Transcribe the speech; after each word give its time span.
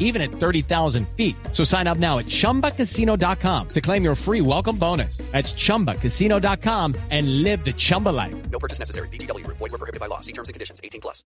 even 0.00 0.20
at 0.20 0.32
30,000 0.32 1.08
feet. 1.16 1.36
So 1.52 1.62
sign 1.62 1.86
up 1.86 1.98
now 1.98 2.18
at 2.18 2.26
chumbacasino.com 2.26 3.68
to 3.68 3.80
claim 3.80 4.02
your 4.02 4.16
free 4.16 4.40
welcome 4.40 4.76
bonus. 4.76 5.18
That's 5.30 5.52
chumbacasino.com 5.52 6.96
and 7.10 7.44
live 7.44 7.64
the 7.64 7.72
Chumba 7.72 8.08
life. 8.08 8.34
No 8.50 8.58
purchase 8.58 8.80
necessary. 8.80 9.08
BGW. 9.08 9.46
Void 9.46 9.60
were 9.60 9.78
prohibited 9.78 10.00
by 10.00 10.06
law. 10.06 10.18
See 10.18 10.32
terms 10.32 10.48
and 10.48 10.54
conditions. 10.54 10.80
18 10.82 11.00
plus. 11.00 11.22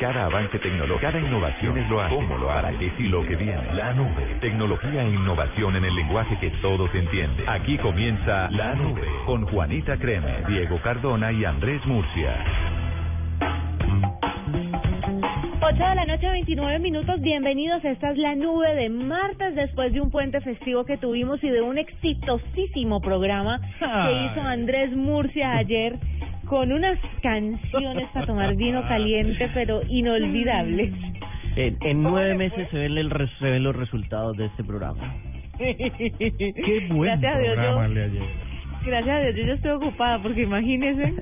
Cada 0.00 0.26
avance 0.26 0.58
tecnológico, 0.58 1.00
cada 1.00 1.20
innovación 1.20 1.78
es 1.78 1.88
lo 1.88 2.00
hace, 2.00 2.14
cómo 2.14 2.36
lo 2.36 2.50
hará, 2.50 2.76
qué 2.76 2.92
y 2.98 3.08
lo 3.08 3.24
que 3.24 3.36
viene. 3.36 3.72
La 3.74 3.92
nube, 3.94 4.36
tecnología 4.40 5.04
e 5.04 5.10
innovación 5.10 5.76
en 5.76 5.84
el 5.84 5.94
lenguaje 5.94 6.38
que 6.40 6.50
todos 6.60 6.92
entienden. 6.92 7.48
Aquí 7.48 7.78
comienza 7.78 8.50
La 8.50 8.74
Nube 8.74 9.06
con 9.26 9.46
Juanita 9.46 9.96
Creme, 9.98 10.44
Diego 10.48 10.80
Cardona 10.82 11.30
y 11.30 11.44
Andrés 11.44 11.80
Murcia. 11.86 12.71
8 15.74 15.88
de 15.88 15.94
la 15.94 16.04
noche, 16.04 16.28
29 16.28 16.78
minutos. 16.80 17.20
Bienvenidos. 17.20 17.84
Esta 17.84 18.10
es 18.10 18.18
la 18.18 18.34
nube 18.34 18.74
de 18.74 18.88
martes 18.88 19.54
después 19.54 19.92
de 19.92 20.00
un 20.00 20.10
puente 20.10 20.40
festivo 20.40 20.84
que 20.84 20.96
tuvimos 20.96 21.42
y 21.42 21.48
de 21.48 21.60
un 21.62 21.78
exitosísimo 21.78 23.00
programa 23.00 23.60
que 23.78 23.86
hizo 24.26 24.40
Andrés 24.42 24.94
Murcia 24.94 25.56
ayer 25.56 25.96
con 26.46 26.72
unas 26.72 26.98
canciones 27.22 28.08
para 28.12 28.26
tomar 28.26 28.54
vino 28.56 28.82
caliente, 28.88 29.48
pero 29.54 29.80
inolvidables. 29.88 30.92
En, 31.56 31.76
en 31.80 32.02
nueve 32.02 32.34
meses 32.34 32.68
se 32.70 32.78
ven, 32.78 32.96
el, 32.98 33.10
se 33.38 33.44
ven 33.50 33.62
los 33.62 33.76
resultados 33.76 34.36
de 34.36 34.46
este 34.46 34.64
programa. 34.64 35.14
Qué 35.58 36.88
buen 36.90 37.20
Gracias 37.20 37.34
a 37.34 37.38
Dios, 37.38 37.54
programa 37.54 37.88
yo- 37.88 38.04
ayer. 38.04 38.51
Gracias 38.84 39.16
a 39.16 39.20
Dios, 39.20 39.36
yo 39.36 39.44
ya 39.44 39.52
estoy 39.54 39.70
ocupada 39.70 40.20
porque 40.20 40.42
imagínense, 40.42 41.14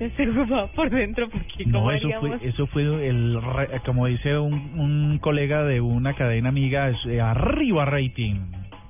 estoy 0.00 0.28
ocupada 0.28 0.66
por 0.68 0.90
dentro 0.90 1.28
porque 1.28 1.66
No, 1.66 1.90
eso 1.90 2.08
fue, 2.20 2.38
eso 2.42 2.66
fue 2.68 2.82
el, 3.08 3.38
como 3.84 4.06
dice 4.06 4.38
un, 4.38 4.78
un 4.78 5.18
colega 5.18 5.64
de 5.64 5.80
una 5.80 6.14
cadena 6.14 6.48
amiga, 6.48 6.88
es, 6.88 6.96
eh, 7.06 7.20
arriba 7.20 7.84
rating. 7.84 8.40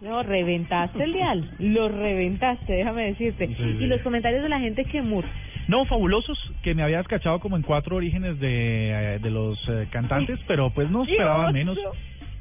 No, 0.00 0.22
reventaste 0.22 1.02
el 1.02 1.12
dial, 1.12 1.50
lo 1.58 1.88
reventaste, 1.88 2.72
déjame 2.72 3.06
decirte. 3.06 3.46
Sí, 3.48 3.54
sí. 3.56 3.62
Y 3.62 3.86
los 3.86 4.00
comentarios 4.02 4.42
de 4.42 4.48
la 4.48 4.58
gente 4.58 4.84
que 4.84 5.00
Mur. 5.00 5.24
No, 5.68 5.84
fabulosos, 5.84 6.38
que 6.62 6.74
me 6.74 6.82
habías 6.82 7.06
cachado 7.06 7.38
como 7.38 7.56
en 7.56 7.62
cuatro 7.62 7.96
orígenes 7.96 8.38
de, 8.40 8.90
eh, 8.90 9.18
de 9.20 9.30
los 9.30 9.58
eh, 9.68 9.86
cantantes, 9.90 10.40
pero 10.48 10.70
pues 10.70 10.90
no 10.90 11.04
esperaba 11.04 11.52
menos. 11.52 11.78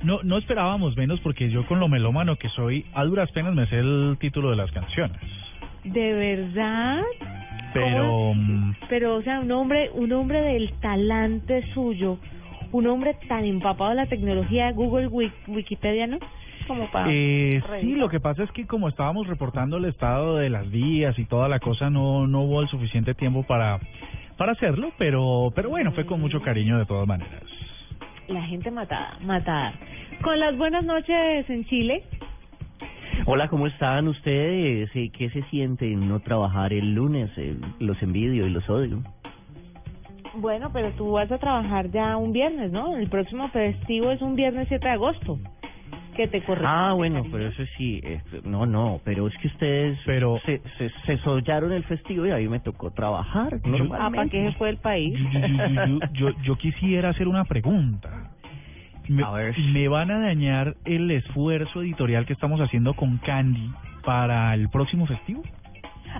No, 0.04 0.20
no 0.24 0.40
esperábamos 0.40 0.98
menos 0.98 1.20
porque 1.20 1.52
yo 1.52 1.68
con 1.68 1.80
lo 1.80 1.88
melómano 1.88 2.36
que 2.36 2.50
soy, 2.50 2.86
a 2.94 3.04
duras 3.04 3.32
penas 3.32 3.54
me 3.54 3.68
sé 3.68 3.78
el 3.78 4.18
título 4.20 4.50
de 4.50 4.56
las 4.56 4.72
canciones. 4.72 5.18
¿De 5.84 6.14
verdad? 6.14 7.02
Pero... 7.74 8.34
mm, 8.36 8.74
Pero, 8.90 9.16
o 9.16 9.22
sea, 9.22 9.40
un 9.40 9.52
hombre, 9.52 9.90
un 9.94 10.12
hombre 10.12 10.42
del 10.42 10.74
talante 10.82 11.64
suyo, 11.74 12.18
un 12.72 12.88
hombre 12.88 13.16
tan 13.28 13.46
empapado 13.46 13.92
de 13.92 13.96
la 13.98 14.06
tecnología, 14.08 14.72
Google, 14.72 15.08
Wik- 15.10 15.48
Wikipedia, 15.48 16.08
¿no? 16.08 16.20
Como 16.68 16.90
para... 16.92 17.08
Eh, 17.12 17.62
sí, 17.82 17.96
lo 17.96 18.08
que 18.10 18.20
pasa 18.20 18.44
es 18.44 18.52
que 18.52 18.68
como 18.68 18.88
estábamos 18.88 19.28
reportando 19.28 19.78
el 19.78 19.86
estado 19.86 20.38
de 20.38 20.50
las 20.50 20.70
vías 20.70 21.18
y 21.18 21.26
toda 21.26 21.48
la 21.50 21.60
cosa, 21.60 21.90
no 21.90 22.28
no 22.28 22.42
hubo 22.42 22.62
el 22.62 22.68
suficiente 22.70 23.14
tiempo 23.16 23.44
para 23.44 23.80
para 24.38 24.52
hacerlo, 24.54 24.92
pero 24.98 25.52
pero 25.56 25.70
bueno, 25.70 25.92
fue 25.92 26.06
con 26.06 26.22
mucho 26.22 26.42
cariño 26.42 26.78
de 26.78 26.86
todas 26.86 27.08
maneras. 27.08 27.42
La 28.28 28.44
gente 28.44 28.70
matada, 28.72 29.18
matada. 29.22 29.74
Con 30.22 30.40
las 30.40 30.56
buenas 30.58 30.86
noches 30.86 31.50
en 31.50 31.66
Chile, 31.66 32.04
Hola, 33.26 33.48
¿cómo 33.50 33.68
están 33.68 34.08
ustedes? 34.08 34.90
¿Qué 34.92 35.30
se 35.32 35.44
siente 35.44 35.86
no 35.96 36.20
trabajar 36.20 36.74
el 36.74 36.94
lunes? 36.94 37.30
Eh, 37.38 37.56
los 37.80 38.02
envidio 38.02 38.48
y 38.48 38.50
los 38.50 38.68
odio. 38.70 39.02
bueno, 40.36 40.72
pero 40.74 40.92
tú 40.94 41.12
vas 41.12 41.32
a 41.32 41.38
trabajar 41.38 41.90
ya 41.92 42.18
un 42.18 42.32
viernes, 42.32 42.72
¿no? 42.72 42.96
El 42.98 43.10
próximo 43.10 43.50
festivo 43.50 44.12
es 44.12 44.22
un 44.22 44.36
viernes 44.36 44.68
7 44.70 44.86
de 44.86 44.94
agosto. 44.94 45.40
Que 46.16 46.28
te 46.28 46.42
corresponde. 46.44 46.68
Ah, 46.68 46.92
bueno, 46.94 47.24
pero 47.32 47.48
eso 47.48 47.64
sí, 47.78 48.02
eh, 48.04 48.22
no, 48.44 48.66
no, 48.66 49.00
pero 49.06 49.28
es 49.28 49.38
que 49.38 49.48
ustedes 49.48 49.98
Pero- 50.06 50.40
se, 50.46 50.62
se, 50.78 50.90
se 51.06 51.18
sollaron 51.20 51.72
el 51.72 51.84
festivo 51.86 52.26
y 52.26 52.32
a 52.32 52.36
mí 52.36 52.50
me 52.50 52.60
tocó 52.60 52.92
trabajar. 52.92 53.62
Ah, 53.98 54.10
¿para 54.14 54.28
qué 54.28 54.50
se 54.50 54.58
fue 54.58 54.70
el 54.72 54.78
país? 54.78 55.18
Yo, 55.18 55.40
yo, 55.40 55.48
yo, 55.48 55.86
yo, 55.86 56.00
yo- 56.32 56.42
yo 56.44 56.56
quisiera 56.58 57.10
hacer 57.10 57.30
una 57.30 57.46
pregunta. 57.46 58.31
Me, 59.12 59.24
A 59.24 59.32
ver. 59.32 59.58
me 59.60 59.90
van 59.90 60.10
a 60.10 60.20
dañar 60.20 60.76
el 60.86 61.12
esfuerzo 61.12 61.82
editorial 61.82 62.26
que 62.26 62.32
estamos 62.32 62.62
haciendo 62.62 62.94
con 62.94 63.18
Candy 63.18 63.70
para 64.06 64.54
el 64.54 64.70
próximo 64.70 65.06
festivo? 65.06 65.44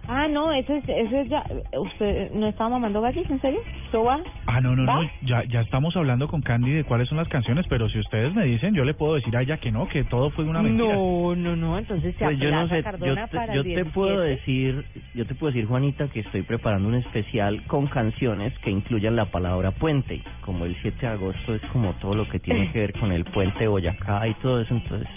Ah, 0.08 0.28
no, 0.28 0.52
ese 0.52 0.78
es, 0.78 0.84
ese 0.88 1.22
es 1.22 1.30
ya... 1.30 1.44
¿Usted 1.78 2.32
no 2.34 2.48
estaba 2.48 2.70
mamando 2.72 3.02
gallos, 3.02 3.30
en 3.30 3.42
serio? 3.42 3.60
¿Eso 3.88 4.04
va? 4.04 4.20
Ah, 4.48 4.62
no, 4.62 4.76
no, 4.76 4.86
¿Va? 4.86 5.02
no, 5.04 5.10
ya, 5.24 5.44
ya 5.46 5.62
estamos 5.62 5.96
hablando 5.96 6.28
con 6.28 6.42
Candy 6.42 6.72
de 6.72 6.84
cuáles 6.84 7.08
son 7.10 7.18
las 7.18 7.28
canciones, 7.28 7.66
pero 7.70 7.90
si 7.90 8.00
ustedes 8.00 8.34
me 8.34 8.46
dicen, 8.46 8.74
yo 8.74 8.84
le 8.84 8.94
puedo 8.94 9.16
decir 9.16 9.36
a 9.36 9.42
ella 9.42 9.58
que 9.58 9.72
no, 9.72 9.88
que 9.88 10.04
todo 10.04 10.30
fue 10.32 10.46
una 10.46 10.62
mentira. 10.62 10.94
No, 10.96 11.36
no, 11.36 11.56
no, 11.56 11.78
entonces 11.78 12.16
se 12.18 12.24
Pues 12.26 12.40
yo 12.40 12.52
no 12.52 12.68
sé, 12.68 12.84
Cardona 12.84 13.22
yo 13.22 13.28
te, 13.28 13.36
para 13.36 13.54
yo 13.54 13.62
el 13.62 13.76
te 13.76 13.86
puedo 13.86 14.24
17. 14.24 14.30
decir, 14.30 14.86
yo 15.14 15.26
te 15.26 15.36
puedo 15.36 15.52
decir 15.54 15.68
Juanita 15.68 16.08
que 16.10 16.22
estoy 16.22 16.42
preparando 16.44 16.88
un 16.88 16.96
especial 16.96 17.64
con 17.68 17.88
canciones 17.88 18.58
que 18.60 18.72
incluyan 18.72 19.16
la 19.16 19.26
palabra 19.26 19.72
puente, 19.72 20.22
como 20.42 20.66
el 20.66 20.76
7 20.82 20.98
de 21.02 21.08
agosto 21.08 21.56
es 21.56 21.62
como 21.74 21.94
todo 21.94 22.16
lo 22.16 22.28
que 22.30 22.40
tiene 22.40 22.72
que 22.72 22.80
ver 22.80 22.94
con 23.00 23.12
el 23.12 23.26
puente 23.26 23.68
Boyacá 23.68 24.28
y 24.28 24.34
todo 24.36 24.62
eso, 24.62 24.74
entonces 24.74 25.08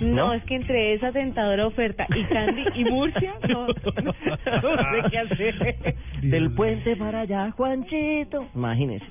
No, 0.00 0.28
¿no? 0.28 0.32
es 0.34 0.44
que 0.44 0.54
entre 0.54 0.94
esa 0.94 1.12
tentadora 1.12 1.66
oferta 1.66 2.06
y 2.14 2.24
Candy 2.24 2.64
y 2.74 2.84
Murcia, 2.84 3.34
no, 3.48 3.66
no 3.66 4.12
sé 4.12 5.10
qué 5.10 5.18
hacer. 5.18 5.94
del 6.22 6.52
puente 6.54 6.94
para 6.96 7.20
allá, 7.20 7.50
Juanchito, 7.52 8.46
imagínese. 8.54 9.06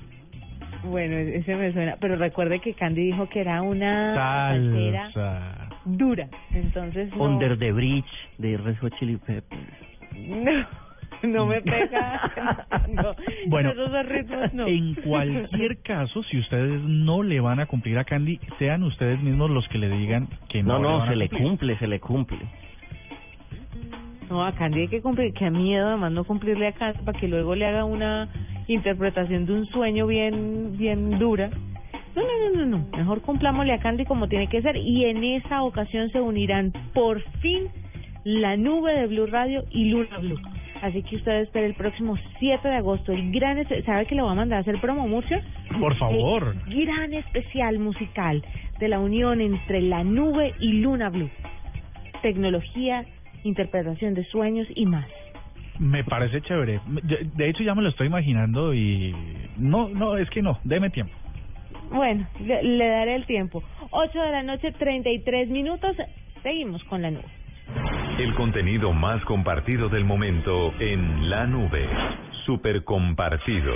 Bueno, 0.84 1.16
ese 1.16 1.56
me 1.56 1.72
suena, 1.72 1.96
pero 2.00 2.16
recuerde 2.16 2.60
que 2.60 2.72
Candy 2.72 3.06
dijo 3.06 3.28
que 3.28 3.40
era 3.40 3.60
una 3.62 4.14
salsera 4.14 5.10
Salsa. 5.12 5.68
dura, 5.84 6.28
entonces 6.54 7.14
no, 7.16 7.24
Under 7.24 7.58
the 7.58 7.72
Bridge 7.72 8.06
de 8.38 8.56
Red 8.56 8.76
Hot 8.80 8.94
Chili 8.98 9.16
Peppers. 9.16 9.60
no, 10.16 10.66
no 11.22 11.46
me 11.46 11.60
pega, 11.62 12.30
no, 12.88 13.14
Bueno, 13.46 13.70
esos 13.70 13.90
dos 13.90 14.06
ritmos 14.06 14.54
no. 14.54 14.66
en 14.66 14.94
cualquier 14.94 15.78
caso, 15.82 16.22
si 16.24 16.38
ustedes 16.38 16.82
no 16.82 17.22
le 17.22 17.40
van 17.40 17.60
a 17.60 17.66
cumplir 17.66 17.98
a 17.98 18.04
Candy, 18.04 18.38
sean 18.58 18.82
ustedes 18.84 19.20
mismos 19.20 19.50
los 19.50 19.66
que 19.68 19.78
le 19.78 19.88
digan 19.88 20.28
que 20.48 20.62
no. 20.62 20.74
No, 20.74 20.78
no, 20.78 20.98
van 20.98 21.08
a 21.08 21.10
se 21.10 21.16
le 21.16 21.28
cumple, 21.28 21.78
se 21.78 21.86
le 21.86 22.00
cumple. 22.00 22.38
No, 24.30 24.44
a 24.44 24.52
Candy 24.52 24.82
hay 24.82 24.88
que 24.88 25.00
cumplir, 25.00 25.32
qué 25.32 25.50
miedo 25.50 25.88
además 25.88 26.12
no 26.12 26.24
cumplirle 26.24 26.68
a 26.68 26.72
Candy 26.72 27.02
para 27.04 27.18
que 27.18 27.28
luego 27.28 27.54
le 27.54 27.66
haga 27.66 27.84
una 27.84 28.28
interpretación 28.66 29.46
de 29.46 29.52
un 29.54 29.66
sueño 29.66 30.06
bien 30.06 30.76
bien 30.76 31.18
dura. 31.18 31.50
No, 32.14 32.22
no, 32.22 32.50
no, 32.50 32.66
no, 32.66 32.78
no, 32.78 32.96
mejor 32.96 33.22
cumplámosle 33.22 33.72
a 33.72 33.78
Candy 33.78 34.04
como 34.04 34.28
tiene 34.28 34.48
que 34.48 34.60
ser 34.60 34.76
y 34.76 35.04
en 35.04 35.24
esa 35.24 35.62
ocasión 35.62 36.10
se 36.10 36.20
unirán 36.20 36.72
por 36.92 37.22
fin 37.40 37.68
la 38.24 38.56
nube 38.56 38.92
de 38.92 39.06
Blue 39.06 39.26
Radio 39.26 39.64
y 39.70 39.86
Luna 39.86 40.18
Blue. 40.18 40.38
Así 40.82 41.02
que 41.02 41.16
usted 41.16 41.40
espere 41.40 41.66
el 41.66 41.74
próximo 41.74 42.16
7 42.38 42.68
de 42.68 42.76
agosto 42.76 43.12
el 43.12 43.32
gran, 43.32 43.66
¿sabe 43.84 44.06
que 44.06 44.14
le 44.14 44.22
va 44.22 44.32
a 44.32 44.34
mandar 44.34 44.58
a 44.58 44.60
hacer 44.60 44.80
promo, 44.80 45.08
Murcia? 45.08 45.42
Por 45.80 45.96
favor. 45.96 46.54
El 46.68 46.86
gran 46.86 47.12
especial 47.14 47.78
musical 47.78 48.44
de 48.78 48.88
la 48.88 49.00
unión 49.00 49.40
entre 49.40 49.80
la 49.82 50.04
nube 50.04 50.54
y 50.60 50.74
Luna 50.80 51.10
Blue. 51.10 51.30
Tecnología, 52.22 53.04
interpretación 53.44 54.14
de 54.14 54.24
sueños 54.24 54.68
y 54.74 54.86
más. 54.86 55.06
Me 55.78 56.04
parece 56.04 56.40
chévere. 56.42 56.80
De 57.02 57.28
de 57.34 57.48
hecho, 57.48 57.62
ya 57.62 57.74
me 57.74 57.82
lo 57.82 57.88
estoy 57.88 58.08
imaginando 58.08 58.74
y. 58.74 59.14
No, 59.56 59.88
no, 59.88 60.16
es 60.16 60.28
que 60.30 60.42
no. 60.42 60.58
Deme 60.64 60.90
tiempo. 60.90 61.12
Bueno, 61.92 62.26
le, 62.40 62.62
le 62.62 62.88
daré 62.88 63.14
el 63.14 63.26
tiempo. 63.26 63.62
8 63.90 64.20
de 64.20 64.30
la 64.30 64.42
noche, 64.42 64.72
33 64.72 65.48
minutos. 65.48 65.96
Seguimos 66.42 66.82
con 66.84 67.02
la 67.02 67.10
nube. 67.10 67.37
El 68.18 68.34
contenido 68.34 68.92
más 68.92 69.24
compartido 69.26 69.88
del 69.88 70.04
momento 70.04 70.74
en 70.80 71.30
La 71.30 71.46
Nube. 71.46 71.88
Super 72.44 72.82
compartido. 72.82 73.72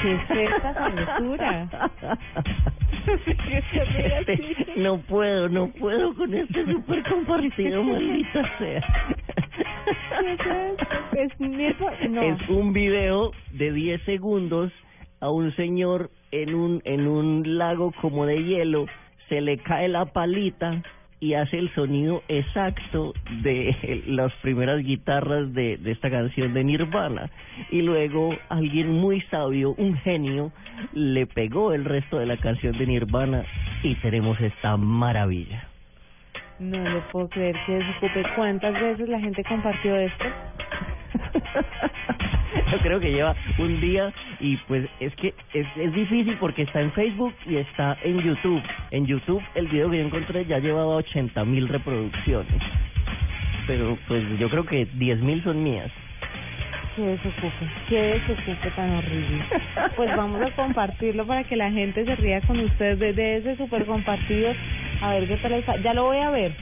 ¿Qué 0.00 0.14
es 0.14 0.30
esta 0.30 0.74
sabrosura? 0.74 1.68
Este, 3.48 4.66
no 4.76 4.98
puedo, 4.98 5.48
no 5.48 5.68
puedo 5.72 6.14
con 6.14 6.32
este 6.32 6.64
super 6.64 7.02
compartido, 7.08 7.82
maldita 7.84 8.58
sea. 8.58 8.82
Es. 11.14 11.32
Es 11.40 12.48
un 12.48 12.72
video 12.72 13.32
de 13.50 13.72
10 13.72 14.02
segundos 14.02 14.72
a 15.20 15.30
un 15.30 15.54
señor 15.56 16.10
en 16.30 16.54
un 16.54 16.82
en 16.84 17.08
un 17.08 17.58
lago 17.58 17.92
como 18.00 18.26
de 18.26 18.42
hielo, 18.42 18.86
se 19.28 19.40
le 19.40 19.58
cae 19.58 19.88
la 19.88 20.06
palita 20.06 20.82
y 21.18 21.34
hace 21.34 21.58
el 21.58 21.72
sonido 21.74 22.22
exacto 22.28 23.14
de 23.42 24.04
las 24.06 24.32
primeras 24.42 24.82
guitarras 24.82 25.52
de, 25.54 25.76
de 25.78 25.92
esta 25.92 26.10
canción 26.10 26.52
de 26.52 26.64
Nirvana. 26.64 27.30
Y 27.70 27.82
luego 27.82 28.36
alguien 28.48 28.92
muy 28.92 29.20
sabio, 29.22 29.74
un 29.78 29.96
genio, 29.98 30.52
le 30.92 31.26
pegó 31.26 31.72
el 31.72 31.84
resto 31.84 32.18
de 32.18 32.26
la 32.26 32.36
canción 32.36 32.76
de 32.76 32.86
Nirvana 32.86 33.44
y 33.82 33.94
tenemos 33.96 34.40
esta 34.40 34.76
maravilla. 34.76 35.68
No 36.58 36.78
lo 36.78 37.00
puedo 37.10 37.28
creer 37.28 37.56
que 37.66 37.72
desocupe. 37.72 38.22
¿Cuántas 38.34 38.72
veces 38.74 39.08
la 39.08 39.20
gente 39.20 39.44
compartió 39.44 39.96
esto? 39.96 40.24
Yo 42.72 42.78
creo 42.78 43.00
que 43.00 43.12
lleva 43.12 43.34
un 43.58 43.80
día 43.80 44.12
y 44.40 44.56
pues 44.68 44.88
es 45.00 45.14
que 45.16 45.34
es, 45.54 45.66
es 45.76 45.92
difícil 45.92 46.36
porque 46.38 46.62
está 46.62 46.80
en 46.80 46.92
Facebook 46.92 47.34
y 47.46 47.56
está 47.56 47.96
en 48.02 48.20
YouTube. 48.20 48.62
En 48.90 49.06
YouTube 49.06 49.42
el 49.54 49.68
video 49.68 49.90
que 49.90 49.98
yo 49.98 50.04
encontré 50.04 50.44
ya 50.46 50.58
llevaba 50.58 50.96
80 50.96 51.44
mil 51.44 51.68
reproducciones. 51.68 52.62
Pero 53.66 53.98
pues 54.08 54.22
yo 54.38 54.48
creo 54.48 54.64
que 54.64 54.86
10 54.86 55.20
mil 55.20 55.42
son 55.42 55.62
mías. 55.62 55.90
Qué 56.94 57.02
desocupe, 57.02 57.66
qué 57.88 58.00
desocupe 58.00 58.70
tan 58.74 58.96
horrible. 58.96 59.44
Pues 59.96 60.16
vamos 60.16 60.40
a 60.40 60.50
compartirlo 60.52 61.26
para 61.26 61.44
que 61.44 61.56
la 61.56 61.70
gente 61.70 62.04
se 62.04 62.16
ría 62.16 62.40
con 62.42 62.58
ustedes 62.58 62.98
de, 62.98 63.12
de 63.12 63.36
ese 63.36 63.56
super 63.56 63.84
compartido. 63.84 64.52
A 65.02 65.10
ver 65.10 65.28
qué 65.28 65.36
tal 65.36 65.52
está. 65.52 65.76
Ya 65.76 65.94
lo 65.94 66.04
voy 66.04 66.18
a 66.18 66.30
ver. 66.30 66.52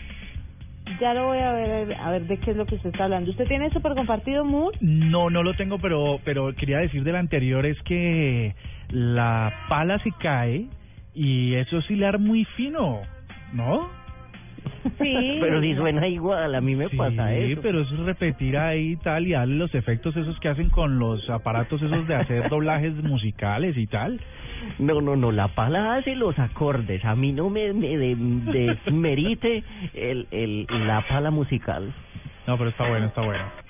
Ya 1.00 1.14
lo 1.14 1.26
voy 1.26 1.38
a 1.38 1.52
ver, 1.52 1.94
a 1.94 2.10
ver 2.10 2.26
de 2.26 2.38
qué 2.38 2.50
es 2.50 2.56
lo 2.56 2.66
que 2.66 2.74
usted 2.74 2.90
está 2.90 3.04
hablando. 3.04 3.30
¿Usted 3.30 3.46
tiene 3.46 3.70
super 3.70 3.94
compartido 3.94 4.44
Mood? 4.44 4.74
No, 4.80 5.30
no 5.30 5.42
lo 5.42 5.54
tengo, 5.54 5.78
pero 5.78 6.20
pero 6.24 6.54
quería 6.54 6.78
decir 6.78 7.04
del 7.04 7.16
anterior 7.16 7.64
es 7.64 7.80
que 7.82 8.54
la 8.90 9.52
pala 9.68 9.98
se 10.00 10.12
cae 10.12 10.66
y 11.14 11.54
eso 11.54 11.78
es 11.78 11.90
muy 12.18 12.44
fino, 12.56 13.00
¿no? 13.52 14.03
Sí. 14.98 15.38
Pero 15.40 15.60
si 15.60 15.74
suena 15.74 16.06
igual, 16.06 16.54
a 16.54 16.60
mí 16.60 16.74
me 16.76 16.88
sí, 16.88 16.96
pasa 16.96 17.32
eso. 17.34 17.60
pero 17.62 17.80
es 17.80 17.90
repetir 17.98 18.56
ahí 18.58 18.92
y 18.92 18.96
tal 18.96 19.26
y 19.26 19.32
darle 19.32 19.56
los 19.56 19.74
efectos 19.74 20.16
esos 20.16 20.38
que 20.40 20.48
hacen 20.48 20.68
con 20.70 20.98
los 20.98 21.28
aparatos 21.30 21.80
esos 21.82 22.06
de 22.06 22.14
hacer 22.14 22.48
doblajes 22.48 22.92
musicales 23.02 23.76
y 23.76 23.86
tal. 23.86 24.20
No, 24.78 25.00
no, 25.00 25.16
no, 25.16 25.32
la 25.32 25.48
pala 25.48 25.96
hace 25.96 26.14
los 26.14 26.38
acordes. 26.38 27.04
A 27.04 27.14
mí 27.14 27.32
no 27.32 27.50
me, 27.50 27.72
me 27.72 27.96
de- 27.96 28.16
desmerite 28.16 29.62
el, 29.94 30.26
el, 30.30 30.66
la 30.86 31.02
pala 31.08 31.30
musical. 31.30 31.92
No, 32.46 32.58
pero 32.58 32.70
está 32.70 32.88
bueno, 32.88 33.06
está 33.06 33.22
bueno. 33.22 33.63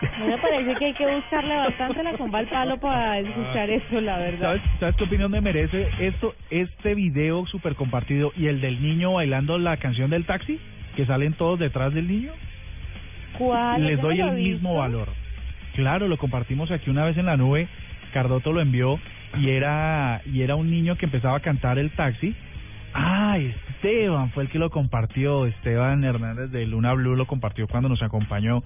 Me 0.26 0.38
parece 0.38 0.74
que 0.76 0.84
hay 0.84 0.94
que 0.94 1.06
buscarle 1.06 1.56
bastante 1.56 2.02
la 2.02 2.12
comba 2.12 2.38
al 2.38 2.46
palo 2.46 2.78
para 2.78 3.18
escuchar 3.18 3.70
eso, 3.70 4.00
la 4.00 4.18
verdad. 4.18 4.40
¿Sabes, 4.40 4.62
¿Sabes 4.78 4.96
qué 4.96 5.04
opinión 5.04 5.30
me 5.30 5.40
merece 5.40 5.88
esto, 6.00 6.34
este 6.50 6.94
video 6.94 7.46
súper 7.46 7.74
compartido 7.74 8.32
y 8.36 8.46
el 8.46 8.60
del 8.60 8.80
niño 8.80 9.14
bailando 9.14 9.58
la 9.58 9.76
canción 9.78 10.10
del 10.10 10.24
taxi? 10.24 10.60
Que 10.94 11.06
salen 11.06 11.32
todos 11.34 11.58
detrás 11.58 11.92
del 11.94 12.06
niño. 12.06 12.32
¿Cuál? 13.38 13.86
Les 13.86 14.00
doy 14.00 14.20
el 14.20 14.32
mismo 14.32 14.76
valor. 14.76 15.08
Claro, 15.74 16.08
lo 16.08 16.16
compartimos 16.16 16.70
aquí 16.70 16.90
una 16.90 17.04
vez 17.04 17.16
en 17.18 17.26
la 17.26 17.36
nube. 17.36 17.68
Cardoto 18.12 18.52
lo 18.52 18.60
envió 18.60 18.98
y 19.36 19.50
era 19.50 20.22
y 20.26 20.42
era 20.42 20.54
un 20.54 20.70
niño 20.70 20.96
que 20.96 21.06
empezaba 21.06 21.36
a 21.36 21.40
cantar 21.40 21.78
el 21.78 21.90
taxi. 21.90 22.34
Ah, 22.94 23.38
Esteban 23.38 24.30
fue 24.30 24.44
el 24.44 24.48
que 24.48 24.58
lo 24.58 24.70
compartió. 24.70 25.46
Esteban 25.46 26.02
Hernández 26.02 26.50
de 26.50 26.66
Luna 26.66 26.94
Blue 26.94 27.14
lo 27.14 27.26
compartió 27.26 27.68
cuando 27.68 27.88
nos 27.88 28.02
acompañó. 28.02 28.62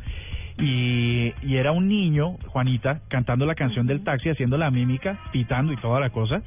Y, 0.59 1.33
y 1.43 1.57
era 1.57 1.73
un 1.73 1.89
niño, 1.89 2.37
Juanita, 2.49 3.01
cantando 3.09 3.47
la 3.47 3.55
canción 3.55 3.87
del 3.87 4.05
taxi, 4.05 4.29
haciendo 4.29 4.59
la 4.59 4.71
mímica, 4.71 5.19
pitando 5.33 5.73
y 5.73 5.77
toda 5.77 6.01
la 6.01 6.11
cosa. 6.11 6.43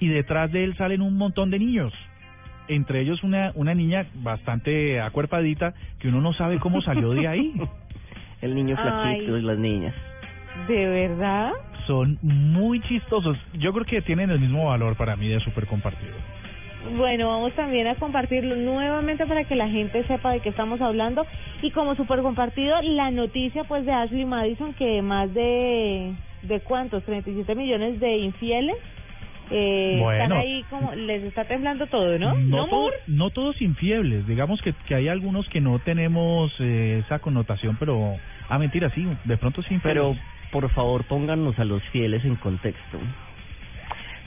Y 0.00 0.08
detrás 0.08 0.52
de 0.52 0.64
él 0.64 0.76
salen 0.76 1.02
un 1.02 1.16
montón 1.16 1.50
de 1.50 1.58
niños. 1.58 1.92
Entre 2.68 3.00
ellos 3.00 3.22
una, 3.24 3.52
una 3.54 3.74
niña 3.74 4.06
bastante 4.14 5.00
acuerpadita 5.00 5.74
que 5.98 6.08
uno 6.08 6.20
no 6.20 6.32
sabe 6.34 6.58
cómo 6.58 6.82
salió 6.82 7.10
de 7.12 7.26
ahí. 7.26 7.54
El 8.40 8.54
niño 8.54 8.76
flaquito 8.76 9.34
Ay. 9.34 9.40
y 9.40 9.42
las 9.42 9.58
niñas. 9.58 9.94
¿De 10.68 10.86
verdad? 10.86 11.52
Son 11.86 12.18
muy 12.22 12.80
chistosos. 12.82 13.36
Yo 13.54 13.72
creo 13.72 13.84
que 13.84 14.02
tienen 14.02 14.30
el 14.30 14.38
mismo 14.38 14.66
valor 14.66 14.96
para 14.96 15.16
mí 15.16 15.28
de 15.28 15.40
súper 15.40 15.66
compartido. 15.66 16.14
Bueno, 16.96 17.28
vamos 17.28 17.52
también 17.54 17.86
a 17.86 17.96
compartirlo 17.96 18.56
nuevamente 18.56 19.26
para 19.26 19.44
que 19.44 19.56
la 19.56 19.68
gente 19.68 20.04
sepa 20.04 20.32
de 20.32 20.40
qué 20.40 20.48
estamos 20.50 20.80
hablando. 20.80 21.26
Y 21.60 21.70
como 21.72 21.94
super 21.96 22.20
compartido, 22.22 22.80
la 22.82 23.10
noticia 23.10 23.64
pues 23.64 23.84
de 23.84 23.92
Ashley 23.92 24.24
Madison 24.24 24.72
que 24.74 25.02
más 25.02 25.32
de... 25.34 26.14
¿De 26.42 26.60
cuántos? 26.60 27.02
37 27.02 27.54
millones 27.56 27.98
de 27.98 28.16
infieles. 28.18 28.76
Eh, 29.50 29.98
Bueno. 30.00 30.22
Están 30.22 30.38
ahí 30.38 30.62
como... 30.70 30.94
Les 30.94 31.24
está 31.24 31.44
temblando 31.44 31.86
todo, 31.88 32.16
¿no? 32.18 32.34
No, 32.36 32.62
amor? 32.62 32.92
no 33.08 33.30
todos 33.30 33.60
infiebles. 33.60 34.26
Digamos 34.28 34.62
que, 34.62 34.72
que 34.86 34.94
hay 34.94 35.08
algunos 35.08 35.48
que 35.48 35.60
no 35.60 35.80
tenemos 35.80 36.52
eh, 36.60 37.02
esa 37.04 37.18
connotación, 37.18 37.76
pero... 37.78 38.14
Ah, 38.48 38.58
mentira, 38.58 38.88
sí. 38.94 39.06
De 39.24 39.36
pronto 39.36 39.62
sí 39.62 39.78
Pero 39.82 40.10
infieles. 40.10 40.32
por 40.52 40.70
favor 40.70 41.04
pónganos 41.04 41.58
a 41.58 41.64
los 41.64 41.82
fieles 41.90 42.24
en 42.24 42.36
contexto. 42.36 42.98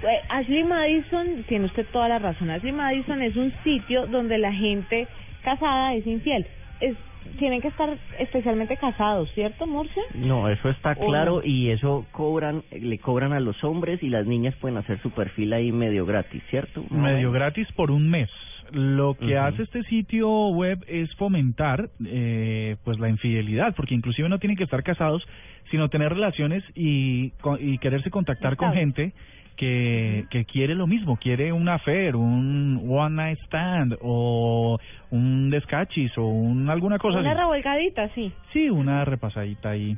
Eh, 0.03 0.21
Ashley 0.29 0.63
Madison, 0.63 1.43
tiene 1.47 1.65
usted 1.65 1.85
toda 1.91 2.07
la 2.09 2.19
razón. 2.19 2.49
Ashley 2.49 2.71
Madison 2.71 3.21
es 3.21 3.35
un 3.35 3.53
sitio 3.63 4.07
donde 4.07 4.37
la 4.37 4.51
gente 4.51 5.07
casada 5.43 5.93
es 5.93 6.05
infiel. 6.07 6.45
Es, 6.79 6.95
tienen 7.37 7.61
que 7.61 7.67
estar 7.67 7.97
especialmente 8.19 8.77
casados, 8.77 9.31
¿cierto, 9.33 9.67
Murcia? 9.67 10.01
No, 10.15 10.49
eso 10.49 10.69
está 10.69 10.93
¿O 10.97 11.07
claro 11.07 11.41
y 11.43 11.69
eso 11.69 12.05
cobran, 12.11 12.63
le 12.71 12.97
cobran 12.97 13.33
a 13.33 13.39
los 13.39 13.63
hombres 13.63 14.01
y 14.01 14.09
las 14.09 14.25
niñas 14.25 14.55
pueden 14.55 14.77
hacer 14.77 14.99
su 15.01 15.11
perfil 15.11 15.53
ahí 15.53 15.71
medio 15.71 16.05
gratis, 16.05 16.41
¿cierto? 16.49 16.83
Medio 16.89 17.31
gratis 17.31 17.67
por 17.73 17.91
un 17.91 18.09
mes. 18.09 18.29
Lo 18.71 19.15
que 19.15 19.37
hace 19.37 19.63
este 19.63 19.83
sitio 19.83 20.29
web 20.47 20.83
es 20.87 21.13
fomentar 21.15 21.89
eh, 22.05 22.77
pues 22.85 22.99
la 22.99 23.09
infidelidad, 23.09 23.75
porque 23.75 23.93
inclusive 23.93 24.29
no 24.29 24.39
tienen 24.39 24.55
que 24.55 24.63
estar 24.63 24.81
casados, 24.81 25.27
sino 25.69 25.89
tener 25.89 26.13
relaciones 26.13 26.63
y, 26.73 27.33
y 27.59 27.77
quererse 27.79 28.09
contactar 28.09 28.55
con 28.55 28.73
gente 28.73 29.13
que, 29.55 30.25
que 30.29 30.45
quiere 30.45 30.73
lo 30.75 30.87
mismo, 30.87 31.17
quiere 31.17 31.51
un 31.53 31.69
affair, 31.69 32.15
un 32.15 32.83
one 32.89 33.15
night 33.15 33.39
stand 33.45 33.95
o 34.01 34.79
un 35.11 35.49
descachis 35.49 36.17
o 36.17 36.25
un, 36.25 36.69
alguna 36.69 36.97
cosa 36.97 37.19
Una 37.19 37.31
así. 37.31 37.39
revolcadita, 37.39 38.09
sí. 38.15 38.31
Sí, 38.53 38.69
una 38.69 39.05
repasadita 39.05 39.69
ahí. 39.71 39.95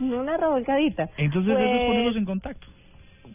Una 0.00 0.36
revolcadita. 0.36 1.08
Entonces 1.16 1.52
eso 1.52 1.60
es 1.62 1.70
Pues- 1.70 1.86
ponerlos 1.86 2.16
en 2.16 2.24
contacto. 2.24 2.66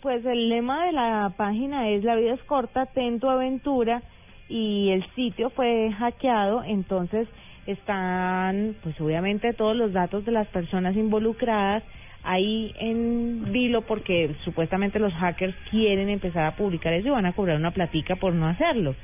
Pues 0.01 0.25
el 0.25 0.49
lema 0.49 0.85
de 0.85 0.91
la 0.93 1.33
página 1.35 1.89
es 1.89 2.03
La 2.03 2.15
vida 2.15 2.33
es 2.33 2.43
corta, 2.43 2.85
ten 2.87 3.19
tu 3.19 3.29
aventura 3.29 4.01
y 4.47 4.89
el 4.91 5.05
sitio 5.15 5.49
fue 5.49 5.91
hackeado, 5.97 6.63
entonces 6.63 7.27
están 7.67 8.75
pues 8.81 8.99
obviamente 8.99 9.53
todos 9.53 9.75
los 9.75 9.93
datos 9.93 10.25
de 10.25 10.31
las 10.31 10.47
personas 10.47 10.95
involucradas 10.95 11.83
ahí 12.23 12.73
en 12.79 13.51
vilo 13.51 13.81
porque 13.81 14.35
supuestamente 14.43 14.99
los 14.99 15.13
hackers 15.13 15.55
quieren 15.69 16.09
empezar 16.09 16.45
a 16.45 16.55
publicar 16.55 16.93
eso 16.93 17.07
y 17.07 17.11
van 17.11 17.25
a 17.25 17.33
cobrar 17.33 17.57
una 17.57 17.71
platica 17.71 18.15
por 18.15 18.33
no 18.33 18.47
hacerlo. 18.47 18.95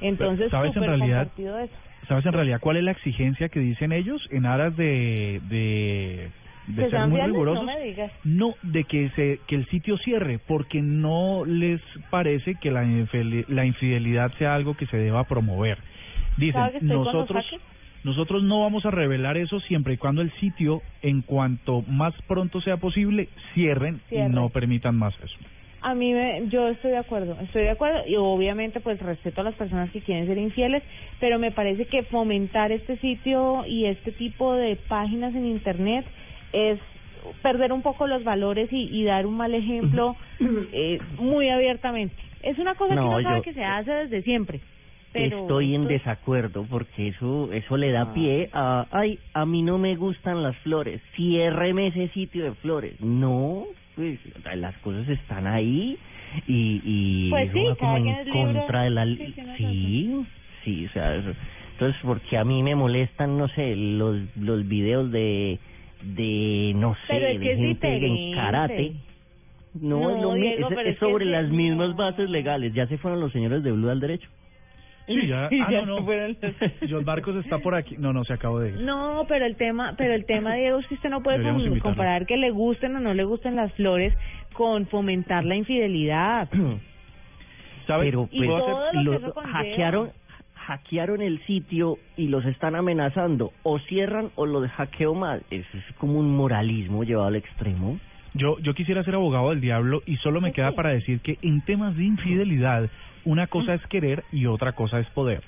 Entonces, 0.00 0.50
¿sabes 0.50 0.74
en 0.76 0.82
realidad? 0.82 1.28
eso. 1.36 1.74
¿Sabes 2.08 2.26
en 2.26 2.32
realidad 2.32 2.60
cuál 2.60 2.78
es 2.78 2.84
la 2.84 2.90
exigencia 2.90 3.48
que 3.48 3.60
dicen 3.60 3.92
ellos 3.92 4.26
en 4.32 4.44
aras 4.44 4.76
de, 4.76 5.40
de, 5.48 6.30
ser 6.90 7.06
muy 7.06 7.20
rigurosos? 7.20 7.64
No 7.64 7.72
me 7.72 7.80
digas. 7.80 8.10
No, 8.24 8.54
de 8.62 8.84
que 8.84 9.10
se 9.10 9.38
que 9.46 9.54
el 9.54 9.66
sitio 9.66 9.96
cierre, 9.98 10.40
porque 10.44 10.82
no 10.82 11.44
les 11.44 11.80
parece 12.10 12.56
que 12.56 12.72
la, 12.72 12.82
la 13.48 13.64
infidelidad 13.64 14.32
sea 14.38 14.54
algo 14.54 14.74
que 14.74 14.86
se 14.86 14.96
deba 14.96 15.24
promover. 15.24 15.78
Dicen, 16.36 16.60
¿Sabe 16.60 16.72
que 16.72 16.78
estoy 16.78 16.96
con 16.96 17.04
los 17.04 17.14
nosotros? 17.14 17.44
Nosotros 18.04 18.42
no 18.42 18.60
vamos 18.60 18.84
a 18.86 18.90
revelar 18.90 19.36
eso 19.36 19.60
siempre 19.60 19.94
y 19.94 19.96
cuando 19.96 20.22
el 20.22 20.30
sitio, 20.40 20.82
en 21.02 21.22
cuanto 21.22 21.82
más 21.82 22.14
pronto 22.26 22.60
sea 22.60 22.76
posible, 22.76 23.28
cierren 23.54 24.00
Cierren. 24.08 24.32
y 24.32 24.34
no 24.34 24.48
permitan 24.50 24.96
más 24.96 25.14
eso. 25.22 25.36
A 25.84 25.94
mí, 25.96 26.12
me, 26.12 26.46
yo 26.48 26.68
estoy 26.68 26.92
de 26.92 26.98
acuerdo, 26.98 27.36
estoy 27.40 27.62
de 27.62 27.70
acuerdo 27.70 28.06
y 28.06 28.14
obviamente 28.16 28.78
pues 28.80 29.00
respeto 29.00 29.40
a 29.40 29.44
las 29.44 29.54
personas 29.56 29.90
que 29.90 30.00
quieren 30.00 30.26
ser 30.28 30.38
infieles, 30.38 30.82
pero 31.18 31.40
me 31.40 31.50
parece 31.50 31.86
que 31.86 32.04
fomentar 32.04 32.70
este 32.70 32.96
sitio 32.98 33.64
y 33.66 33.86
este 33.86 34.12
tipo 34.12 34.54
de 34.54 34.76
páginas 34.76 35.34
en 35.34 35.44
internet 35.44 36.06
es 36.52 36.78
perder 37.42 37.72
un 37.72 37.82
poco 37.82 38.06
los 38.06 38.22
valores 38.22 38.68
y, 38.72 38.88
y 38.96 39.04
dar 39.04 39.26
un 39.26 39.36
mal 39.36 39.54
ejemplo 39.54 40.16
eh, 40.72 41.00
muy 41.18 41.48
abiertamente. 41.48 42.14
Es 42.42 42.58
una 42.58 42.74
cosa 42.76 42.94
No, 42.94 43.02
que 43.02 43.08
uno 43.08 43.22
sabe 43.22 43.38
yo- 43.38 43.42
que 43.42 43.52
se 43.54 43.64
hace 43.64 43.90
desde 43.92 44.22
siempre. 44.22 44.60
Pero 45.12 45.42
Estoy 45.42 45.74
en 45.74 45.86
desacuerdo 45.88 46.64
porque 46.70 47.08
eso 47.08 47.52
eso 47.52 47.76
le 47.76 47.90
da 47.92 48.02
Ah. 48.02 48.14
pie 48.14 48.48
a, 48.52 48.86
ay, 48.92 49.18
a 49.34 49.44
mí 49.44 49.62
no 49.62 49.76
me 49.78 49.94
gustan 49.96 50.42
las 50.42 50.56
flores, 50.58 51.02
ciérreme 51.16 51.88
ese 51.88 52.08
sitio 52.08 52.44
de 52.44 52.52
flores. 52.54 52.98
No, 53.00 53.64
pues 53.94 54.18
las 54.56 54.74
cosas 54.78 55.06
están 55.08 55.46
ahí 55.46 55.98
y, 56.46 56.80
y 56.84 57.30
Pues 57.30 57.50
eso 57.50 57.58
sí, 57.58 57.64
va 57.66 57.76
como 57.76 57.96
en 57.98 58.28
contra 58.30 58.82
de 58.84 58.90
la... 58.90 59.04
Sí, 59.04 59.34
Sí, 59.58 60.24
sí, 60.64 60.86
o 60.86 60.90
sea, 60.92 61.14
eso- 61.16 61.34
entonces 61.72 62.00
porque 62.02 62.38
a 62.38 62.44
mí 62.44 62.62
me 62.62 62.74
molestan, 62.74 63.36
no 63.36 63.48
sé, 63.48 63.74
los 63.76 64.16
los 64.36 64.66
videos 64.68 65.10
de, 65.10 65.58
de 66.02 66.72
no 66.76 66.94
sé, 67.06 67.14
de 67.38 67.56
gente 67.56 68.06
en 68.06 68.32
karate. 68.34 68.92
No, 69.74 70.00
No, 70.00 70.10
es, 70.16 70.22
lo 70.22 70.32
mi- 70.32 70.40
Diego, 70.42 70.70
es- 70.70 70.98
sobre 70.98 71.24
las 71.26 71.48
mismas 71.50 71.96
bases 71.96 72.30
legales. 72.30 72.72
Ya 72.74 72.86
se 72.86 72.98
fueron 72.98 73.20
los 73.20 73.32
señores 73.32 73.62
de 73.62 73.72
Blue 73.72 73.90
al 73.90 74.00
derecho. 74.00 74.28
Sí, 75.06 75.26
ya. 75.26 75.48
Y 75.50 75.60
Ah, 75.60 75.68
ya 75.70 75.80
no, 75.86 75.98
no. 76.00 76.04
fueron 76.04 76.36
los- 76.40 76.72
John 76.90 77.04
Marcos 77.04 77.36
está 77.44 77.58
por 77.58 77.74
aquí. 77.74 77.96
No, 77.98 78.12
no, 78.12 78.24
se 78.24 78.32
acabó 78.34 78.60
de 78.60 78.70
ir. 78.70 78.80
No, 78.80 79.24
pero 79.28 79.44
el 79.46 79.56
tema, 79.56 79.94
pero 79.98 80.14
el 80.14 80.24
tema, 80.26 80.54
Diego, 80.54 80.78
es 80.78 80.86
que 80.86 80.94
usted 80.94 81.10
no 81.10 81.22
puede 81.22 81.42
com- 81.42 81.78
comparar 81.80 82.26
que 82.26 82.36
le 82.36 82.50
gusten 82.50 82.96
o 82.96 83.00
no 83.00 83.12
le 83.14 83.24
gusten 83.24 83.56
las 83.56 83.72
flores 83.74 84.14
con 84.54 84.86
fomentar 84.86 85.44
la 85.44 85.56
infidelidad. 85.56 86.48
¿Sabe? 87.86 88.04
Pero 88.06 88.28
Y 88.30 88.38
pues, 88.46 88.48
lo 89.04 89.12
que 89.12 89.18
los 89.18 89.34
hackearon 89.34 90.10
hackearon 90.54 91.20
el 91.22 91.44
sitio 91.46 91.98
y 92.16 92.28
los 92.28 92.44
están 92.44 92.76
amenazando 92.76 93.52
o 93.64 93.80
cierran 93.80 94.30
o 94.36 94.46
los 94.46 94.70
hackeo 94.70 95.12
más 95.12 95.40
eso 95.50 95.76
es 95.76 95.84
como 95.96 96.20
un 96.20 96.36
moralismo 96.36 97.02
llevado 97.02 97.26
al 97.26 97.34
extremo 97.34 97.98
Yo, 98.34 98.58
yo 98.60 98.74
quisiera 98.74 99.04
ser 99.04 99.14
abogado 99.14 99.50
del 99.50 99.60
diablo 99.60 100.02
y 100.06 100.16
solo 100.18 100.40
me 100.40 100.52
queda 100.52 100.72
para 100.72 100.90
decir 100.90 101.20
que 101.20 101.38
en 101.42 101.60
temas 101.62 101.96
de 101.96 102.04
infidelidad, 102.04 102.88
una 103.24 103.46
cosa 103.46 103.74
es 103.74 103.86
querer 103.88 104.24
y 104.32 104.46
otra 104.46 104.72
cosa 104.72 105.00
es 105.00 105.06
poder. 105.10 105.42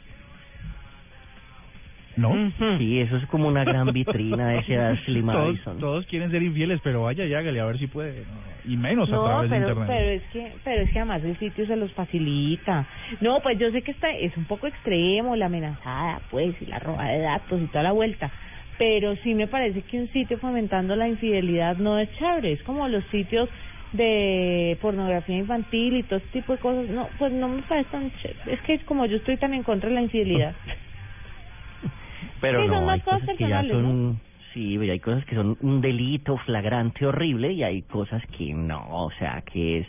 ¿No? 2.16 2.52
Sí 2.78 3.00
eso 3.00 3.16
es 3.16 3.26
como 3.26 3.48
una 3.48 3.64
gran 3.64 3.92
vitrina 3.92 4.54
ese 4.56 4.78
Ashley 4.78 5.20
Todos, 5.20 5.34
Madison 5.34 5.78
todos 5.78 6.06
quieren 6.06 6.30
ser 6.30 6.42
infieles, 6.42 6.80
pero 6.84 7.02
vaya 7.02 7.24
y 7.24 7.34
hágale 7.34 7.60
a 7.60 7.64
ver 7.64 7.78
si 7.78 7.88
puede. 7.88 8.20
¿no? 8.20 8.72
Y 8.72 8.76
menos 8.76 9.12
a 9.12 9.22
través 9.22 9.50
de 9.50 9.56
pero, 9.56 9.68
internet. 9.68 9.88
pero 9.88 10.10
es 10.10 10.22
que, 10.32 10.52
pero 10.62 10.82
es 10.82 10.90
que 10.90 10.98
además 10.98 11.24
el 11.24 11.38
sitio 11.38 11.66
se 11.66 11.76
los 11.76 11.92
facilita. 11.92 12.86
No, 13.20 13.40
pues 13.40 13.58
yo 13.58 13.70
sé 13.72 13.82
que 13.82 13.90
está, 13.90 14.10
es 14.10 14.36
un 14.36 14.44
poco 14.44 14.66
extremo 14.66 15.36
la 15.36 15.46
amenazada, 15.46 16.20
pues, 16.30 16.54
y 16.62 16.66
la 16.66 16.78
roba 16.78 17.08
de 17.08 17.20
datos 17.20 17.60
y 17.60 17.66
toda 17.66 17.82
la 17.82 17.92
vuelta. 17.92 18.30
Pero 18.78 19.14
sí 19.16 19.34
me 19.34 19.46
parece 19.46 19.82
que 19.82 20.00
un 20.00 20.08
sitio 20.12 20.38
fomentando 20.38 20.96
la 20.96 21.08
infidelidad 21.08 21.76
no 21.76 21.98
es 21.98 22.10
chévere. 22.18 22.52
Es 22.52 22.62
como 22.64 22.88
los 22.88 23.04
sitios 23.06 23.48
de 23.92 24.76
pornografía 24.80 25.36
infantil 25.36 25.96
y 25.96 26.02
todo 26.02 26.18
ese 26.18 26.28
tipo 26.28 26.52
de 26.52 26.58
cosas. 26.58 26.88
No, 26.88 27.10
pues 27.16 27.32
no 27.32 27.48
me 27.48 27.62
parece 27.62 27.90
tan 27.90 28.10
chévere. 28.10 28.54
Es 28.54 28.60
que 28.62 28.74
es 28.74 28.84
como 28.84 29.06
yo 29.06 29.16
estoy 29.16 29.36
tan 29.36 29.54
en 29.54 29.62
contra 29.62 29.88
de 29.88 29.94
la 29.94 30.02
infidelidad. 30.02 30.56
pero 32.40 32.62
Sí, 32.62 32.68
no 32.68 32.90
hay 32.90 33.00
cosas 33.00 33.36
que 33.38 33.48
ya 33.48 33.62
son 33.62 34.20
sí 34.54 34.78
hay 34.78 35.00
cosas 35.00 35.24
que 35.26 35.34
son 35.34 35.58
un 35.60 35.80
delito 35.80 36.36
flagrante 36.38 37.04
horrible 37.06 37.52
y 37.52 37.62
hay 37.62 37.82
cosas 37.82 38.22
que 38.38 38.54
no 38.54 38.84
o 38.88 39.10
sea 39.18 39.42
que 39.42 39.80
es 39.80 39.88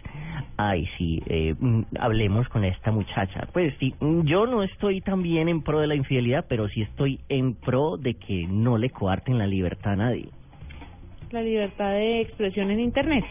ay 0.58 0.90
sí 0.98 1.22
eh, 1.28 1.56
mm, 1.58 1.84
hablemos 2.00 2.50
con 2.50 2.66
esta 2.66 2.92
muchacha 2.92 3.48
pues 3.54 3.74
sí 3.80 3.94
mm, 4.00 4.22
yo 4.24 4.46
no 4.48 4.64
estoy 4.64 5.02
también 5.02 5.48
en 5.48 5.62
pro 5.62 5.80
de 5.80 5.88
la 5.88 5.96
infidelidad 5.96 6.46
pero 6.50 6.68
sí 6.68 6.82
estoy 6.82 7.20
en 7.30 7.54
pro 7.54 7.98
de 7.98 8.16
que 8.16 8.48
no 8.48 8.78
le 8.78 8.90
coarten 8.90 9.38
la 9.38 9.48
libertad 9.48 9.94
a 9.94 9.98
nadie 9.98 10.30
La 11.32 11.42
libertad 11.42 11.92
de 11.92 12.22
expresión 12.22 12.72
en 12.72 12.80
Internet, 12.80 13.26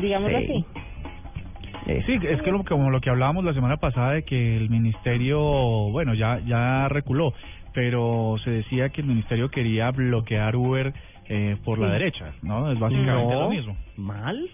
digámoslo 0.00 0.38
Sí. 0.38 0.44
así. 0.44 0.64
Sí, 2.06 2.18
es 2.22 2.42
que 2.42 2.50
lo, 2.50 2.64
como 2.64 2.90
lo 2.90 3.00
que 3.00 3.08
hablábamos 3.08 3.44
la 3.44 3.54
semana 3.54 3.78
pasada 3.78 4.12
de 4.12 4.22
que 4.22 4.56
el 4.58 4.68
ministerio, 4.68 5.40
bueno, 5.90 6.12
ya 6.12 6.38
ya 6.46 6.86
reculó, 6.88 7.32
pero 7.78 8.34
se 8.42 8.50
decía 8.50 8.88
que 8.88 9.02
el 9.02 9.06
ministerio 9.06 9.50
quería 9.50 9.92
bloquear 9.92 10.56
Uber 10.56 10.92
eh, 11.28 11.56
por 11.64 11.78
la 11.78 11.92
derecha, 11.92 12.32
¿no? 12.42 12.72
Es 12.72 12.78
básicamente 12.80 13.32
no 13.32 13.42
lo 13.42 13.50
mismo. 13.50 13.76
mal 13.96 14.50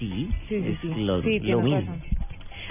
sí 0.00 0.28
Sí, 0.48 0.76
sí, 0.82 0.88
lo, 0.96 1.22
Sí, 1.22 1.38
lo 1.38 1.44
tienes 1.44 1.62
mismo 1.62 1.80
razón. 1.80 2.02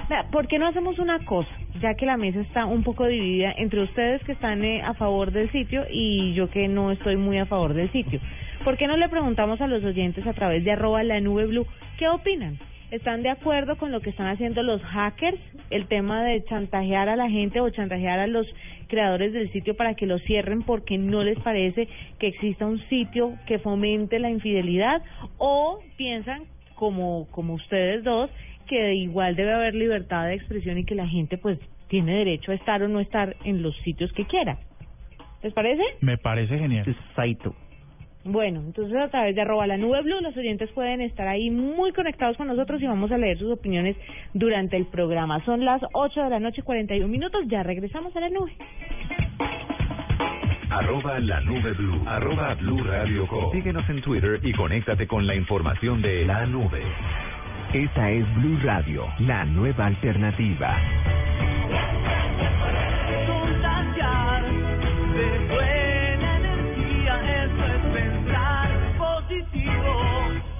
Vea, 0.10 0.26
¿Por 0.30 0.50
qué 0.50 0.60
no 0.60 0.68
hacemos 0.68 1.00
una 1.00 1.20
cosa? 1.20 1.50
Ya 1.80 1.94
que 1.94 2.06
la 2.06 2.18
mesa 2.18 2.42
está 2.42 2.66
un 2.66 2.84
poco 2.84 3.06
dividida 3.06 3.54
entre 3.56 3.82
ustedes 3.82 4.22
que 4.26 4.34
están 4.34 4.66
eh, 4.66 4.82
a 4.82 4.94
favor 4.94 5.32
del 5.32 5.50
sitio 5.54 5.86
y 5.90 6.34
yo 6.34 6.50
que 6.50 6.68
no 6.68 6.92
estoy 6.92 7.16
muy 7.16 7.38
a 7.38 7.46
favor 7.46 7.74
del 7.74 7.90
sitio. 7.94 8.20
¿Por 8.66 8.76
qué 8.76 8.88
no 8.88 8.98
le 8.98 9.08
preguntamos 9.08 9.62
a 9.62 9.68
los 9.68 9.86
oyentes 9.86 10.28
a 10.28 10.34
través 10.34 10.66
de 10.66 10.72
arroba 10.74 11.02
la 11.04 11.22
nube 11.22 11.46
blue 11.46 11.66
qué 11.98 12.10
opinan? 12.10 12.60
¿Están 12.94 13.24
de 13.24 13.32
acuerdo 13.32 13.76
con 13.76 13.92
lo 13.92 14.02
que 14.02 14.12
están 14.12 14.28
haciendo 14.28 14.62
los 14.62 14.80
hackers? 14.84 15.40
El 15.72 15.88
tema 15.88 16.24
de 16.24 16.44
chantajear 16.44 17.10
a 17.10 17.16
la 17.16 17.28
gente 17.28 17.60
o 17.60 17.68
chantajear 17.72 18.20
a 18.20 18.28
los 18.28 18.46
creadores 18.88 19.34
del 19.34 19.52
sitio 19.52 19.76
para 19.76 19.96
que 19.96 20.06
lo 20.06 20.20
cierren 20.20 20.62
porque 20.62 21.00
no 21.00 21.24
les 21.24 21.40
parece 21.40 21.88
que 22.20 22.28
exista 22.28 22.68
un 22.68 22.80
sitio 22.90 23.34
que 23.48 23.58
fomente 23.58 24.20
la 24.20 24.30
infidelidad 24.30 25.02
o 25.40 25.80
piensan 25.98 26.44
como 26.76 27.28
como 27.32 27.56
ustedes 27.56 28.04
dos 28.04 28.30
que 28.68 28.94
igual 28.94 29.36
debe 29.36 29.54
haber 29.54 29.74
libertad 29.74 30.28
de 30.28 30.36
expresión 30.36 30.78
y 30.78 30.86
que 30.86 30.94
la 30.94 31.08
gente 31.08 31.40
pues 31.40 31.58
tiene 31.88 32.18
derecho 32.18 32.52
a 32.52 32.56
estar 32.56 32.84
o 32.84 32.88
no 32.88 33.00
estar 33.00 33.36
en 33.44 33.64
los 33.64 33.76
sitios 33.78 34.14
que 34.14 34.26
quiera. 34.26 34.60
¿Les 35.42 35.52
parece? 35.52 35.82
Me 36.02 36.20
parece 36.20 36.60
genial. 36.60 36.88
Exacto. 36.88 37.56
Bueno, 38.26 38.62
entonces 38.62 38.96
a 38.96 39.10
través 39.10 39.36
de 39.36 39.42
arroba 39.42 39.68
la 39.68 39.78
nube 39.78 40.02
blue 40.02 40.22
los 40.22 40.36
oyentes 40.38 40.70
pueden 40.72 41.02
estar 41.02 41.28
ahí 41.28 41.50
muy 41.50 41.92
conectados 41.92 42.38
con 42.38 42.48
nosotros 42.48 42.82
y 42.82 42.88
vamos 42.88 43.12
a 43.12 43.18
leer 43.18 43.38
sus 43.38 43.52
opiniones 43.52 43.98
durante 44.34 44.78
el 44.78 44.86
programa. 44.86 45.44
Son 45.44 45.66
las 45.66 45.82
8 45.92 46.24
de 46.24 46.30
la 46.30 46.40
noche 46.40 46.62
41 46.62 47.08
minutos, 47.08 47.44
ya 47.48 47.64
regresamos 47.64 48.16
a 48.16 48.22
la 48.22 48.30
nube. 48.30 48.54
Arroba 50.70 51.20
la 51.20 51.40
nube 51.42 51.74
blue. 51.74 52.02
Arroba 52.08 52.56
blue 52.56 52.84
radio 52.84 53.28
com. 53.28 53.52
Síguenos 53.52 53.88
en 53.90 54.02
Twitter 54.02 54.40
y 54.42 54.54
conéctate 54.54 55.06
con 55.06 55.28
la 55.28 55.36
información 55.36 56.02
de 56.02 56.26
la 56.26 56.46
nube. 56.46 56.82
Esta 57.74 58.10
es 58.10 58.36
Blue 58.36 58.60
Radio, 58.64 59.06
la 59.20 59.46
nueva 59.46 59.88
alternativa. 59.88 60.78
Positivo, 69.34 69.94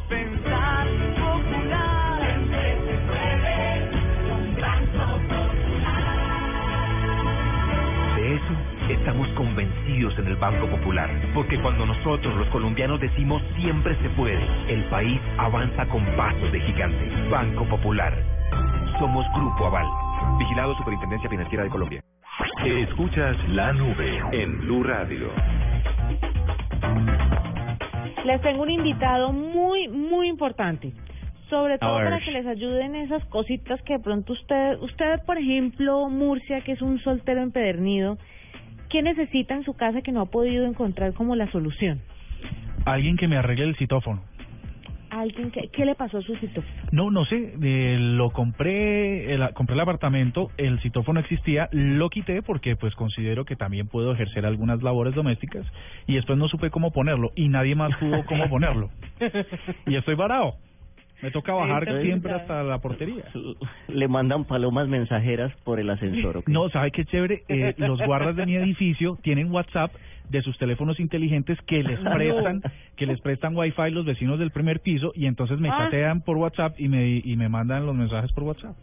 pensar 0.10 0.88
popular. 1.16 2.20
se 2.40 2.98
puede, 3.08 3.90
un 4.32 4.56
gran 4.56 4.84
De 8.16 8.36
eso 8.36 8.54
estamos 8.90 9.28
convencidos 9.30 10.18
en 10.20 10.28
el 10.28 10.36
Banco 10.38 10.68
Popular, 10.68 11.10
porque 11.34 11.60
cuando 11.62 11.86
nosotros 11.86 12.36
los 12.36 12.48
colombianos 12.50 13.00
decimos 13.00 13.42
siempre 13.56 13.96
se 14.02 14.10
puede, 14.12 14.44
el 14.68 14.84
país 14.86 15.22
avanza 15.38 15.86
con 15.88 16.06
pasos 16.18 16.52
de 16.52 16.60
gigante. 16.62 17.30
Banco 17.30 17.66
Popular. 17.66 18.14
Somos 19.00 19.26
Grupo 19.36 19.68
Aval. 19.68 19.88
Vigilado 20.38 20.76
Superintendencia 20.78 21.30
Financiera 21.30 21.64
de 21.64 21.70
Colombia. 21.70 22.02
Escuchas 22.66 23.38
la 23.50 23.74
nube 23.74 24.22
en 24.32 24.60
Blue 24.60 24.84
Radio. 24.84 25.30
Les 28.26 28.42
tengo 28.42 28.64
un 28.64 28.70
invitado 28.70 29.34
muy, 29.34 29.88
muy 29.90 30.30
importante. 30.30 30.94
Sobre 31.50 31.78
todo 31.78 31.96
para 31.96 32.20
que 32.20 32.32
les 32.32 32.48
ayuden 32.48 32.96
esas 32.96 33.24
cositas 33.26 33.82
que 33.84 33.94
de 33.94 34.00
pronto 34.00 34.34
usted, 34.34 34.80
usted 34.80 35.20
por 35.26 35.38
ejemplo, 35.38 36.10
Murcia, 36.10 36.62
que 36.62 36.72
es 36.72 36.82
un 36.82 37.00
soltero 37.00 37.42
empedernido, 37.42 38.18
¿qué 38.90 39.02
necesita 39.02 39.54
en 39.54 39.64
su 39.64 39.76
casa 39.76 40.02
que 40.02 40.12
no 40.12 40.22
ha 40.22 40.26
podido 40.26 40.66
encontrar 40.66 41.14
como 41.14 41.36
la 41.36 41.52
solución? 41.52 42.02
Alguien 42.86 43.18
que 43.18 43.28
me 43.28 43.38
arregle 43.38 43.66
el 43.66 43.76
citófono. 43.76 44.22
Alguien 45.14 45.52
que, 45.52 45.68
¿Qué 45.68 45.86
le 45.86 45.94
pasó 45.94 46.18
a 46.18 46.22
su 46.24 46.36
sitio? 46.38 46.64
No, 46.92 47.12
no 47.12 47.24
sé, 47.26 47.54
eh, 47.62 47.98
lo 48.00 48.32
compré, 48.32 49.32
el, 49.32 49.54
compré 49.54 49.76
el 49.76 49.80
apartamento, 49.80 50.50
el 50.58 50.80
citófono 50.82 51.20
existía, 51.20 51.70
lo 51.72 52.10
quité 52.10 52.42
porque 52.42 52.76
pues 52.76 52.96
considero 52.96 53.46
que 53.46 53.56
también 53.56 53.88
puedo 53.88 54.12
ejercer 54.14 54.44
algunas 54.44 54.82
labores 54.82 55.14
domésticas 55.14 55.68
y 56.08 56.16
después 56.16 56.40
no 56.40 56.48
supe 56.48 56.72
cómo 56.72 56.92
ponerlo 56.92 57.32
y 57.36 57.48
nadie 57.50 57.76
más 57.76 57.96
pudo 57.98 58.26
cómo 58.26 58.50
ponerlo. 58.50 58.90
Y 59.86 59.96
estoy 59.96 60.16
varado. 60.16 60.56
Me 61.24 61.32
toca 61.32 61.54
bajar 61.54 62.02
siempre 62.02 62.34
hasta 62.34 62.64
la 62.64 62.80
portería. 62.80 63.24
Le 63.88 64.08
mandan 64.10 64.44
palomas 64.44 64.90
mensajeras 64.90 65.52
por 65.64 65.80
el 65.80 65.90
ascensor. 65.90 66.44
No, 66.48 66.68
¿sabe 66.70 66.92
qué 66.92 67.06
chévere? 67.06 67.44
Eh, 67.48 67.74
los 67.78 68.00
guardas 68.06 68.36
de 68.36 68.46
mi 68.46 68.56
edificio 68.58 69.18
tienen 69.24 69.50
WhatsApp 69.50 69.92
de 70.30 70.42
sus 70.42 70.58
teléfonos 70.58 71.00
inteligentes 71.00 71.58
que 71.66 71.82
les 71.82 72.00
prestan, 72.00 72.62
que 72.98 73.06
les 73.06 73.22
prestan 73.22 73.56
wifi 73.56 73.90
los 73.92 74.06
vecinos 74.06 74.38
del 74.38 74.52
primer 74.52 74.82
piso 74.82 75.14
y 75.16 75.26
entonces 75.26 75.60
me 75.60 75.70
Ah. 75.70 75.86
chatean 75.86 76.22
por 76.22 76.38
WhatsApp 76.38 76.80
y 76.80 76.90
me 76.90 77.22
y 77.24 77.36
me 77.38 77.48
mandan 77.50 77.86
los 77.86 77.96
mensajes 77.96 78.32
por 78.34 78.44
WhatsApp. 78.44 78.76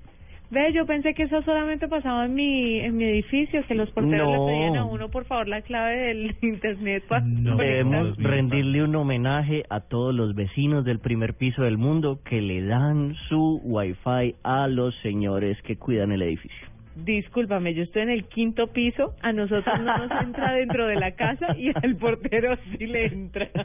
Ve, 0.50 0.72
yo 0.72 0.84
pensé 0.84 1.14
que 1.14 1.22
eso 1.24 1.42
solamente 1.42 1.86
pasaba 1.86 2.24
en 2.24 2.34
mi 2.34 2.80
en 2.80 2.96
mi 2.96 3.04
edificio, 3.04 3.62
que 3.68 3.74
los 3.76 3.88
porteros 3.92 4.26
No. 4.26 4.46
le 4.46 4.52
pedían 4.52 4.76
a 4.78 4.84
uno, 4.84 5.08
por 5.08 5.24
favor, 5.24 5.46
la 5.46 5.62
clave 5.62 5.96
del 5.96 6.34
internet 6.42 7.04
para 7.08 7.24
No. 7.24 7.56
Debemos 7.56 8.16
rendirle 8.18 8.82
un 8.82 8.96
homenaje 8.96 9.62
a 9.70 9.80
todos 9.80 10.12
los 10.12 10.34
vecinos 10.34 10.84
del 10.84 10.98
primer 10.98 11.34
piso 11.34 11.62
del 11.62 11.78
mundo 11.78 12.18
que 12.24 12.40
le 12.40 12.62
dan 12.64 13.14
su 13.28 13.60
wifi 13.62 14.34
a 14.42 14.66
los 14.66 14.94
señores 15.02 15.56
que 15.62 15.76
cuidan 15.76 16.10
el 16.10 16.22
edificio. 16.22 16.66
Discúlpame, 16.96 17.72
yo 17.72 17.84
estoy 17.84 18.02
en 18.02 18.10
el 18.10 18.24
quinto 18.24 18.66
piso, 18.72 19.14
a 19.22 19.32
nosotros 19.32 19.80
no 19.80 19.96
nos 20.06 20.20
entra 20.20 20.52
dentro 20.52 20.86
de 20.88 20.96
la 20.96 21.12
casa 21.12 21.56
y 21.56 21.70
al 21.80 21.94
portero 21.96 22.56
sí 22.76 22.86
le 22.86 23.06
entra. 23.06 23.48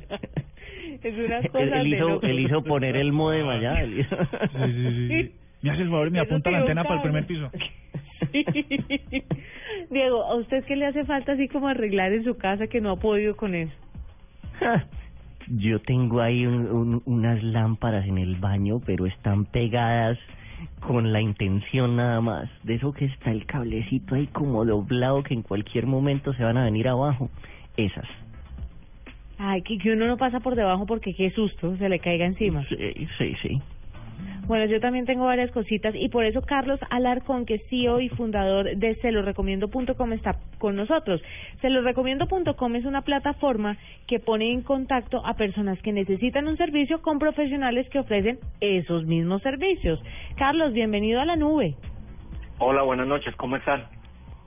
Es 1.04 1.14
una 1.18 1.42
cosa 1.50 1.60
Él, 1.64 1.74
él 1.74 1.90
de 1.92 1.98
hizo, 1.98 2.10
locos. 2.10 2.30
él 2.30 2.40
hizo 2.40 2.64
poner 2.64 2.96
el 2.96 3.12
modem 3.12 3.48
allá. 3.50 3.82
él 3.82 4.00
hizo- 4.00 4.16
sí, 4.16 4.74
sí, 4.74 5.08
sí. 5.24 5.32
Me 5.66 5.72
hace 5.72 5.82
el 5.82 5.90
favor 5.90 6.08
y 6.08 6.12
me 6.12 6.20
apunta 6.20 6.52
la 6.52 6.60
antena 6.60 6.84
para 6.84 6.96
el 6.98 7.02
primer 7.02 7.26
piso. 7.26 7.50
Diego, 9.90 10.24
¿a 10.24 10.36
usted 10.36 10.64
qué 10.66 10.76
le 10.76 10.86
hace 10.86 11.06
falta 11.06 11.32
así 11.34 11.48
como 11.48 11.68
arreglar 11.68 12.14
en 12.14 12.24
su 12.24 12.38
casa 12.38 12.68
que 12.68 12.82
no 12.82 12.92
ha 12.92 12.96
podido 12.98 13.36
con 13.36 13.56
eso? 13.56 13.74
Yo 15.48 15.80
tengo 15.82 16.22
ahí 16.22 16.46
un- 16.46 16.68
un- 16.72 17.02
unas 17.06 17.42
lámparas 17.44 18.06
en 18.08 18.18
el 18.18 18.36
baño, 18.36 18.80
pero 18.86 19.06
están 19.06 19.46
pegadas 19.46 20.18
con 20.80 21.12
la 21.14 21.22
intención 21.22 21.96
nada 21.96 22.20
más. 22.22 22.50
De 22.64 22.76
eso 22.76 22.92
que 22.94 23.06
está 23.06 23.32
el 23.32 23.46
cablecito 23.46 24.16
ahí 24.16 24.28
como 24.28 24.66
doblado 24.66 25.24
que 25.24 25.34
en 25.34 25.42
cualquier 25.44 25.86
momento 25.88 26.34
se 26.34 26.44
van 26.44 26.58
a 26.58 26.64
venir 26.66 26.88
abajo. 26.88 27.30
Esas. 27.78 28.08
Ay, 29.38 29.62
que, 29.64 29.78
que 29.78 29.92
uno 29.92 30.08
no 30.08 30.18
pasa 30.18 30.40
por 30.40 30.56
debajo 30.56 30.86
porque 30.86 31.14
qué 31.14 31.30
susto, 31.32 31.76
se 31.78 31.90
le 31.90 32.00
caiga 32.00 32.26
encima. 32.26 32.64
Sí, 32.70 33.08
sí, 33.18 33.36
sí. 33.42 33.62
Bueno, 34.48 34.66
yo 34.66 34.80
también 34.80 35.06
tengo 35.06 35.26
varias 35.26 35.50
cositas 35.52 35.96
y 35.96 36.10
por 36.10 36.24
eso 36.24 36.42
Carlos 36.42 36.80
Alarcón, 36.92 37.46
que 37.46 37.56
es 37.56 37.68
CEO 37.68 38.00
y 38.00 38.10
fundador 38.10 38.76
de 38.76 38.96
celorecomiendo.com, 38.96 40.14
está 40.14 40.36
con 40.60 40.76
nosotros. 40.76 41.22
Celorecomiendo.com 41.62 42.76
es 42.76 42.86
una 42.86 43.02
plataforma 43.02 43.78
que 44.08 44.20
pone 44.20 44.52
en 44.52 44.62
contacto 44.62 45.26
a 45.26 45.34
personas 45.34 45.82
que 45.82 45.92
necesitan 45.92 46.48
un 46.48 46.58
servicio 46.58 47.02
con 47.02 47.18
profesionales 47.18 47.90
que 47.90 48.00
ofrecen 48.00 48.38
esos 48.62 49.06
mismos 49.06 49.42
servicios. 49.42 50.00
Carlos, 50.38 50.74
bienvenido 50.74 51.22
a 51.22 51.26
la 51.26 51.36
nube. 51.36 51.76
Hola, 52.60 52.84
buenas 52.84 53.08
noches, 53.08 53.36
¿cómo 53.38 53.56
están? 53.56 53.95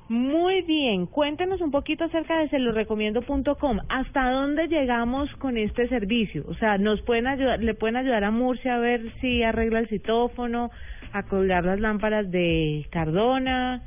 Muy 0.08 0.62
bien, 0.62 1.04
cuéntenos 1.04 1.60
un 1.60 1.70
poquito 1.70 2.04
acerca 2.04 2.38
de 2.38 2.48
celorecomiendo.com. 2.48 3.78
¿Hasta 3.90 4.30
dónde 4.30 4.66
llegamos 4.66 5.30
con 5.36 5.58
este 5.58 5.86
servicio? 5.88 6.44
O 6.48 6.54
sea, 6.54 6.78
nos 6.78 7.02
pueden 7.02 7.26
ayudar, 7.26 7.60
le 7.60 7.74
pueden 7.74 7.96
ayudar 7.96 8.24
a 8.24 8.30
Murcia 8.30 8.76
a 8.76 8.78
ver 8.78 9.02
si 9.20 9.42
arregla 9.42 9.80
el 9.80 9.88
citófono, 9.88 10.70
a 11.12 11.24
colgar 11.24 11.66
las 11.66 11.78
lámparas 11.78 12.30
de 12.30 12.86
Cardona. 12.90 13.82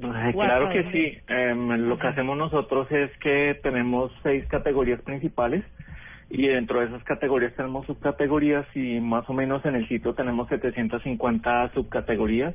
Ay, 0.00 0.32
claro 0.34 0.70
que 0.70 0.84
sí. 0.92 1.18
Em, 1.26 1.88
lo 1.88 1.98
que 1.98 2.06
hacemos 2.06 2.38
nosotros 2.38 2.86
es 2.92 3.10
que 3.18 3.58
tenemos 3.60 4.12
seis 4.22 4.46
categorías 4.46 5.00
principales 5.02 5.64
y 6.30 6.46
dentro 6.46 6.78
de 6.78 6.86
esas 6.86 7.02
categorías 7.02 7.54
tenemos 7.56 7.86
subcategorías 7.86 8.66
y 8.76 9.00
más 9.00 9.28
o 9.28 9.32
menos 9.32 9.64
en 9.64 9.74
el 9.74 9.88
sitio 9.88 10.14
tenemos 10.14 10.48
750 10.48 11.72
subcategorías. 11.74 12.54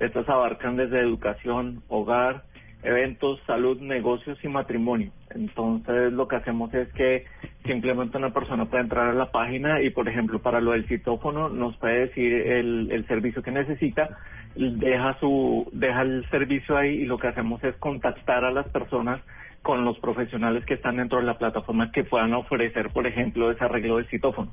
Estas 0.00 0.28
abarcan 0.28 0.76
desde 0.76 0.98
educación, 0.98 1.82
hogar, 1.88 2.42
eventos, 2.82 3.38
salud, 3.46 3.78
negocios 3.80 4.38
y 4.42 4.48
matrimonio. 4.48 5.12
Entonces 5.34 6.12
lo 6.12 6.26
que 6.26 6.36
hacemos 6.36 6.72
es 6.72 6.88
que 6.94 7.26
simplemente 7.66 8.16
una 8.16 8.32
persona 8.32 8.64
puede 8.64 8.84
entrar 8.84 9.08
a 9.08 9.14
la 9.14 9.30
página 9.30 9.82
y 9.82 9.90
por 9.90 10.08
ejemplo 10.08 10.40
para 10.40 10.60
lo 10.60 10.72
del 10.72 10.88
citófono 10.88 11.50
nos 11.50 11.76
puede 11.76 12.06
decir 12.06 12.32
el, 12.32 12.90
el 12.90 13.06
servicio 13.06 13.42
que 13.42 13.50
necesita, 13.50 14.18
deja 14.56 15.18
su 15.20 15.68
deja 15.72 16.02
el 16.02 16.28
servicio 16.30 16.76
ahí 16.76 17.02
y 17.02 17.04
lo 17.04 17.18
que 17.18 17.28
hacemos 17.28 17.62
es 17.62 17.76
contactar 17.76 18.44
a 18.44 18.50
las 18.50 18.68
personas 18.70 19.20
con 19.62 19.84
los 19.84 19.98
profesionales 19.98 20.64
que 20.64 20.74
están 20.74 20.96
dentro 20.96 21.18
de 21.18 21.26
la 21.26 21.36
plataforma 21.36 21.92
que 21.92 22.04
puedan 22.04 22.32
ofrecer 22.32 22.88
por 22.88 23.06
ejemplo 23.06 23.50
ese 23.50 23.62
arreglo 23.62 23.98
del 23.98 24.08
citófono. 24.08 24.50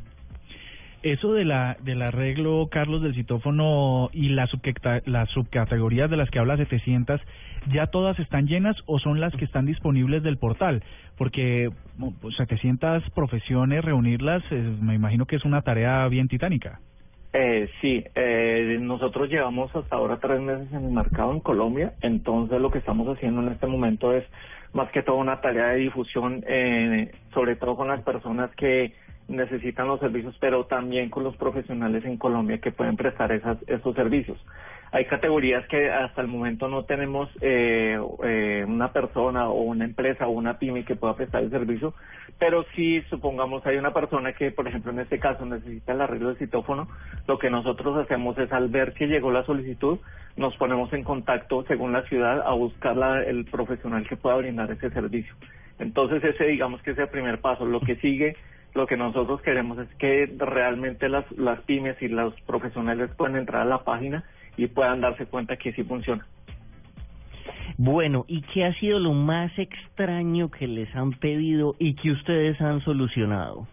Eso 1.03 1.33
de 1.33 1.45
la 1.45 1.77
del 1.81 2.01
arreglo, 2.01 2.67
Carlos, 2.71 3.03
del 3.03 3.13
citófono 3.13 4.09
y 4.13 4.29
las 4.29 4.49
las 5.05 5.29
subcategorías 5.29 6.09
de 6.09 6.17
las 6.17 6.29
que 6.29 6.39
habla 6.39 6.57
700, 6.57 7.21
¿ya 7.71 7.87
todas 7.87 8.17
están 8.19 8.47
llenas 8.47 8.75
o 8.87 8.99
son 8.99 9.19
las 9.19 9.35
que 9.35 9.45
están 9.45 9.65
disponibles 9.65 10.23
del 10.23 10.37
portal? 10.37 10.83
Porque 11.17 11.69
700 12.37 13.03
pues, 13.03 13.13
profesiones, 13.13 13.85
reunirlas, 13.85 14.43
me 14.51 14.95
imagino 14.95 15.25
que 15.25 15.35
es 15.35 15.45
una 15.45 15.61
tarea 15.61 16.07
bien 16.07 16.27
titánica. 16.27 16.79
Eh, 17.33 17.69
sí, 17.81 18.03
eh, 18.15 18.77
nosotros 18.81 19.29
llevamos 19.29 19.75
hasta 19.75 19.95
ahora 19.95 20.17
tres 20.19 20.41
meses 20.41 20.71
en 20.71 20.85
el 20.85 20.91
mercado 20.91 21.33
en 21.33 21.39
Colombia, 21.41 21.93
entonces 22.01 22.59
lo 22.59 22.71
que 22.71 22.79
estamos 22.79 23.07
haciendo 23.15 23.41
en 23.41 23.49
este 23.49 23.67
momento 23.67 24.13
es 24.13 24.23
más 24.73 24.89
que 24.91 25.03
todo 25.03 25.17
una 25.17 25.39
tarea 25.41 25.69
de 25.69 25.77
difusión, 25.77 26.43
eh, 26.47 27.11
sobre 27.33 27.55
todo 27.55 27.75
con 27.75 27.89
las 27.89 28.01
personas 28.01 28.49
que 28.55 28.93
necesitan 29.27 29.87
los 29.87 29.99
servicios, 29.99 30.35
pero 30.39 30.65
también 30.65 31.09
con 31.09 31.23
los 31.23 31.35
profesionales 31.35 32.05
en 32.05 32.17
Colombia 32.17 32.59
que 32.59 32.71
pueden 32.71 32.95
prestar 32.95 33.31
esas, 33.31 33.57
esos 33.67 33.95
servicios. 33.95 34.37
Hay 34.91 35.05
categorías 35.05 35.67
que 35.67 35.91
hasta 35.91 36.21
el 36.21 36.27
momento 36.27 36.69
no 36.69 36.85
tenemos 36.85 37.29
eh, 37.41 37.99
eh, 38.23 38.65
una 38.65 38.93
persona 38.93 39.49
o 39.49 39.61
una 39.63 39.83
empresa 39.83 40.27
o 40.27 40.31
una 40.31 40.59
pyme 40.59 40.85
que 40.85 40.95
pueda 40.95 41.15
prestar 41.15 41.43
el 41.43 41.49
servicio, 41.49 41.93
pero 42.39 42.63
si 42.75 43.01
supongamos 43.09 43.65
hay 43.65 43.77
una 43.77 43.93
persona 43.93 44.31
que, 44.31 44.51
por 44.51 44.67
ejemplo, 44.67 44.91
en 44.91 44.99
este 44.99 45.19
caso 45.19 45.45
necesita 45.45 45.91
el 45.91 46.01
arreglo 46.01 46.29
del 46.29 46.37
citófono, 46.37 46.87
lo 47.27 47.37
que 47.37 47.49
nosotros 47.49 47.97
hacemos 47.97 48.37
es 48.37 48.51
al 48.53 48.69
ver 48.69 48.93
que 48.93 49.07
llegó 49.07 49.31
la 49.31 49.43
solicitud, 49.43 49.99
nos 50.37 50.55
ponemos 50.55 50.93
en 50.93 51.03
contacto 51.03 51.65
según 51.67 51.91
la 51.91 52.03
ciudad 52.03 52.41
a 52.45 52.53
buscar 52.53 52.95
la, 52.95 53.23
el 53.23 53.43
profesional 53.45 54.07
que 54.07 54.15
pueda 54.15 54.37
brindar 54.37 54.71
ese 54.71 54.89
servicio. 54.91 55.33
Entonces 55.79 56.23
ese 56.23 56.45
digamos 56.45 56.81
que 56.81 56.91
es 56.91 56.97
el 56.97 57.09
primer 57.09 57.39
paso. 57.39 57.65
Lo 57.65 57.81
que 57.81 57.97
sigue 57.97 58.35
lo 58.77 58.85
que 58.85 58.95
nosotros 58.95 59.41
queremos 59.41 59.79
es 59.79 59.89
que 59.95 60.31
realmente 60.37 61.09
las, 61.09 61.29
las 61.31 61.59
pymes 61.61 61.99
y 61.99 62.07
los 62.07 62.39
profesionales 62.41 63.09
puedan 63.17 63.35
entrar 63.35 63.63
a 63.63 63.65
la 63.65 63.83
página 63.83 64.23
y 64.55 64.67
puedan 64.67 65.01
darse 65.01 65.25
cuenta 65.25 65.57
que 65.57 65.73
sí 65.73 65.83
funciona. 65.83 66.25
Bueno, 67.77 68.23
¿y 68.27 68.41
qué 68.41 68.65
ha 68.65 68.73
sido 68.75 68.99
lo 68.99 69.13
más 69.13 69.51
extraño 69.57 70.51
que 70.51 70.67
les 70.67 70.95
han 70.95 71.11
pedido 71.11 71.75
y 71.79 71.95
que 71.95 72.11
ustedes 72.11 72.61
han 72.61 72.81
solucionado? 72.81 73.67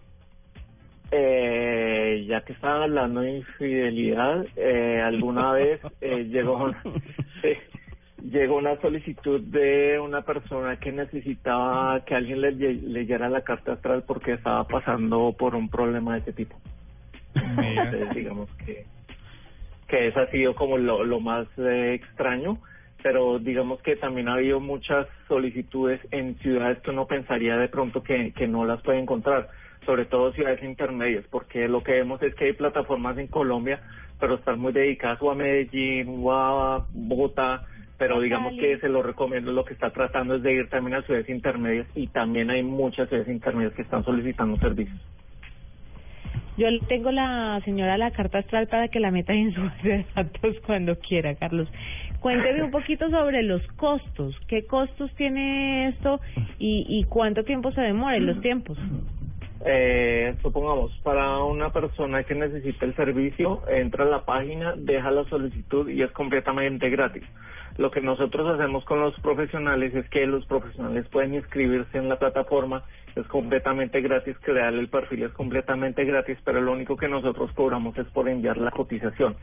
Eh, 1.11 2.25
ya 2.27 2.41
que 2.41 2.55
estaban 2.55 2.83
hablando 2.83 3.21
de 3.21 3.37
infidelidad, 3.37 4.47
eh, 4.57 5.03
alguna 5.05 5.53
vez 5.53 5.81
eh, 6.01 6.25
llegó, 6.25 6.73
llegó 8.31 8.57
una 8.57 8.81
solicitud 8.81 9.41
de 9.41 9.99
una 10.01 10.23
persona 10.23 10.77
que 10.79 10.93
necesitaba 10.93 12.05
que 12.05 12.15
alguien 12.15 12.41
le 12.41 12.53
leyera 12.53 13.29
la 13.29 13.43
carta 13.43 13.75
astral 13.75 14.05
porque 14.07 14.33
estaba 14.33 14.65
pasando 14.67 15.35
por 15.39 15.55
un 15.55 15.69
problema 15.69 16.15
de 16.15 16.21
ese 16.21 16.33
tipo. 16.33 16.57
Entonces, 17.35 18.15
digamos 18.15 18.49
que 18.65 18.85
que 19.87 20.09
eso 20.09 20.21
ha 20.21 20.31
sido 20.31 20.55
como 20.55 20.79
lo, 20.79 21.05
lo 21.05 21.21
más 21.21 21.47
eh, 21.59 21.95
extraño, 21.95 22.59
pero 23.03 23.39
digamos 23.39 23.83
que 23.83 23.97
también 23.97 24.29
ha 24.29 24.35
habido 24.35 24.61
muchas 24.61 25.07
solicitudes 25.29 26.01
en 26.11 26.37
ciudades 26.39 26.79
que 26.81 26.91
uno 26.91 27.07
pensaría 27.07 27.57
de 27.57 27.69
pronto 27.69 28.03
que, 28.03 28.33
que 28.33 28.49
no 28.49 28.65
las 28.65 28.81
puede 28.83 28.99
encontrar, 28.99 29.49
sobre 29.85 30.07
todo 30.07 30.33
ciudades 30.33 30.63
intermedias, 30.63 31.25
porque 31.31 31.69
lo 31.69 31.83
que 31.83 31.93
vemos 31.93 32.23
es 32.23 32.35
que 32.35 32.47
hay 32.47 32.53
plataformas 32.55 33.19
en 33.19 33.27
Colombia, 33.27 33.81
pero 34.19 34.37
están 34.37 34.59
muy 34.59 34.73
dedicadas 34.73 35.21
o 35.21 35.31
a 35.31 35.35
Medellín 35.35 36.23
o 36.23 36.33
a 36.33 36.87
Bogotá, 36.93 37.67
pero 38.07 38.21
digamos 38.21 38.53
que 38.61 38.79
se 38.81 38.91
lo 38.91 39.03
recomiendo, 39.03 39.51
lo 39.51 39.65
que 39.65 39.73
está 39.73 39.89
tratando 39.89 40.35
es 40.35 40.43
de 40.43 40.53
ir 40.53 40.69
también 40.69 40.99
a 40.99 41.03
ciudades 41.05 41.27
intermedias 41.31 41.87
y 41.95 42.09
también 42.09 42.51
hay 42.51 42.63
muchas 42.63 43.09
ciudades 43.09 43.31
intermedias 43.31 43.73
que 43.73 43.81
están 43.81 44.05
solicitando 44.05 44.59
servicios. 44.59 45.01
Yo 46.59 46.67
tengo 46.87 47.11
la 47.11 47.63
señora 47.65 47.97
la 47.97 48.11
carta 48.11 48.41
astral 48.41 48.69
para 48.69 48.89
que 48.89 49.01
la 49.01 49.11
meta 49.11 49.33
en 49.33 49.55
su 49.55 49.63
base 49.63 49.89
de 49.89 50.07
datos 50.15 50.55
cuando 50.67 50.99
quiera, 50.99 51.35
Carlos. 51.37 51.67
Cuénteme 52.21 52.63
un 52.63 52.71
poquito 52.71 53.09
sobre 53.09 53.43
los 53.43 53.67
costos. 53.69 54.39
¿Qué 54.49 54.67
costos 54.67 55.11
tiene 55.15 55.89
esto 55.89 56.21
y, 56.59 56.85
y 56.87 57.05
cuánto 57.05 57.43
tiempo 57.43 57.73
se 57.73 57.81
demora 57.81 58.19
en 58.19 58.27
los 58.27 58.39
tiempos? 58.43 58.77
Eh, 59.67 60.35
supongamos, 60.43 60.93
para 61.03 61.43
una 61.43 61.73
persona 61.73 62.23
que 62.25 62.35
necesita 62.35 62.85
el 62.85 62.95
servicio, 62.97 63.63
entra 63.67 64.05
a 64.05 64.09
la 64.09 64.27
página, 64.27 64.75
deja 64.77 65.11
la 65.11 65.25
solicitud 65.25 65.89
y 65.89 66.03
es 66.03 66.11
completamente 66.11 66.91
gratis. 66.91 67.23
Lo 67.77 67.91
que 67.91 68.01
nosotros 68.01 68.49
hacemos 68.55 68.85
con 68.85 69.01
los 69.01 69.19
profesionales 69.21 69.95
es 69.95 70.09
que 70.09 70.27
los 70.27 70.47
profesionales 70.47 71.09
pueden 71.09 71.35
inscribirse 71.35 71.99
en 71.99 72.09
la 72.09 72.19
plataforma, 72.19 72.85
es 73.17 73.27
completamente 73.27 74.01
gratis, 74.01 74.37
crear 74.43 74.75
el 74.75 74.89
perfil 74.89 75.25
es 75.25 75.33
completamente 75.33 76.05
gratis, 76.05 76.39
pero 76.45 76.61
lo 76.61 76.73
único 76.73 76.97
que 76.97 77.09
nosotros 77.09 77.51
cobramos 77.53 77.97
es 77.99 78.07
por 78.09 78.29
enviar 78.29 78.59
la 78.59 78.71
cotización. 78.71 79.37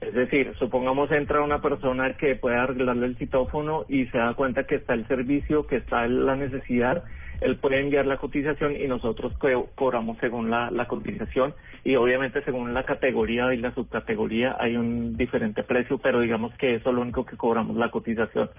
Es 0.00 0.14
decir, 0.14 0.52
supongamos 0.58 1.10
entra 1.10 1.40
una 1.42 1.62
persona 1.62 2.16
que 2.16 2.36
puede 2.36 2.56
arreglarle 2.56 3.06
el 3.06 3.16
citófono 3.16 3.86
y 3.88 4.06
se 4.06 4.18
da 4.18 4.34
cuenta 4.34 4.64
que 4.64 4.74
está 4.74 4.94
el 4.94 5.06
servicio, 5.08 5.66
que 5.66 5.76
está 5.76 6.06
la 6.06 6.36
necesidad, 6.36 7.04
él 7.40 7.56
puede 7.56 7.80
enviar 7.80 8.06
la 8.06 8.16
cotización 8.16 8.76
y 8.76 8.86
nosotros 8.86 9.32
co 9.38 9.68
cobramos 9.74 10.18
según 10.18 10.50
la, 10.50 10.70
la 10.70 10.86
cotización 10.86 11.54
y 11.84 11.96
obviamente 11.96 12.42
según 12.42 12.74
la 12.74 12.84
categoría 12.84 13.52
y 13.54 13.58
la 13.58 13.74
subcategoría 13.74 14.56
hay 14.58 14.76
un 14.76 15.16
diferente 15.16 15.62
precio, 15.62 15.98
pero 15.98 16.20
digamos 16.20 16.54
que 16.54 16.74
eso 16.74 16.90
es 16.90 16.94
lo 16.94 17.02
único 17.02 17.24
que 17.24 17.36
cobramos, 17.36 17.76
la 17.76 17.90
cotización. 17.90 18.50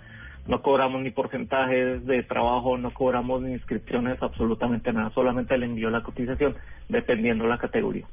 No 0.47 0.61
cobramos 0.61 1.01
ni 1.01 1.11
porcentajes 1.11 2.05
de 2.05 2.23
trabajo, 2.23 2.77
no 2.77 2.93
cobramos 2.93 3.41
ni 3.41 3.51
inscripciones, 3.51 4.21
absolutamente 4.21 4.93
nada, 4.93 5.09
solamente 5.09 5.57
le 5.57 5.65
envío 5.65 5.89
la 5.89 6.03
cotización 6.03 6.55
dependiendo 6.87 7.45
la 7.47 7.57
categoría. 7.57 8.05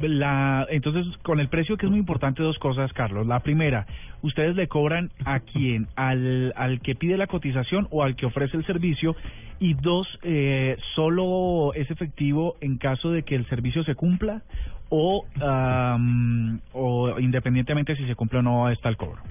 La, 0.00 0.66
entonces, 0.68 1.06
con 1.22 1.40
el 1.40 1.48
precio 1.48 1.76
que 1.76 1.86
es 1.86 1.90
muy 1.90 1.98
importante, 1.98 2.42
dos 2.42 2.58
cosas, 2.58 2.92
Carlos. 2.92 3.26
La 3.26 3.40
primera, 3.40 3.86
¿ustedes 4.22 4.54
le 4.54 4.68
cobran 4.68 5.10
a 5.24 5.40
quién? 5.52 5.88
¿Al, 5.96 6.52
al 6.56 6.80
que 6.80 6.94
pide 6.94 7.16
la 7.16 7.26
cotización 7.26 7.88
o 7.90 8.02
al 8.02 8.14
que 8.16 8.26
ofrece 8.26 8.56
el 8.56 8.66
servicio? 8.66 9.16
Y 9.58 9.72
dos, 9.74 10.06
eh, 10.22 10.76
¿solo 10.94 11.72
es 11.74 11.90
efectivo 11.90 12.56
en 12.60 12.76
caso 12.76 13.10
de 13.10 13.22
que 13.22 13.34
el 13.34 13.48
servicio 13.48 13.84
se 13.84 13.94
cumpla 13.94 14.42
o, 14.90 15.24
um, 15.40 16.60
o 16.72 17.18
independientemente 17.18 17.96
si 17.96 18.06
se 18.06 18.14
cumple 18.14 18.40
o 18.40 18.42
no 18.42 18.68
está 18.68 18.90
el 18.90 18.98
cobro? 18.98 19.22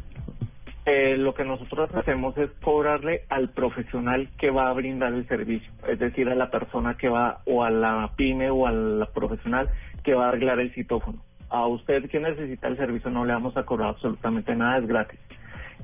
Eh, 0.86 1.18
lo 1.18 1.34
que 1.34 1.44
nosotros 1.44 1.90
hacemos 1.96 2.38
es 2.38 2.52
cobrarle 2.64 3.24
al 3.30 3.50
profesional 3.50 4.30
que 4.38 4.52
va 4.52 4.70
a 4.70 4.74
brindar 4.74 5.14
el 5.14 5.28
servicio, 5.28 5.72
es 5.88 5.98
decir, 5.98 6.30
a 6.30 6.36
la 6.36 6.52
persona 6.52 6.96
que 6.96 7.10
va 7.10 7.40
o 7.48 7.64
a 7.64 7.72
la 7.72 8.12
pyme 8.16 8.52
o 8.52 8.68
al 8.68 9.08
profesional 9.12 9.70
que 10.04 10.14
va 10.14 10.26
a 10.26 10.30
arreglar 10.30 10.60
el 10.60 10.72
citófono. 10.74 11.18
a 11.50 11.68
usted 11.68 12.10
que 12.10 12.20
necesita 12.20 12.68
el 12.68 12.78
servicio 12.78 13.10
no 13.10 13.24
le 13.24 13.34
vamos 13.34 13.56
a 13.56 13.64
cobrar 13.64 13.90
absolutamente 13.90 14.56
nada, 14.56 14.78
es 14.78 14.88
gratis. 14.88 15.20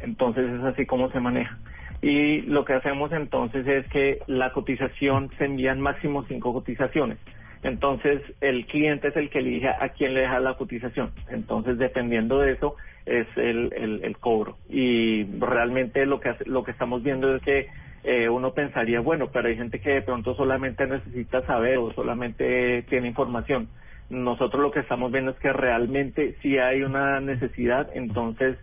Entonces 0.01 0.51
es 0.51 0.63
así 0.63 0.85
como 0.85 1.09
se 1.11 1.19
maneja. 1.19 1.57
Y 2.01 2.41
lo 2.41 2.65
que 2.65 2.73
hacemos 2.73 3.11
entonces 3.11 3.65
es 3.67 3.87
que 3.87 4.19
la 4.27 4.51
cotización 4.51 5.29
se 5.37 5.45
envían 5.45 5.79
máximo 5.79 6.25
cinco 6.27 6.51
cotizaciones. 6.53 7.19
Entonces 7.63 8.21
el 8.41 8.65
cliente 8.65 9.09
es 9.09 9.15
el 9.15 9.29
que 9.29 9.39
elige 9.39 9.69
a 9.69 9.89
quién 9.89 10.13
le 10.13 10.21
deja 10.21 10.39
la 10.39 10.55
cotización. 10.55 11.11
Entonces 11.29 11.77
dependiendo 11.77 12.39
de 12.39 12.53
eso 12.53 12.75
es 13.05 13.27
el, 13.35 13.71
el, 13.75 14.03
el 14.03 14.17
cobro. 14.17 14.57
Y 14.69 15.23
realmente 15.39 16.05
lo 16.05 16.19
que 16.19 16.35
lo 16.45 16.63
que 16.63 16.71
estamos 16.71 17.03
viendo 17.03 17.35
es 17.35 17.41
que 17.43 17.67
eh, 18.03 18.29
uno 18.29 18.53
pensaría 18.53 18.99
bueno, 18.99 19.29
pero 19.31 19.47
hay 19.47 19.55
gente 19.55 19.79
que 19.79 19.91
de 19.91 20.01
pronto 20.01 20.33
solamente 20.35 20.87
necesita 20.87 21.45
saber 21.45 21.77
o 21.77 21.93
solamente 21.93 22.83
tiene 22.89 23.07
información. 23.07 23.69
Nosotros 24.09 24.61
lo 24.61 24.71
que 24.71 24.79
estamos 24.79 25.11
viendo 25.11 25.31
es 25.31 25.37
que 25.37 25.53
realmente 25.53 26.35
sí 26.41 26.57
hay 26.57 26.81
una 26.81 27.19
necesidad, 27.21 27.89
entonces 27.93 28.57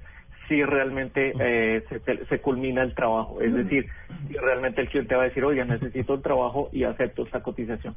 sí 0.49 0.63
realmente 0.65 1.35
eh, 1.39 1.85
se, 1.89 2.25
se 2.27 2.41
culmina 2.41 2.83
el 2.83 2.95
trabajo. 2.95 3.41
Es 3.41 3.55
decir, 3.55 3.89
si 4.27 4.35
realmente 4.35 4.81
el 4.81 4.89
cliente 4.89 5.15
va 5.15 5.23
a 5.23 5.27
decir, 5.27 5.45
oye, 5.45 5.65
necesito 5.65 6.15
el 6.15 6.23
trabajo 6.23 6.69
y 6.73 6.85
acepto 6.85 7.23
esta 7.23 7.43
cotización. 7.43 7.95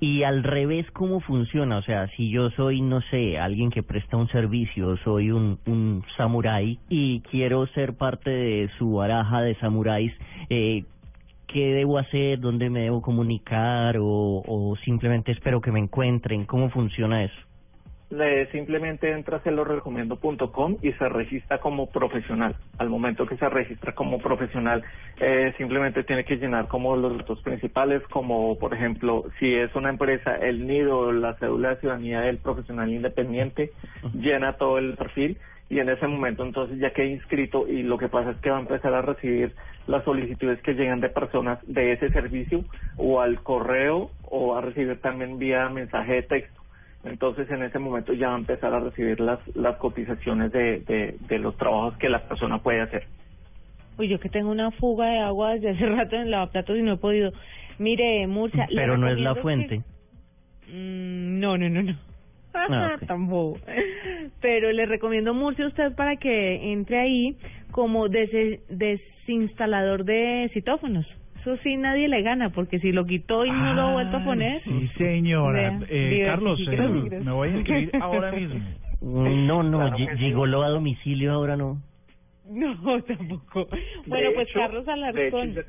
Y 0.00 0.22
al 0.22 0.42
revés, 0.42 0.90
¿cómo 0.92 1.20
funciona? 1.20 1.78
O 1.78 1.82
sea, 1.82 2.08
si 2.16 2.30
yo 2.30 2.50
soy, 2.50 2.80
no 2.80 3.00
sé, 3.10 3.38
alguien 3.38 3.70
que 3.70 3.82
presta 3.82 4.16
un 4.16 4.28
servicio, 4.28 4.96
soy 4.98 5.30
un, 5.30 6.04
samurái 6.16 6.78
y 6.88 7.20
quiero 7.20 7.66
ser 7.68 7.94
parte 7.96 8.30
de 8.30 8.70
su 8.78 8.92
baraja 8.92 9.42
de 9.42 9.54
samuráis, 9.56 10.12
eh, 10.50 10.84
¿qué 11.46 11.74
debo 11.74 11.98
hacer? 11.98 12.40
¿Dónde 12.40 12.70
me 12.70 12.80
debo 12.80 13.02
comunicar? 13.02 13.96
O, 13.98 14.42
¿O 14.46 14.76
simplemente 14.84 15.32
espero 15.32 15.60
que 15.60 15.72
me 15.72 15.80
encuentren? 15.80 16.44
¿Cómo 16.44 16.70
funciona 16.70 17.24
eso? 17.24 17.47
Le, 18.10 18.50
simplemente 18.52 19.10
entra 19.10 19.36
a 19.36 19.40
celorrecomiendo.com 19.40 20.76
y 20.80 20.92
se 20.92 21.08
registra 21.08 21.58
como 21.58 21.90
profesional. 21.90 22.56
Al 22.78 22.88
momento 22.88 23.26
que 23.26 23.36
se 23.36 23.48
registra 23.48 23.94
como 23.94 24.18
profesional, 24.18 24.82
eh, 25.20 25.52
simplemente 25.58 26.04
tiene 26.04 26.24
que 26.24 26.36
llenar 26.36 26.68
como 26.68 26.96
los 26.96 27.18
datos 27.18 27.42
principales, 27.42 28.02
como 28.10 28.58
por 28.58 28.72
ejemplo, 28.72 29.24
si 29.38 29.54
es 29.54 29.74
una 29.74 29.90
empresa, 29.90 30.36
el 30.36 30.66
nido, 30.66 31.12
la 31.12 31.34
cédula 31.34 31.70
de 31.70 31.80
ciudadanía 31.80 32.20
del 32.22 32.38
profesional 32.38 32.88
independiente, 32.88 33.72
llena 34.14 34.54
todo 34.54 34.78
el 34.78 34.94
perfil 34.94 35.36
y 35.70 35.80
en 35.80 35.88
ese 35.90 36.06
momento 36.06 36.44
entonces 36.44 36.78
ya 36.78 36.92
queda 36.92 37.06
inscrito 37.06 37.68
y 37.68 37.82
lo 37.82 37.98
que 37.98 38.08
pasa 38.08 38.30
es 38.30 38.38
que 38.38 38.50
va 38.50 38.56
a 38.56 38.60
empezar 38.60 38.94
a 38.94 39.02
recibir 39.02 39.54
las 39.86 40.04
solicitudes 40.04 40.60
que 40.62 40.74
llegan 40.74 41.00
de 41.00 41.10
personas 41.10 41.58
de 41.66 41.92
ese 41.92 42.10
servicio 42.10 42.64
o 42.96 43.20
al 43.20 43.42
correo 43.42 44.10
o 44.22 44.56
a 44.56 44.60
recibir 44.60 45.00
también 45.00 45.38
vía 45.38 45.68
mensaje 45.68 46.14
de 46.14 46.22
texto. 46.22 46.57
Entonces 47.04 47.48
en 47.50 47.62
ese 47.62 47.78
momento 47.78 48.12
ya 48.12 48.28
va 48.28 48.34
a 48.34 48.38
empezar 48.38 48.74
a 48.74 48.80
recibir 48.80 49.20
las, 49.20 49.38
las 49.56 49.76
cotizaciones 49.76 50.50
de, 50.52 50.80
de, 50.80 51.16
de 51.28 51.38
los 51.38 51.56
trabajos 51.56 51.96
que 51.98 52.08
la 52.08 52.26
persona 52.28 52.58
puede 52.62 52.80
hacer. 52.80 53.04
Uy, 53.98 54.08
yo 54.08 54.18
que 54.20 54.28
tengo 54.28 54.50
una 54.50 54.70
fuga 54.72 55.06
de 55.08 55.18
agua 55.18 55.54
desde 55.54 55.70
hace 55.70 55.86
rato 55.86 56.16
en 56.16 56.22
el 56.22 56.30
lavaplatos 56.30 56.76
y 56.76 56.82
no 56.82 56.94
he 56.94 56.96
podido. 56.98 57.32
Mire, 57.78 58.26
Murcia... 58.26 58.68
Pero 58.74 58.96
no 58.96 59.08
es 59.08 59.18
la 59.18 59.34
fuente. 59.36 59.78
que- 59.78 59.98
Mm, 60.70 61.40
no, 61.40 61.56
no, 61.56 61.68
no, 61.70 61.82
no. 61.82 61.96
Ah, 62.52 62.96
ok. 62.96 63.02
Tampoco. 63.06 63.58
Pero 64.40 64.70
le 64.72 64.84
recomiendo 64.86 65.32
Murcia 65.32 65.64
a 65.64 65.68
usted 65.68 65.94
para 65.94 66.16
que 66.16 66.72
entre 66.72 66.98
ahí 66.98 67.36
como 67.70 68.08
des- 68.08 68.60
desinstalador 68.68 70.04
de 70.04 70.50
citófonos. 70.52 71.06
Eso 71.40 71.56
sí 71.62 71.76
nadie 71.76 72.08
le 72.08 72.22
gana, 72.22 72.50
porque 72.50 72.78
si 72.80 72.92
lo 72.92 73.04
quitó 73.06 73.44
y 73.44 73.50
no 73.50 73.74
lo 73.74 73.82
ha 73.82 73.92
vuelto 73.92 74.16
a 74.18 74.24
poner... 74.24 74.62
Sí, 74.64 74.88
señora. 74.98 75.70
Vea, 75.78 75.86
Eh, 75.88 76.22
Carlos, 76.26 76.60
eh, 76.70 77.20
me 77.24 77.32
voy 77.32 77.48
a 77.48 77.52
inscribir 77.56 77.90
ahora 78.00 78.32
mismo. 78.32 78.60
No, 79.00 79.62
no, 79.62 79.78
Claro 79.78 79.96
sí. 79.96 80.06
gigoló 80.18 80.62
a 80.62 80.68
domicilio 80.70 81.32
ahora 81.32 81.56
no. 81.56 81.80
No, 82.50 83.02
tampoco. 83.06 83.68
Bueno, 84.06 84.28
De 84.30 84.34
pues 84.34 84.48
hecho- 84.48 84.58
Carlos 84.58 84.88
Alarcón. 84.88 85.50
hecho, 85.50 85.60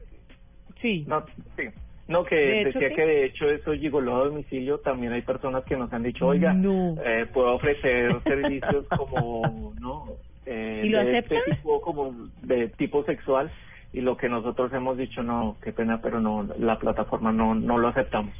Sí. 0.81 1.05
No, 1.07 1.23
sí. 1.57 1.63
No, 2.07 2.23
que 2.23 2.35
De 2.35 2.65
decía 2.65 2.89
que 2.95 3.05
de 3.05 3.25
hecho 3.25 3.47
eso 3.49 3.73
gigoló 3.73 4.15
a 4.15 4.25
domicilio. 4.25 4.79
También 4.79 5.13
hay 5.13 5.21
personas 5.21 5.63
que 5.65 5.75
nos 5.77 5.93
han 5.93 6.01
dicho, 6.03 6.25
oiga, 6.25 6.53
No. 6.53 6.95
eh, 7.05 7.27
puedo 7.31 7.53
ofrecer 7.53 8.11
servicios 8.23 8.87
como, 8.97 9.73
¿no? 9.79 10.05
Eh, 10.47 10.81
¿Y 10.85 10.89
lo 10.89 11.03
de 11.05 11.19
este 11.19 11.35
tipo, 11.51 11.79
como 11.81 12.11
de 12.41 12.69
tipo 12.69 13.03
sexual. 13.03 13.51
Y 13.93 14.01
lo 14.01 14.17
que 14.17 14.29
nosotros 14.29 14.71
hemos 14.73 14.97
dicho, 14.97 15.23
no, 15.23 15.57
qué 15.63 15.73
pena, 15.73 15.99
pero 16.01 16.19
no, 16.19 16.47
la 16.59 16.77
plataforma 16.77 17.31
no, 17.31 17.55
no 17.55 17.77
lo 17.77 17.87
aceptamos. 17.87 18.33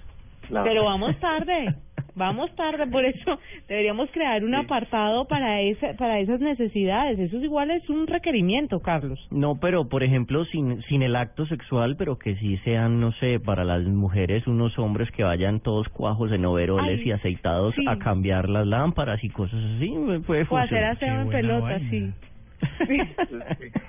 La 0.50 0.64
Pero 0.64 0.82
verdad. 0.82 0.92
vamos 0.92 1.20
tarde, 1.20 1.76
vamos 2.16 2.56
tarde, 2.56 2.88
por 2.88 3.06
eso 3.06 3.40
deberíamos 3.68 4.10
crear 4.12 4.44
un 4.44 4.50
Sí. 4.52 4.56
apartado 4.56 5.26
para 5.28 5.62
ese, 5.62 5.94
para 5.96 6.20
esas 6.20 6.40
necesidades. 6.40 7.20
Eso 7.20 7.38
es 7.38 7.44
igual 7.44 7.70
es 7.72 7.88
un 7.90 8.08
requerimiento, 8.08 8.80
Carlos. 8.80 9.20
No, 9.32 9.60
pero 9.60 9.88
por 9.90 10.02
ejemplo, 10.04 10.46
sin, 10.46 10.82
sin 10.84 11.02
el 11.04 11.16
acto 11.16 11.46
sexual, 11.48 11.96
pero 11.98 12.18
que 12.18 12.36
sí 12.38 12.58
sean, 12.64 13.00
no 13.00 13.12
sé, 13.14 13.40
para 13.40 13.64
las 13.64 13.84
mujeres, 13.84 14.48
unos 14.48 14.78
hombres 14.80 15.10
que 15.12 15.24
vayan 15.24 15.60
todos 15.60 15.88
cuajones 15.90 16.34
en 16.36 16.46
overoles 16.46 17.00
Ay, 17.00 17.10
y 17.10 17.12
aceitados 17.12 17.76
sí. 17.76 17.84
a 17.88 17.98
cambiar 18.00 18.50
las 18.50 18.66
lámparas 18.66 19.24
y 19.24 19.30
cosas 19.30 19.60
así, 19.76 19.90
puede 20.26 20.48
O 20.50 20.58
hacer 20.58 20.70
funcionar. 20.70 20.84
aseo 20.92 21.08
en 21.10 21.26
buena 21.26 21.32
pelota, 21.32 21.64
vaina. 21.66 21.90
sí. 21.92 22.12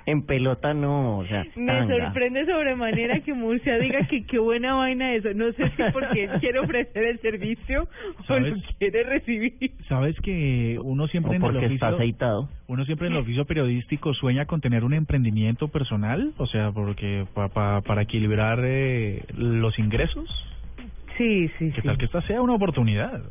En 0.05 0.23
pelota 0.25 0.73
no, 0.73 1.19
o 1.19 1.25
sea, 1.25 1.45
Me 1.55 1.87
sorprende 1.87 2.45
sobremanera 2.45 3.19
que 3.21 3.33
Murcia 3.33 3.77
diga 3.79 4.05
que 4.07 4.25
qué 4.25 4.39
buena 4.39 4.73
vaina 4.75 5.13
eso. 5.13 5.33
No 5.33 5.51
sé 5.53 5.69
si 5.75 5.83
porque 5.93 6.25
él 6.25 6.31
quiere 6.39 6.59
ofrecer 6.59 7.03
el 7.03 7.19
servicio 7.19 7.87
o 8.27 8.39
lo 8.39 8.55
quiere 8.79 9.03
recibir. 9.03 9.53
Sabes 9.87 10.15
que 10.21 10.79
uno 10.83 11.07
siempre 11.07 11.31
o 11.31 11.35
en 11.35 11.41
el 11.43 11.55
está 11.73 11.87
oficio, 11.87 11.87
aceitado. 11.87 12.49
uno 12.67 12.85
siempre 12.85 13.07
en 13.07 13.13
el 13.13 13.19
oficio 13.19 13.45
periodístico 13.45 14.13
sueña 14.13 14.45
con 14.45 14.61
tener 14.61 14.83
un 14.83 14.93
emprendimiento 14.93 15.67
personal, 15.67 16.33
o 16.37 16.47
sea, 16.47 16.71
porque 16.71 17.25
pa, 17.33 17.49
pa- 17.49 17.81
para 17.81 18.01
equilibrar 18.03 18.59
eh, 18.63 19.23
los 19.35 19.77
ingresos, 19.79 20.29
Sí, 21.17 21.49
sí, 21.59 21.71
que 21.71 21.81
sí. 21.81 21.87
tal 21.87 21.97
que 21.97 22.05
esta 22.05 22.21
sea 22.23 22.41
una 22.41 22.53
oportunidad. 22.53 23.21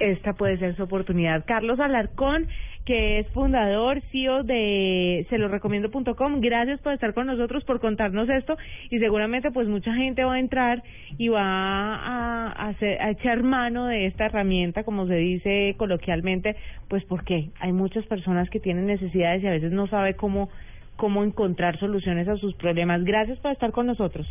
Esta 0.00 0.32
puede 0.32 0.58
ser 0.58 0.74
su 0.76 0.82
oportunidad. 0.82 1.44
Carlos 1.46 1.78
Alarcón, 1.78 2.48
que 2.84 3.20
es 3.20 3.28
fundador, 3.28 4.00
CEO 4.10 4.42
de 4.42 5.26
se 5.28 5.38
lo 5.38 5.48
recomiendo.com, 5.48 6.40
gracias 6.40 6.80
por 6.80 6.92
estar 6.92 7.14
con 7.14 7.26
nosotros, 7.26 7.62
por 7.64 7.78
contarnos 7.78 8.28
esto 8.28 8.56
y 8.90 8.98
seguramente 8.98 9.50
pues 9.50 9.68
mucha 9.68 9.94
gente 9.94 10.24
va 10.24 10.34
a 10.34 10.40
entrar 10.40 10.82
y 11.18 11.28
va 11.28 11.42
a, 11.44 12.68
a, 12.68 13.10
echar 13.10 13.42
mano 13.42 13.86
de 13.86 14.06
esta 14.06 14.26
herramienta, 14.26 14.82
como 14.82 15.06
se 15.06 15.14
dice 15.14 15.74
coloquialmente, 15.76 16.56
pues 16.88 17.04
porque 17.04 17.50
hay 17.60 17.72
muchas 17.72 18.04
personas 18.06 18.50
que 18.50 18.60
tienen 18.60 18.86
necesidades 18.86 19.42
y 19.42 19.46
a 19.46 19.52
veces 19.52 19.72
no 19.72 19.86
sabe 19.86 20.14
cómo 20.14 20.48
cómo 20.96 21.24
encontrar 21.24 21.78
soluciones 21.78 22.28
a 22.28 22.36
sus 22.36 22.54
problemas. 22.56 23.02
Gracias 23.04 23.38
por 23.38 23.52
estar 23.52 23.72
con 23.72 23.86
nosotros. 23.86 24.26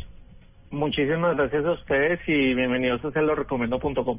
Muchísimas 0.70 1.36
gracias 1.36 1.64
a 1.64 1.72
ustedes 1.72 2.20
y 2.28 2.54
bienvenidos 2.54 3.04
a 3.04 3.10
celorrecomiendo.com. 3.10 4.18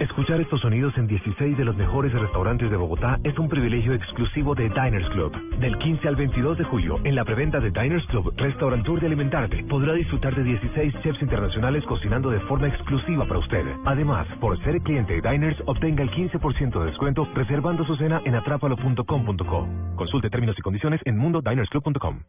Escuchar 0.00 0.40
estos 0.40 0.60
sonidos 0.60 0.96
en 0.96 1.06
16 1.06 1.56
de 1.56 1.64
los 1.64 1.76
mejores 1.76 2.12
restaurantes 2.12 2.70
de 2.70 2.76
Bogotá 2.76 3.18
es 3.24 3.38
un 3.38 3.48
privilegio 3.48 3.94
exclusivo 3.94 4.54
de 4.54 4.68
Diners 4.68 5.08
Club. 5.10 5.32
Del 5.58 5.76
15 5.78 6.08
al 6.08 6.16
22 6.16 6.58
de 6.58 6.64
julio, 6.64 7.00
en 7.04 7.14
la 7.14 7.24
preventa 7.24 7.60
de 7.60 7.70
Diners 7.70 8.06
Club 8.06 8.32
Restaurant 8.36 8.84
Tour 8.84 9.00
de 9.00 9.06
Alimentarte, 9.06 9.64
podrá 9.64 9.92
disfrutar 9.92 10.34
de 10.34 10.42
16 10.42 10.94
chefs 11.02 11.22
internacionales 11.22 11.84
cocinando 11.84 12.30
de 12.30 12.40
forma 12.40 12.68
exclusiva 12.68 13.26
para 13.26 13.40
usted. 13.40 13.64
Además, 13.84 14.26
por 14.40 14.58
ser 14.64 14.80
cliente 14.80 15.20
de 15.20 15.30
Diners, 15.30 15.58
obtenga 15.66 16.02
el 16.02 16.10
15% 16.10 16.80
de 16.80 16.86
descuento 16.86 17.28
reservando 17.34 17.84
su 17.84 17.96
cena 17.96 18.20
en 18.24 18.34
atrápalo.com.co. 18.34 19.68
Consulte 19.96 20.30
términos 20.30 20.56
y 20.58 20.62
condiciones 20.62 21.00
en 21.04 21.18
mundodinersclub.com. 21.18 22.20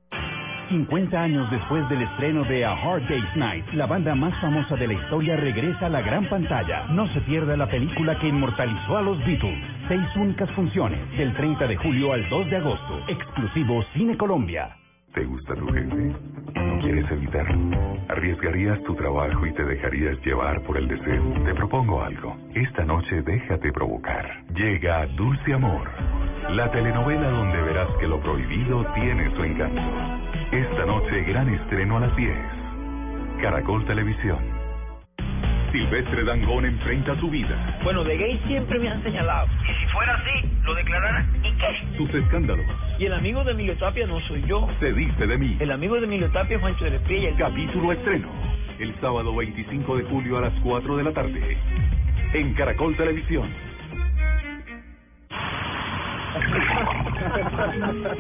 50 0.69 1.19
años 1.19 1.49
después 1.49 1.88
del 1.89 2.03
estreno 2.03 2.43
de 2.43 2.63
A 2.63 2.73
Hard 2.73 3.01
Day's 3.10 3.36
Night, 3.36 3.65
la 3.73 3.88
banda 3.88 4.13
más 4.13 4.39
famosa 4.39 4.75
de 4.75 4.88
la 4.88 4.93
historia 4.93 5.36
regresa 5.36 5.88
a 5.88 5.89
la 5.89 6.01
gran 6.01 6.29
pantalla. 6.29 6.86
No 6.91 7.12
se 7.13 7.21
pierda 7.21 7.58
la 7.58 7.67
película 7.67 8.17
que 8.19 8.27
inmortalizó 8.27 8.97
a 8.97 9.01
los 9.01 9.17
Beatles. 9.25 9.60
Seis 9.88 10.15
únicas 10.15 10.49
funciones, 10.51 10.99
del 11.17 11.34
30 11.34 11.67
de 11.67 11.77
julio 11.77 12.13
al 12.13 12.29
2 12.29 12.49
de 12.49 12.58
agosto. 12.58 13.03
Exclusivo 13.08 13.84
Cine 13.93 14.15
Colombia. 14.15 14.75
¿Te 15.13 15.25
gusta 15.25 15.55
tu 15.55 15.67
jefe? 15.73 16.13
¿No 16.53 16.79
quieres 16.82 17.12
evitarlo? 17.12 17.77
¿Arriesgarías 18.10 18.82
tu 18.84 18.93
trabajo 18.93 19.45
y 19.45 19.53
te 19.53 19.63
dejarías 19.63 20.23
llevar 20.23 20.62
por 20.63 20.77
el 20.77 20.88
deseo? 20.88 21.34
Te 21.45 21.55
propongo 21.55 22.03
algo. 22.03 22.38
Esta 22.53 22.86
noche 22.86 23.23
déjate 23.23 23.71
provocar. 23.71 24.43
Llega 24.53 25.08
Dulce 25.17 25.53
Amor, 25.53 25.89
la 26.51 26.69
telenovela 26.69 27.29
donde 27.29 27.62
verás 27.62 27.89
que 27.99 28.08
lo 28.08 28.19
prohibido 28.21 28.86
tiene 28.93 29.36
su 29.36 29.43
encanto. 29.43 30.28
Esta 30.51 30.83
noche 30.83 31.21
gran 31.25 31.47
estreno 31.53 31.97
a 31.97 31.99
las 31.99 32.15
10. 32.15 32.35
Caracol 33.39 33.85
Televisión. 33.85 34.39
Silvestre 35.71 36.23
Dangón 36.23 36.65
enfrenta 36.65 37.15
su 37.19 37.29
vida, 37.29 37.79
Bueno, 37.83 38.03
de 38.03 38.17
gay 38.17 38.41
siempre 38.47 38.79
me 38.79 38.89
han 38.89 39.03
señalado. 39.03 39.47
Y 39.62 39.73
si 39.79 39.85
fuera 39.93 40.15
así, 40.15 40.49
lo 40.63 40.73
declarara. 40.73 41.23
¿Y 41.43 41.51
qué? 41.51 41.97
sus 41.97 42.12
escándalos. 42.15 42.65
Y 42.97 43.05
el 43.05 43.13
amigo 43.13 43.43
de 43.43 43.51
Emilio 43.51 43.77
Tapia 43.77 44.07
no 44.07 44.19
soy 44.21 44.43
yo. 44.47 44.67
Se 44.79 44.91
dice 44.91 45.27
de 45.27 45.38
mí. 45.38 45.55
El 45.59 45.71
amigo 45.71 45.95
de 45.99 46.05
Emilio 46.05 46.31
Tapia 46.31 46.55
es 46.55 46.62
Juancho 46.62 46.83
de 46.83 46.89
la 46.89 46.95
Espriella. 46.97 47.35
Capítulo 47.38 47.91
estreno. 47.91 48.29
El 48.79 48.99
sábado 48.99 49.35
25 49.35 49.97
de 49.97 50.03
julio 50.05 50.39
a 50.39 50.41
las 50.41 50.53
4 50.63 50.97
de 50.97 51.03
la 51.03 51.13
tarde. 51.13 51.57
En 52.33 52.55
Caracol 52.55 52.97
Televisión. 52.97 53.68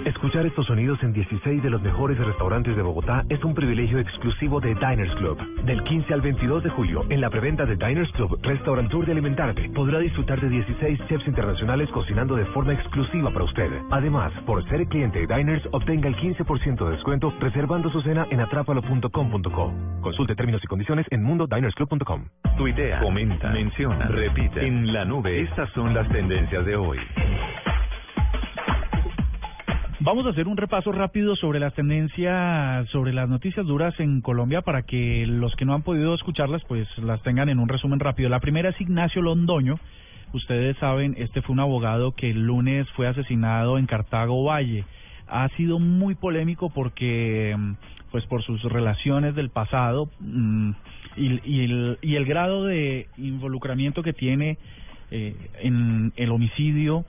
Escuchar 0.05 0.45
estos 0.45 0.65
sonidos 0.65 1.01
en 1.03 1.13
16 1.13 1.63
de 1.63 1.69
los 1.69 1.81
mejores 1.81 2.17
restaurantes 2.17 2.75
de 2.75 2.81
Bogotá 2.81 3.23
es 3.29 3.43
un 3.43 3.53
privilegio 3.53 3.99
exclusivo 3.99 4.59
de 4.59 4.75
Diners 4.75 5.13
Club. 5.15 5.37
Del 5.63 5.83
15 5.83 6.13
al 6.13 6.21
22 6.21 6.63
de 6.63 6.69
julio, 6.69 7.05
en 7.09 7.21
la 7.21 7.29
preventa 7.29 7.65
de 7.65 7.75
Diners 7.75 8.11
Club 8.13 8.39
Restaurant 8.41 8.89
Tour 8.89 9.05
de 9.05 9.11
Alimentarte, 9.11 9.69
podrá 9.69 9.99
disfrutar 9.99 10.41
de 10.41 10.49
16 10.49 10.99
chefs 11.07 11.27
internacionales 11.27 11.89
cocinando 11.91 12.35
de 12.35 12.45
forma 12.45 12.73
exclusiva 12.73 13.31
para 13.31 13.45
usted. 13.45 13.69
Además, 13.91 14.31
por 14.45 14.67
ser 14.69 14.87
cliente 14.87 15.25
de 15.25 15.35
Diners, 15.35 15.63
obtenga 15.71 16.07
el 16.07 16.15
15% 16.15 16.85
de 16.85 16.91
descuento 16.91 17.33
reservando 17.39 17.89
su 17.91 18.01
cena 18.01 18.25
en 18.29 18.41
atrápalo.com.co. 18.41 19.73
Consulte 20.01 20.35
términos 20.35 20.61
y 20.63 20.67
condiciones 20.67 21.05
en 21.11 21.23
mundodinersclub.com. 21.23 22.25
Tuitea, 22.57 22.99
comenta, 22.99 23.51
menciona, 23.51 24.07
repite. 24.07 24.65
En 24.65 24.91
la 24.91 25.05
nube, 25.05 25.41
estas 25.41 25.69
son 25.71 25.93
las 25.93 26.07
tendencias 26.09 26.65
de 26.65 26.75
hoy. 26.75 26.97
Vamos 30.01 30.25
a 30.25 30.29
hacer 30.29 30.47
un 30.47 30.55
repaso 30.55 30.93
rápido 30.93 31.35
sobre 31.35 31.59
las 31.59 31.73
tendencias, 31.73 32.87
sobre 32.87 33.11
las 33.11 33.27
noticias 33.27 33.65
duras 33.65 33.93
en 33.99 34.21
Colombia 34.21 34.61
para 34.61 34.83
que 34.83 35.25
los 35.27 35.53
que 35.57 35.65
no 35.65 35.73
han 35.73 35.81
podido 35.81 36.15
escucharlas 36.15 36.63
pues 36.69 36.87
las 36.99 37.21
tengan 37.21 37.49
en 37.49 37.59
un 37.59 37.67
resumen 37.67 37.99
rápido. 37.99 38.29
La 38.29 38.39
primera 38.39 38.69
es 38.69 38.79
Ignacio 38.79 39.21
Londoño. 39.21 39.77
Ustedes 40.31 40.77
saben, 40.77 41.15
este 41.17 41.41
fue 41.41 41.51
un 41.51 41.59
abogado 41.59 42.13
que 42.13 42.29
el 42.29 42.45
lunes 42.45 42.87
fue 42.91 43.07
asesinado 43.07 43.77
en 43.77 43.87
Cartago 43.87 44.45
Valle. 44.45 44.85
Ha 45.27 45.49
sido 45.57 45.79
muy 45.79 46.15
polémico 46.15 46.69
porque 46.69 47.53
mm, 47.57 47.73
pues 48.09 48.25
por 48.27 48.41
sus 48.41 48.63
relaciones 48.63 49.35
del 49.35 49.49
pasado 49.49 50.09
mm, 50.21 50.71
y, 51.17 51.65
el, 51.65 51.97
y 52.01 52.15
el 52.15 52.23
grado 52.23 52.63
de 52.63 53.09
involucramiento 53.17 54.01
que 54.01 54.13
tiene 54.13 54.59
eh, 55.11 55.35
en 55.59 56.13
el 56.15 56.31
homicidio 56.31 57.03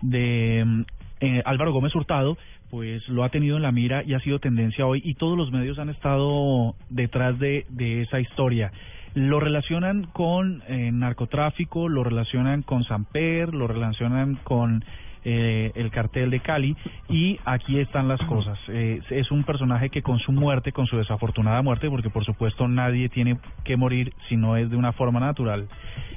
de 0.00 0.64
mm, 0.66 0.82
eh, 1.22 1.40
Álvaro 1.44 1.72
Gómez 1.72 1.94
Hurtado, 1.94 2.36
pues 2.68 3.08
lo 3.08 3.22
ha 3.22 3.28
tenido 3.28 3.56
en 3.56 3.62
la 3.62 3.70
mira 3.70 4.02
y 4.04 4.14
ha 4.14 4.20
sido 4.20 4.40
tendencia 4.40 4.86
hoy 4.86 5.00
y 5.04 5.14
todos 5.14 5.38
los 5.38 5.52
medios 5.52 5.78
han 5.78 5.88
estado 5.88 6.74
detrás 6.90 7.38
de, 7.38 7.64
esa 8.02 8.18
historia. 8.18 8.72
Lo 9.14 9.38
relacionan 9.38 10.04
con 10.04 10.62
eh, 10.66 10.90
narcotráfico, 10.92 11.88
lo 11.88 12.02
relacionan 12.02 12.62
con 12.62 12.82
Samper, 12.82 13.54
lo 13.54 13.68
relacionan 13.68 14.36
con 14.42 14.84
eh, 15.24 15.70
el 15.76 15.90
cartel 15.90 16.30
de 16.30 16.40
Cali 16.40 16.76
y 17.08 17.38
aquí 17.44 17.78
están 17.78 18.08
las 18.08 18.20
cosas. 18.22 18.58
Eh, 18.68 19.00
es 19.10 19.30
un 19.30 19.44
personaje 19.44 19.90
que 19.90 20.02
con 20.02 20.18
su 20.18 20.32
muerte, 20.32 20.72
con 20.72 20.86
su 20.86 20.96
desafortunada 20.96 21.62
muerte, 21.62 21.88
porque 21.88 22.10
por 22.10 22.24
supuesto 22.24 22.66
nadie 22.66 23.08
tiene 23.08 23.38
que 23.64 23.76
morir 23.76 24.12
si 24.28 24.36
no 24.36 24.56
es 24.56 24.70
de 24.70 24.76
una 24.76 24.92
forma 24.92 25.20
natural, 25.20 25.68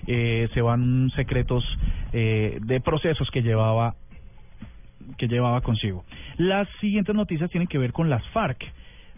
eh, 0.07 0.49
se 0.53 0.61
van 0.61 1.11
secretos 1.15 1.63
eh, 2.13 2.59
de 2.61 2.79
procesos 2.81 3.29
que 3.31 3.41
llevaba 3.41 3.95
que 5.17 5.27
llevaba 5.27 5.61
consigo. 5.61 6.03
Las 6.37 6.67
siguientes 6.81 7.15
noticias 7.15 7.49
tienen 7.49 7.67
que 7.67 7.77
ver 7.77 7.91
con 7.91 8.09
las 8.09 8.25
FARC. 8.29 8.63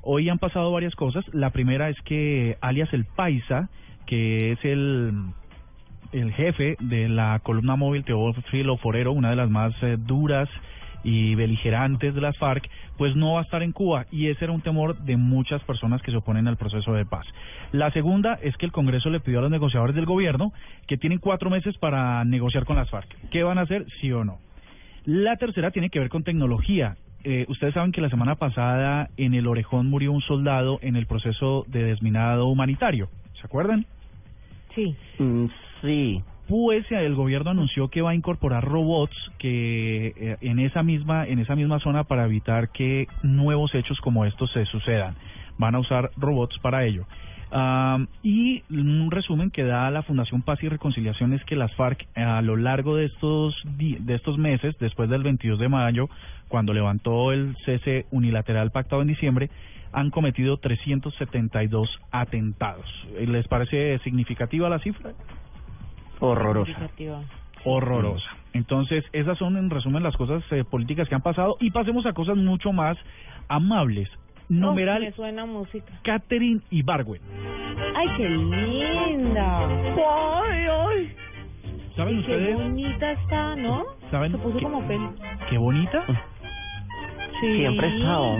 Hoy 0.02 0.30
han 0.30 0.39
pasado 0.39 0.71
varias 0.71 0.95
cosas. 0.95 1.26
La 1.34 1.50
primera 1.50 1.89
es 1.89 2.00
que 2.02 2.58
alias 2.62 2.93
el 2.93 3.06
Paisa, 3.06 3.69
que 4.06 4.54
es 4.54 4.60
el 4.63 5.13
el 6.12 6.32
jefe 6.34 6.78
de 6.80 7.10
la 7.10 7.39
columna 7.39 7.76
móvil 7.76 8.06
Teófilo 8.06 8.78
Forero, 8.78 9.12
una 9.12 9.30
de 9.30 9.36
las 9.36 9.50
más 9.50 9.73
eh, 9.82 9.97
duras 10.00 10.50
y 11.04 11.36
beligerantes 11.36 12.13
de 12.15 12.21
las 12.21 12.38
FARC, 12.38 12.67
pues 12.97 13.15
no 13.15 13.34
va 13.34 13.39
a 13.39 13.43
estar 13.43 13.62
en 13.63 13.71
Cuba 13.71 14.06
y 14.12 14.28
ese 14.28 14.45
era 14.45 14.54
un 14.54 14.62
temor 14.62 14.97
de 15.00 15.15
muchas 15.15 15.62
personas 15.63 16.02
que 16.02 16.12
se 16.12 16.17
oponen 16.17 16.47
al 16.47 16.58
proceso 16.58 16.93
de 16.93 17.06
paz. 17.06 17.26
La 17.71 17.91
segunda 17.91 18.39
es 18.41 18.58
que 18.58 18.65
el 18.65 18.71
Congreso 18.71 19.10
le 19.10 19.19
pidió 19.19 19.39
a 19.39 19.43
los 19.43 19.52
negociadores 19.52 19.95
del 19.95 20.06
gobierno 20.06 20.52
que 20.88 20.97
tienen 20.97 21.19
cuatro 21.19 21.50
meses 21.50 21.78
para 21.78 22.23
negociar 22.26 22.65
con 22.65 22.78
las 22.78 22.89
FARC. 22.89 23.30
¿Qué 23.30 23.43
van 23.43 23.58
a 23.58 23.62
hacer? 23.62 23.86
Sí 24.02 24.12
o 24.12 24.23
no. 24.23 24.39
La 25.08 25.38
tercera 25.38 25.72
tiene 25.72 25.89
que 25.89 26.00
ver 26.00 26.10
con 26.10 26.24
tecnología. 26.24 26.98
Eh, 27.24 27.46
ustedes 27.48 27.74
saben 27.74 27.93
que 27.93 28.02
la 28.02 28.10
semana 28.10 28.36
pasada 28.36 29.10
en 29.15 29.36
el 29.36 29.48
Orejón 29.48 29.89
murió 29.89 30.12
un 30.12 30.20
soldado 30.20 30.80
en 30.82 30.98
el 30.98 31.06
proceso 31.06 31.63
de 31.70 31.82
desminado 31.82 32.48
humanitario. 32.48 33.08
¿Se 33.39 33.46
acuerdan? 33.46 33.86
Sí. 34.76 34.98
sí. 35.82 36.22
Pues 36.50 36.91
eh, 36.91 37.06
el 37.06 37.15
gobierno 37.15 37.52
anunció 37.52 37.88
que 37.88 38.02
va 38.02 38.10
a 38.10 38.15
incorporar 38.15 38.65
robots 38.65 39.15
que 39.38 40.08
eh, 40.08 40.38
en 40.41 40.60
esa 40.60 40.84
misma 40.84 41.26
en 41.26 41.39
esa 41.39 41.56
misma 41.56 41.80
zona 41.80 42.04
para 42.04 42.26
evitar 42.26 42.67
que 42.74 43.08
nuevos 43.24 43.74
hechos 43.76 44.02
como 44.02 44.26
estos 44.26 44.52
se 44.52 44.65
sucedan. 44.65 45.15
Van 45.58 45.74
a 45.76 45.80
usar 45.80 46.12
robots 46.17 46.60
para 46.60 46.84
ello. 46.84 47.06
Am, 47.50 48.08
y 48.24 48.64
un 48.70 49.10
resumen 49.10 49.52
que 49.52 49.64
da 49.64 49.90
la 49.90 50.04
Fundación 50.04 50.42
Paz 50.42 50.62
y 50.64 50.70
Reconciliación 50.70 51.34
es 51.34 51.44
que 51.46 51.56
las 51.56 51.74
FARC 51.76 52.08
eh, 52.16 52.22
a 52.22 52.42
lo 52.42 52.58
largo 52.58 52.96
de 52.96 53.06
estos 53.06 53.56
de 53.78 54.16
estos 54.16 54.38
meses, 54.38 54.76
después 54.80 55.10
del 55.10 55.24
22 55.24 55.60
de 55.60 55.70
mayo, 55.70 56.10
cuando 56.50 56.74
levantó 56.74 57.32
el 57.32 57.56
cese 57.66 58.06
unilateral 58.12 58.72
pactado 58.72 59.02
en 59.02 59.08
diciembre, 59.08 59.50
han 59.94 60.12
cometido 60.12 60.58
372 60.58 61.90
atentados. 62.12 62.86
¿Les 63.20 63.48
parece 63.48 63.98
significativa 64.00 64.70
la 64.70 64.80
cifra? 64.80 65.12
Horrorosa. 66.20 66.72
Significativa. 66.72 67.22
horrorosa. 67.64 68.30
Entonces, 68.54 69.06
esas 69.14 69.38
son 69.38 69.56
en 69.56 69.70
resumen 69.70 70.04
las 70.04 70.16
cosas 70.16 70.44
eh, 70.52 70.64
políticas 70.64 71.08
que 71.08 71.16
han 71.16 71.22
pasado 71.22 71.58
y 71.60 71.72
pasemos 71.72 72.06
a 72.06 72.14
cosas 72.14 72.38
mucho 72.38 72.74
más 72.74 72.98
amables. 73.48 74.10
Numeral 74.50 75.02
me 75.02 75.12
suena 75.12 75.46
música. 75.46 75.92
Catherine 76.04 76.62
Ibargüen. 76.72 77.22
Ay, 77.96 78.08
qué 78.18 78.30
linda. 78.30 79.68
Ay, 79.68 80.66
ay. 80.70 81.16
¿Saben 81.96 82.16
Qué 82.16 82.32
ustedes 82.32 82.54
bonita 82.56 83.12
está, 83.12 83.56
¿no? 83.56 83.84
¿Saben 84.12 84.32
Se 84.32 84.38
puso 84.38 84.58
qué- 84.58 84.64
como 84.64 84.88
pelo. 84.88 85.14
qué 85.50 85.58
bonita? 85.58 86.04
Sí. 87.42 87.58
Siempre 87.58 87.88
ha 87.88 87.96
estado. 87.96 88.38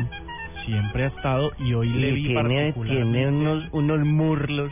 Siempre 0.66 1.04
ha 1.04 1.08
estado 1.08 1.52
y 1.60 1.74
hoy 1.74 1.90
le 1.90 2.12
vi 2.12 2.28
tiene, 2.28 2.74
tiene 2.74 3.28
unos, 3.30 3.64
unos 3.72 4.00
murlos. 4.06 4.72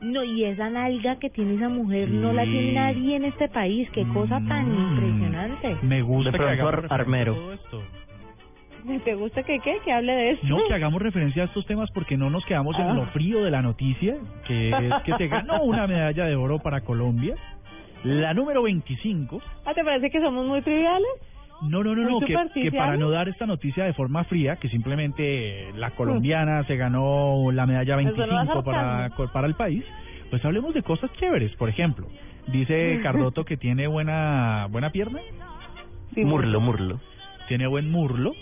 No, 0.00 0.22
y 0.22 0.44
esa 0.44 0.68
nalga 0.68 1.16
que 1.18 1.30
tiene 1.30 1.54
esa 1.54 1.68
mujer 1.70 2.10
no 2.10 2.32
la 2.32 2.42
tiene 2.42 2.68
Sí. 2.70 2.74
nadie 2.74 3.16
en 3.16 3.24
este 3.24 3.48
país. 3.48 3.88
Qué 3.90 4.04
cosa 4.08 4.40
tan 4.46 4.68
Mm. 4.70 4.92
impresionante. 4.92 5.76
Me 5.82 6.02
gusta 6.02 6.30
De 6.32 6.38
que 6.38 6.44
hagamos 6.44 6.74
ar- 6.74 6.86
armero. 6.90 7.34
todo 7.34 7.52
esto. 7.54 7.82
¿Te 9.04 9.14
gusta 9.14 9.42
que 9.42 9.58
qué? 9.60 9.78
Que 9.84 9.92
hable 9.92 10.12
de 10.12 10.30
esto. 10.32 10.46
No, 10.46 10.58
que 10.68 10.74
hagamos 10.74 11.00
referencia 11.02 11.42
a 11.42 11.46
estos 11.46 11.66
temas 11.66 11.90
porque 11.92 12.16
no 12.16 12.30
nos 12.30 12.44
quedamos 12.46 12.76
Ah. 12.78 12.88
en 12.90 12.96
lo 12.96 13.06
frío 13.06 13.42
de 13.44 13.50
la 13.50 13.62
noticia, 13.62 14.16
que 14.46 14.70
es 14.70 15.02
que 15.04 15.16
se 15.16 15.28
ganó 15.28 15.62
una 15.62 15.86
medalla 15.86 16.24
de 16.26 16.36
oro 16.36 16.58
para 16.58 16.82
Colombia. 16.82 17.34
La 18.04 18.34
número 18.34 18.62
25 18.62 19.40
¿Ah, 19.64 19.72
te 19.74 19.82
parece 19.82 20.10
que 20.10 20.20
somos 20.20 20.46
muy 20.46 20.60
triviales? 20.60 21.08
No, 21.62 21.82
no, 21.82 21.94
no, 21.94 22.02
¿Muy 22.02 22.20
no, 22.20 22.48
que, 22.52 22.70
para 22.72 22.96
no 22.98 23.08
dar 23.10 23.28
esta 23.28 23.46
noticia 23.46 23.84
de 23.84 23.94
forma 23.94 24.24
fría, 24.24 24.56
que 24.56 24.68
simplemente 24.68 25.70
la 25.76 25.90
colombiana 25.92 26.64
se 26.64 26.76
ganó 26.76 27.50
la 27.52 27.64
medalla 27.64 27.98
Eso 28.00 28.26
no 28.26 28.34
va 28.34 28.40
a 28.40 28.44
25 28.44 28.54
ser 28.54 28.64
para, 28.64 29.32
para 29.32 29.46
el 29.46 29.54
país, 29.54 29.84
pues 30.28 30.44
hablemos 30.44 30.74
de 30.74 30.82
cosas 30.82 31.10
chéveres, 31.14 31.54
por 31.56 31.68
ejemplo. 31.70 32.06
Dice 32.48 33.00
Cardoto 33.02 33.44
que 33.46 33.56
tiene 33.56 33.86
buena 33.86 34.66
buena 34.70 34.90
pierna, 34.90 35.20
Murlo, 36.16 36.60
murlo. 36.60 37.00
tiene 37.48 37.66
buen 37.66 37.90
murlo. 37.90 38.32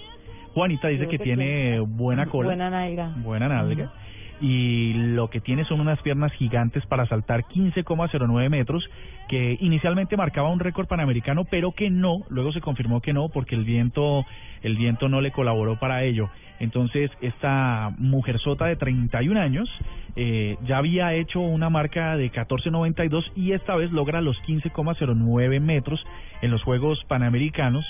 Juanita 0.55 0.89
dice 0.89 1.07
que 1.09 1.19
que 1.19 1.25
tiene 1.25 1.81
buena 1.81 2.27
cola, 2.27 2.49
Buena 2.49 2.71
nalga. 2.71 3.13
buena 3.17 3.49
nalga. 3.49 3.93
Y 4.41 4.93
lo 4.95 5.31
que 5.31 5.41
tiene 5.41 5.65
son 5.65 5.81
unas 5.81 6.03
piernas 6.03 6.33
gigantes 6.33 6.85
para 6.87 7.07
saltar 7.07 7.45
15,09 7.45 8.51
metros, 8.51 8.85
que 9.29 9.57
inicialmente 9.61 10.17
marcaba 10.17 10.51
un 10.51 10.59
récord 10.59 10.89
panamericano, 10.89 11.45
pero 11.45 11.71
que 11.71 11.91
no, 11.91 12.25
luego 12.29 12.53
se 12.53 12.61
confirmó 12.61 13.01
que 13.01 13.13
no, 13.13 13.29
porque 13.29 13.55
el 13.55 13.65
viento, 13.65 14.27
el 14.63 14.77
viento 14.77 15.09
no 15.09 15.21
le 15.21 15.31
colaboró 15.31 15.79
para 15.79 16.03
ello. 16.03 16.29
Entonces, 16.59 17.11
esta 17.21 17.93
mujerzota 17.99 18.67
de 18.67 18.75
31 18.75 19.41
años 19.41 19.69
eh, 20.17 20.57
ya 20.67 20.79
había 20.79 21.15
hecho 21.15 21.39
una 21.41 21.71
marca 21.71 22.17
de 22.17 22.33
14.92 22.33 23.25
y 23.37 23.53
esta 23.53 23.77
vez 23.77 23.93
logra 23.93 24.21
los 24.21 24.37
15,09 24.43 25.61
metros 25.61 26.05
en 26.41 26.51
los 26.51 26.63
Juegos 26.65 27.05
Panamericanos 27.07 27.85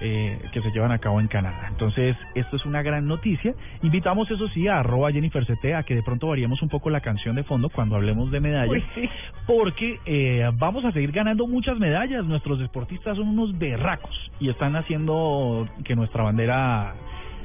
eh, 0.00 0.38
que 0.52 0.60
se 0.62 0.70
llevan 0.70 0.92
a 0.92 0.98
cabo 0.98 1.20
en 1.20 1.28
Canadá. 1.28 1.66
Entonces, 1.68 2.16
esto 2.34 2.56
es 2.56 2.64
una 2.66 2.82
gran 2.82 3.06
noticia. 3.06 3.54
Invitamos, 3.82 4.30
eso 4.30 4.48
sí, 4.48 4.68
a 4.68 4.78
arroba 4.80 5.10
Jennifer 5.12 5.44
CT 5.44 5.74
a 5.74 5.82
que 5.82 5.94
de 5.94 6.02
pronto 6.02 6.28
variemos 6.28 6.62
un 6.62 6.68
poco 6.68 6.90
la 6.90 7.00
canción 7.00 7.34
de 7.36 7.42
fondo 7.44 7.68
cuando 7.68 7.96
hablemos 7.96 8.30
de 8.30 8.40
medallas, 8.40 8.70
Uy, 8.70 8.84
sí. 8.94 9.08
porque 9.46 9.98
eh, 10.06 10.50
vamos 10.54 10.84
a 10.84 10.92
seguir 10.92 11.12
ganando 11.12 11.46
muchas 11.46 11.78
medallas. 11.78 12.24
Nuestros 12.24 12.58
deportistas 12.58 13.16
son 13.16 13.28
unos 13.28 13.58
berracos 13.58 14.30
y 14.40 14.48
están 14.50 14.76
haciendo 14.76 15.68
que 15.84 15.94
nuestra 15.96 16.22
bandera, 16.22 16.94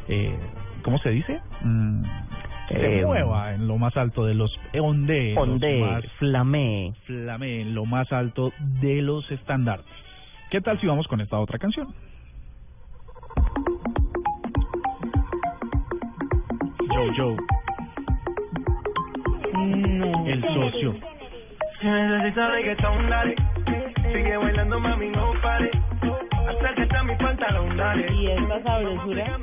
eh, 0.08 0.36
¿cómo 0.84 0.98
se 1.00 1.10
dice? 1.10 1.40
Mm, 1.62 2.04
se 2.70 3.00
Eh, 3.00 3.06
mueva 3.06 3.54
en 3.56 3.68
lo 3.68 3.78
más 3.78 3.96
alto 3.98 4.26
de 4.26 4.34
los 4.36 4.52
eh, 4.72 4.80
onde, 4.80 5.34
los 5.34 5.48
Onde, 5.48 5.80
más 5.82 6.06
Flamé. 6.18 6.94
flame, 7.06 7.62
en 7.62 7.76
lo 7.76 7.86
más 7.86 8.12
alto 8.12 8.52
de 8.82 9.02
los 9.02 9.30
estandartes. 9.32 9.92
¿Qué 10.50 10.62
tal 10.62 10.80
si 10.80 10.88
vamos 10.88 11.08
con 11.08 11.20
esta 11.20 11.40
otra 11.40 11.58
canción? 11.60 11.88
Joe 16.94 17.12
Joe, 17.18 17.36
No. 19.54 20.28
el 20.28 20.42
socio. 20.42 20.96
Si 21.80 21.88
necesitas 21.88 22.52
reggaetón, 22.52 23.10
dale. 23.10 23.36
Sigue 24.12 24.38
bailando, 24.38 24.80
mami, 24.80 25.10
no 25.10 25.34
pare. 25.42 25.72
Acércate 26.48 26.98
a 26.98 27.04
mi 27.04 27.16
pantalón, 27.16 27.78
dale. 27.78 28.14
¿Y 28.14 28.28
esta 28.28 28.64
sabrosura? 28.64 29.40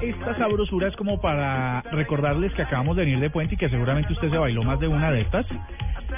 Esta 0.00 0.36
sabrosura 0.38 0.88
es 0.88 0.96
como 0.96 1.20
para 1.20 1.82
recordarles 1.92 2.52
que 2.54 2.62
acabamos 2.62 2.96
de 2.96 3.04
venir 3.04 3.20
de 3.20 3.30
puente 3.30 3.54
y 3.54 3.58
que 3.58 3.68
seguramente 3.68 4.12
usted 4.12 4.30
se 4.30 4.38
bailó 4.38 4.62
más 4.62 4.78
de 4.80 4.88
una 4.88 5.10
de 5.10 5.22
estas. 5.22 5.46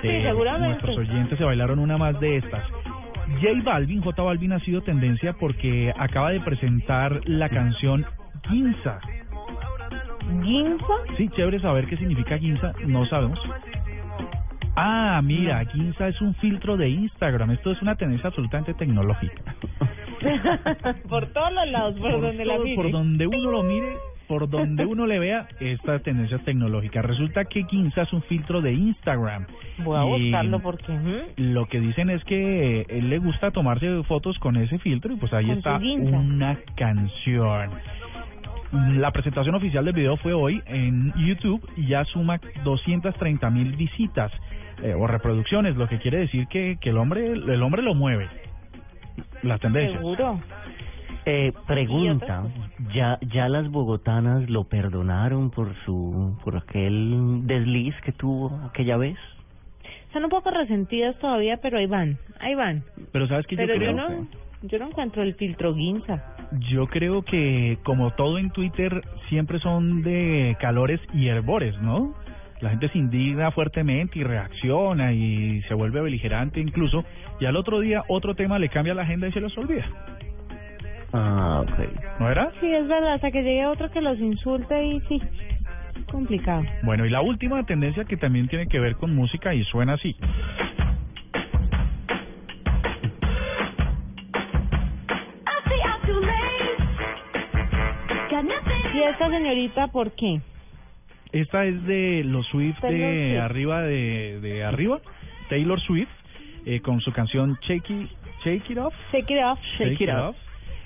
Eh, 0.03 0.23
seguramente. 0.25 0.69
Nuestros 0.87 0.99
oyentes 0.99 1.39
se 1.39 1.45
bailaron 1.45 1.79
una 1.79 1.97
más 1.99 2.19
de 2.21 2.37
estas. 2.39 2.63
J 3.41 3.63
Balvin, 3.65 4.03
J 4.03 4.23
Balvin 4.23 4.53
ha 4.53 4.61
sido 4.61 4.83
tendencia 4.83 5.33
porque 5.35 5.93
acaba 5.97 6.31
de 6.31 6.41
presentar 6.41 7.21
la 7.27 7.49
canción 7.49 8.05
Ginza. 8.49 8.99
¿Ginza? 10.43 10.95
Sí, 11.17 11.29
chévere 11.31 11.61
saber 11.61 11.87
qué 11.87 11.97
significa 11.97 12.39
Ginza, 12.39 12.73
no 12.87 13.07
sabemos. 13.07 13.39
Ah, 14.75 15.21
mira, 15.23 15.65
Ginza 15.67 16.09
es 16.09 16.21
un 16.21 16.35
filtro 16.37 16.77
de 16.77 16.89
Instagram. 16.89 17.51
Esto 17.51 17.73
es 17.73 17.83
una 17.83 17.97
tendencia 17.97 18.29
absolutamente 18.29 18.73
tecnológica. 18.75 19.55
por 21.09 21.27
todos 21.27 21.53
los 21.53 21.69
lados, 21.69 21.95
por, 21.99 22.21
donde 22.21 22.45
la 22.45 22.59
mire. 22.59 22.77
por 22.77 22.91
donde 22.91 23.27
uno 23.27 23.51
lo 23.51 23.63
mire, 23.63 23.97
por 24.29 24.49
donde 24.49 24.87
uno 24.87 25.07
le 25.07 25.19
vea 25.19 25.47
estas 25.61 26.03
tendencias 26.03 26.43
tecnológicas. 26.45 27.05
Resulta 27.05 27.45
que 27.45 27.65
Ginza 27.65 28.03
es 28.03 28.13
un 28.15 28.23
filtro 28.23 28.63
de 28.63 28.73
Instagram. 28.73 29.47
Voy 29.85 29.99
a 29.99 30.05
buscarlo 30.05 30.61
porque... 30.61 31.27
Lo 31.37 31.67
que 31.67 31.81
dicen 31.81 32.09
es 32.09 32.25
que 32.25 32.87
él 32.89 33.11
le 33.11 33.19
gusta 33.19 33.51
tomarse 33.51 34.03
fotos 34.05 34.39
con 34.39 34.57
ese 34.57 34.79
filtro 34.79 35.13
y 35.13 35.17
pues 35.17 35.33
ahí 35.35 35.51
está 35.51 35.77
una 35.77 36.57
canción. 36.77 37.71
La 38.73 39.11
presentación 39.11 39.55
oficial 39.55 39.85
del 39.85 39.95
video 39.95 40.17
fue 40.17 40.33
hoy 40.33 40.63
en 40.67 41.13
YouTube 41.15 41.63
y 41.77 41.89
ya 41.89 42.05
suma 42.07 42.41
230 42.65 43.51
mil 43.51 43.77
visitas 43.77 44.33
eh, 44.83 44.95
o 44.95 45.07
reproducciones, 45.07 45.77
lo 45.77 45.89
que 45.89 45.99
quiere 45.99 46.19
decir 46.19 46.47
que, 46.49 46.79
que 46.81 46.89
el 46.89 46.97
hombre 46.97 47.33
el 47.33 47.63
hombre 47.63 47.83
lo 47.83 47.95
mueve. 47.95 48.29
Las 49.43 49.61
tendencias. 49.61 49.99
Seguro. 49.99 50.41
Eh, 51.27 51.53
pregunta, 51.67 52.45
¿ya, 52.95 53.19
¿ya 53.21 53.49
las 53.49 53.71
bogotanas 53.71 54.49
lo 54.49 54.65
perdonaron 54.65 55.51
por 55.51 55.75
su 55.85 56.37
por 56.43 56.57
aquel 56.57 57.43
desliz 57.45 57.95
que 58.05 58.13
tuvo 58.13 58.59
aquella 58.69 58.97
vez? 58.97 59.19
Están 60.07 60.25
un 60.25 60.31
poco 60.31 60.51
resentidas 60.51 61.17
todavía, 61.19 61.59
pero 61.59 61.79
ahí 61.79 61.87
van, 61.87 62.19
ahí 62.41 62.55
van. 62.55 62.83
Pero 63.13 63.29
sabes 63.29 63.47
que 63.47 63.55
yo 63.55 63.63
Pero 63.63 63.75
creo 63.77 63.91
yo 63.93 63.97
no, 63.97 64.27
yo 64.63 64.79
no 64.79 64.89
encuentro 64.89 65.23
el 65.23 65.35
filtro 65.35 65.75
Ginza. 65.75 66.37
Yo 66.71 66.87
creo 66.87 67.23
que 67.23 67.79
como 67.83 68.13
todo 68.13 68.39
en 68.39 68.51
Twitter 68.51 69.03
siempre 69.29 69.59
son 69.59 70.03
de 70.03 70.57
calores 70.61 71.01
y 71.15 71.29
herbores, 71.29 71.81
¿no? 71.81 72.15
La 72.61 72.71
gente 72.71 72.89
se 72.91 72.99
indigna 72.99 73.51
fuertemente 73.51 74.21
y 74.21 74.23
reacciona 74.23 75.13
y 75.13 75.63
se 75.63 75.75
vuelve 75.75 76.01
beligerante 76.01 76.61
incluso 76.61 77.05
y 77.41 77.47
al 77.47 77.57
otro 77.57 77.81
día 77.81 78.05
otro 78.09 78.37
tema 78.37 78.59
le 78.59 78.69
cambia 78.69 78.95
la 78.95 79.03
agenda 79.03 79.27
y 79.27 79.33
se 79.33 79.41
los 79.41 79.57
olvida. 79.59 79.85
Ah, 81.13 81.63
ok. 81.63 82.21
¿No 82.21 82.31
era? 82.31 82.53
Sí, 82.61 82.73
es 82.73 82.87
verdad, 82.87 83.15
hasta 83.15 83.31
que 83.31 83.43
llegue 83.43 83.67
otro 83.67 83.91
que 83.91 84.01
los 84.01 84.19
insulte 84.19 84.85
y 84.85 85.01
sí, 85.09 85.21
complicado. 86.11 86.63
Bueno, 86.85 87.05
y 87.05 87.11
la 87.11 87.21
última 87.21 87.65
tendencia 87.65 88.05
que 88.05 88.17
también 88.17 88.49
tiene 88.49 88.69
que 88.69 88.79
ver 88.79 88.95
con 88.97 89.15
música 89.15 89.55
y 89.55 89.65
suena 89.65 89.95
así. 89.95 90.17
Señorita 99.53 99.89
por 99.89 100.13
qué? 100.13 100.41
Esta 101.33 101.65
es 101.65 101.83
de 101.87 102.23
los 102.25 102.47
Swift 102.49 102.79
Taylor 102.81 102.99
de 103.01 103.31
Swift. 103.31 103.41
arriba 103.43 103.83
de, 103.83 104.41
de 104.41 104.65
arriba, 104.65 105.01
Taylor 105.49 105.81
Swift, 105.81 106.09
eh, 106.67 106.81
con 106.81 107.01
su 107.01 107.13
canción 107.13 107.59
Shake 107.63 107.91
It, 107.91 108.11
Shake 108.45 108.71
It 108.71 108.79
Off. 108.79 108.95
Shake 109.13 109.31
it 109.31 109.43
off, 109.43 109.59
Shake 109.79 110.01
It 110.01 110.11
Off. 110.11 110.37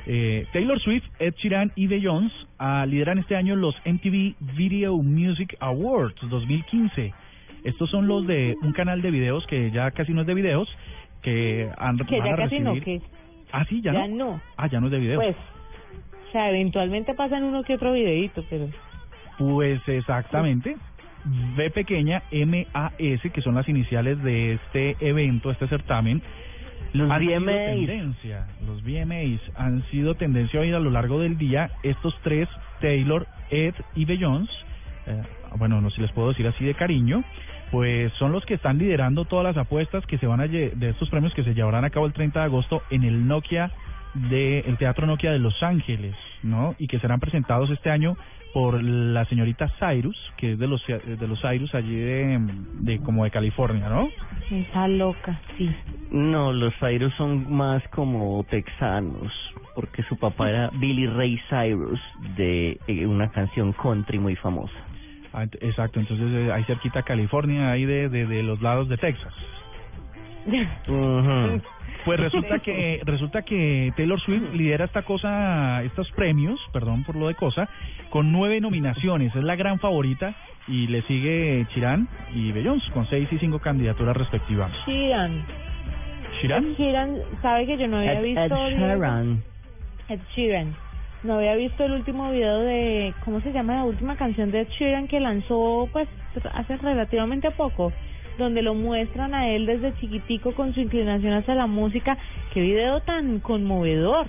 Eh, 0.09 0.47
Taylor 0.53 0.79
Swift, 0.81 1.05
Ed 1.19 1.35
Sheeran 1.37 1.73
y 1.75 1.89
Beyoncé 1.89 2.33
ah, 2.59 2.87
lideran 2.89 3.19
este 3.19 3.35
año 3.35 3.57
los 3.57 3.75
MTV 3.85 4.35
Video 4.57 4.97
Music 4.99 5.57
Awards 5.59 6.15
2015. 6.29 7.13
Estos 7.65 7.91
son 7.91 8.07
los 8.07 8.25
de 8.27 8.55
un 8.63 8.73
canal 8.73 9.03
de 9.03 9.11
videos 9.11 9.45
que 9.49 9.73
ya 9.73 9.91
casi 9.91 10.13
no 10.13 10.21
es 10.21 10.27
de 10.29 10.35
videos, 10.35 10.69
que 11.23 11.69
han 11.77 11.99
Que 11.99 12.21
van 12.21 12.29
ya 12.29 12.35
a 12.35 12.37
casi 12.37 12.61
no, 12.61 12.75
recibir- 12.75 12.85
que 12.85 13.01
Ah, 13.53 13.65
sí, 13.69 13.81
ya, 13.81 13.93
ya 13.93 14.07
no. 14.07 14.27
no. 14.33 14.41
Ah, 14.57 14.69
ya 14.69 14.79
no 14.81 14.87
es 14.87 14.93
de 14.93 14.99
videos. 14.99 15.23
Pues, 15.25 15.37
sea, 16.37 16.51
eventualmente 16.51 17.15
pasan 17.15 17.45
uno 17.45 17.63
que 17.63 17.75
otro 17.75 17.93
videito, 17.93 18.45
pero... 18.51 18.69
Pues 19.39 19.81
exactamente. 19.89 20.77
B 21.57 21.71
pequeña 21.71 22.23
MAS, 22.31 22.93
que 23.33 23.43
son 23.43 23.55
las 23.55 23.69
iniciales 23.69 24.23
de 24.23 24.55
este 24.55 24.97
evento, 25.01 25.51
este 25.51 25.67
certamen. 25.69 26.23
Los 26.93 27.11
han 27.11 27.21
sido 27.21 27.41
VMAs. 27.41 27.57
tendencia. 27.57 28.47
Los 28.67 28.83
VMAs 28.83 29.41
han 29.57 29.83
sido 29.91 30.15
tendencia 30.15 30.61
hoy 30.61 30.73
a 30.73 30.79
lo 30.79 30.91
largo 30.91 31.21
del 31.21 31.37
día. 31.37 31.71
Estos 31.83 32.15
tres, 32.23 32.49
Taylor, 32.81 33.27
Ed 33.51 33.75
y 33.95 34.05
Beyoncé, 34.05 34.53
eh, 35.07 35.23
bueno, 35.59 35.81
no 35.81 35.91
sé 35.91 35.97
si 35.97 36.03
les 36.03 36.13
puedo 36.13 36.29
decir 36.29 36.47
así 36.47 36.65
de 36.65 36.75
cariño, 36.75 37.25
pues 37.71 38.13
son 38.15 38.33
los 38.33 38.45
que 38.45 38.55
están 38.55 38.79
liderando 38.79 39.25
todas 39.25 39.45
las 39.45 39.57
apuestas 39.57 40.07
que 40.07 40.19
se 40.19 40.27
van 40.27 40.41
a 40.41 40.47
de 40.47 40.91
estos 40.91 41.09
premios 41.11 41.35
que 41.35 41.45
se 41.45 41.55
llevarán 41.55 41.85
a 41.85 41.91
cabo 41.91 42.07
el 42.07 42.13
30 42.13 42.41
de 42.41 42.45
agosto 42.45 42.83
en 42.91 43.05
el 43.05 43.27
Nokia 43.27 43.71
de 44.31 44.61
el 44.61 44.77
Teatro 44.79 45.07
Nokia 45.07 45.33
de 45.33 45.39
Los 45.39 45.63
Ángeles, 45.63 46.15
¿no? 46.43 46.75
Y 46.79 46.87
que 46.87 46.99
serán 46.99 47.21
presentados 47.21 47.71
este 47.71 47.91
año 47.91 48.17
por 48.53 48.83
la 48.83 49.25
señorita 49.27 49.71
Cyrus, 49.79 50.17
que 50.39 50.53
es 50.53 50.59
de 50.59 50.67
los 50.67 50.83
de 50.87 51.29
los 51.29 51.41
Cyrus 51.43 51.75
allí 51.75 51.95
de, 51.95 52.41
de 52.81 52.99
como 53.01 53.25
de 53.25 53.31
California, 53.31 53.89
¿no? 53.89 54.09
Está 54.51 54.89
loca, 54.89 55.39
sí. 55.59 55.71
No, 56.11 56.53
los 56.53 56.73
Cyrus 56.79 57.13
son 57.15 57.53
más 57.53 57.87
como 57.89 58.45
texanos, 58.49 59.33
porque 59.75 60.03
su 60.05 60.17
papá 60.19 60.49
era 60.49 60.71
Billy 60.75 61.07
Ray 61.07 61.39
Cyrus 61.51 62.01
de 62.37 62.79
eh, 62.87 63.07
una 63.07 63.31
canción 63.31 63.73
country 63.75 64.19
muy 64.19 64.37
famosa. 64.37 64.75
Ah, 65.35 65.45
exacto, 65.61 66.01
entonces 66.01 66.27
eh, 66.33 66.51
ahí 66.51 66.65
cerquita 66.65 67.03
California, 67.03 67.71
ahí 67.71 67.85
de, 67.85 68.09
de, 68.09 68.25
de 68.25 68.43
los 68.43 68.63
lados 68.63 68.89
de 68.89 68.97
Texas. 68.97 69.35
Pues 72.07 72.21
resulta 72.21 72.61
que 72.61 73.01
resulta 73.05 73.43
que 73.43 73.93
Taylor 73.97 74.21
Swift 74.21 74.55
lidera 74.55 74.85
esta 74.85 75.03
cosa, 75.03 75.83
estos 75.83 76.09
premios, 76.13 76.61
perdón 76.73 77.03
por 77.03 77.17
lo 77.17 77.27
de 77.27 77.35
cosa, 77.35 77.69
con 78.11 78.31
nueve 78.31 78.61
nominaciones. 78.61 79.35
Es 79.35 79.43
la 79.43 79.57
gran 79.57 79.81
favorita 79.81 80.37
y 80.69 80.87
le 80.87 81.03
sigue 81.03 81.67
Chirán 81.75 82.07
y 82.33 82.53
Beyoncé 82.53 82.93
con 82.93 83.09
seis 83.09 83.29
y 83.33 83.39
cinco 83.39 83.59
candidaturas 83.59 84.17
respectivamente. 84.17 84.79
Sheeran. 84.87 85.45
¿Chirán? 86.41 86.65
Ed 86.65 86.77
Sheeran, 86.77 87.17
sabe 87.43 87.67
que 87.67 87.77
yo 87.77 87.89
no 87.89 87.99
había 87.99 88.21
Ed, 88.21 88.23
visto... 88.23 88.67
Ed 88.69 88.79
Sheeran. 88.79 89.43
Ed 90.09 90.21
Sheeran. 90.37 90.77
No 91.25 91.39
había 91.39 91.57
visto 91.57 91.85
el 91.85 91.93
último 91.93 92.31
video 92.31 92.61
de... 92.61 93.15
¿Cómo 93.25 93.41
se 93.41 93.53
llama 93.53 93.75
la 93.75 93.85
última 93.85 94.15
canción 94.15 94.53
de 94.53 94.61
Ed 94.61 94.69
Sheeran 94.79 95.09
que 95.09 95.19
lanzó 95.19 95.89
pues 95.93 96.09
hace 96.53 96.77
relativamente 96.77 97.51
poco? 97.51 97.93
Donde 98.39 98.63
lo 98.63 98.75
muestran 98.75 99.35
a 99.35 99.49
él 99.49 99.67
desde 99.67 99.95
chiquitico 99.97 100.53
con 100.55 100.75
su 100.75 100.81
inclinación 100.81 101.33
hacia 101.33 101.55
la 101.55 101.67
música. 101.67 102.17
Qué 102.53 102.61
video 102.61 103.01
tan 103.01 103.41
conmovedor. 103.41 104.27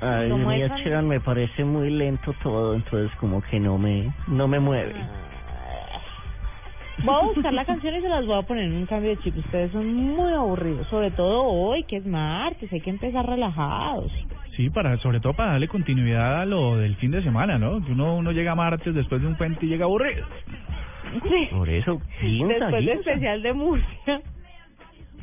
Ay, 0.00 0.28
Lo 0.28 0.34
a 0.36 0.38
mí 0.38 0.44
Ed 0.60 0.68
muestran- 0.68 0.82
Sheeran 0.84 1.08
me 1.08 1.20
parece 1.20 1.64
muy 1.64 1.90
lento 1.90 2.34
todo, 2.42 2.74
entonces 2.74 3.10
como 3.18 3.40
que 3.42 3.58
no 3.58 3.78
me 3.78 4.12
no 4.28 4.46
me 4.46 4.60
mueve. 4.60 4.94
Voy 7.04 7.14
a 7.14 7.26
buscar 7.26 7.52
la 7.52 7.64
canción 7.64 7.94
y 7.94 8.00
se 8.00 8.08
las 8.08 8.26
voy 8.26 8.36
a 8.38 8.42
poner 8.42 8.64
en 8.64 8.74
un 8.74 8.86
cambio 8.86 9.10
de 9.10 9.18
chip. 9.18 9.36
Ustedes 9.36 9.70
son 9.70 9.86
muy 9.94 10.32
aburridos, 10.32 10.86
sobre 10.88 11.12
todo 11.12 11.44
hoy, 11.44 11.84
que 11.84 11.96
es 11.98 12.04
martes, 12.06 12.72
hay 12.72 12.80
que 12.80 12.90
empezar 12.90 13.24
relajados. 13.24 14.10
Sí, 14.56 14.68
para 14.70 14.96
sobre 14.98 15.20
todo 15.20 15.32
para 15.34 15.52
darle 15.52 15.68
continuidad 15.68 16.40
a 16.42 16.44
lo 16.44 16.76
del 16.76 16.96
fin 16.96 17.12
de 17.12 17.22
semana, 17.22 17.56
¿no? 17.56 17.80
Que 17.84 17.92
uno 17.92 18.16
uno 18.16 18.32
llega 18.32 18.56
martes 18.56 18.92
después 18.94 19.20
de 19.20 19.28
un 19.28 19.36
puente 19.36 19.64
y 19.64 19.68
llega 19.68 19.84
aburrido. 19.84 20.24
Sí. 21.28 21.48
Por 21.50 21.68
eso, 21.68 22.00
Ginza, 22.20 22.46
Después 22.54 22.72
de 22.72 22.80
Ginza. 22.80 22.92
especial 23.10 23.42
de 23.42 23.52
Murcia. 23.52 24.20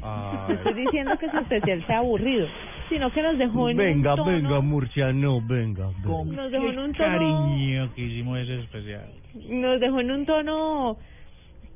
No 0.01 0.47
estoy 0.53 0.73
diciendo 0.73 1.17
que 1.17 1.29
su 1.31 1.37
especial 1.37 1.83
sea 1.87 1.97
aburrido, 1.99 2.47
sino 2.89 3.11
que 3.11 3.21
nos 3.23 3.37
dejó 3.37 3.69
en 3.69 3.77
Venga, 3.77 4.11
un 4.11 4.17
tono... 4.17 4.31
venga, 4.31 4.59
Murciano, 4.61 5.41
venga. 5.41 5.87
venga. 6.03 6.35
Nos 6.35 6.51
dejó 6.51 6.69
en 6.69 6.79
un 6.79 6.93
tono... 6.93 7.09
Cariño 7.11 7.93
que 7.95 8.01
hicimos 8.01 8.37
ese 8.39 8.59
especial. 8.59 9.09
Nos 9.49 9.79
dejó 9.79 9.99
en 10.01 10.11
un 10.11 10.25
tono 10.25 10.97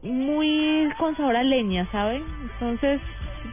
muy 0.04 0.88
con 0.98 1.16
sabor 1.18 1.36
a 1.38 1.44
leña, 1.44 1.88
¿sabe? 1.92 2.22
Entonces 2.54 3.02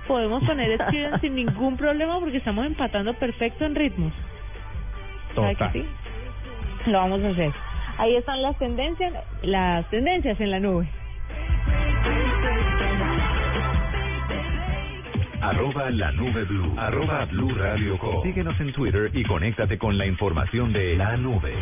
podemos 0.06 0.44
poner 0.44 0.78
Sheeran 0.90 1.20
sin 1.20 1.34
ningún 1.36 1.76
problema 1.76 2.20
porque 2.20 2.36
estamos 2.36 2.66
empatando 2.66 3.14
perfecto 3.14 3.64
en 3.64 3.74
ritmos. 3.74 4.12
¿Sabe 5.34 5.48
que 5.48 5.54
Total. 5.54 5.72
sí? 5.72 6.90
Lo 6.90 6.98
vamos 6.98 7.22
a 7.24 7.28
hacer. 7.30 7.52
Ahí 7.98 8.14
están 8.16 8.42
las 8.42 8.58
tendencias, 8.58 9.12
las 9.42 9.88
tendencias 9.90 10.38
en 10.40 10.50
la 10.50 10.60
nube. 10.60 10.86
Arroba 15.40 15.90
la 15.90 16.12
nube 16.12 16.44
blue. 16.44 16.74
Arroba 16.76 17.24
blue 17.26 17.54
radio 17.54 17.98
com. 17.98 18.22
Síguenos 18.22 18.60
en 18.60 18.72
Twitter 18.72 19.10
y 19.14 19.24
conéctate 19.24 19.78
con 19.78 19.96
la 19.96 20.06
información 20.06 20.72
de 20.72 20.96
la 20.96 21.16
nube. 21.16 21.54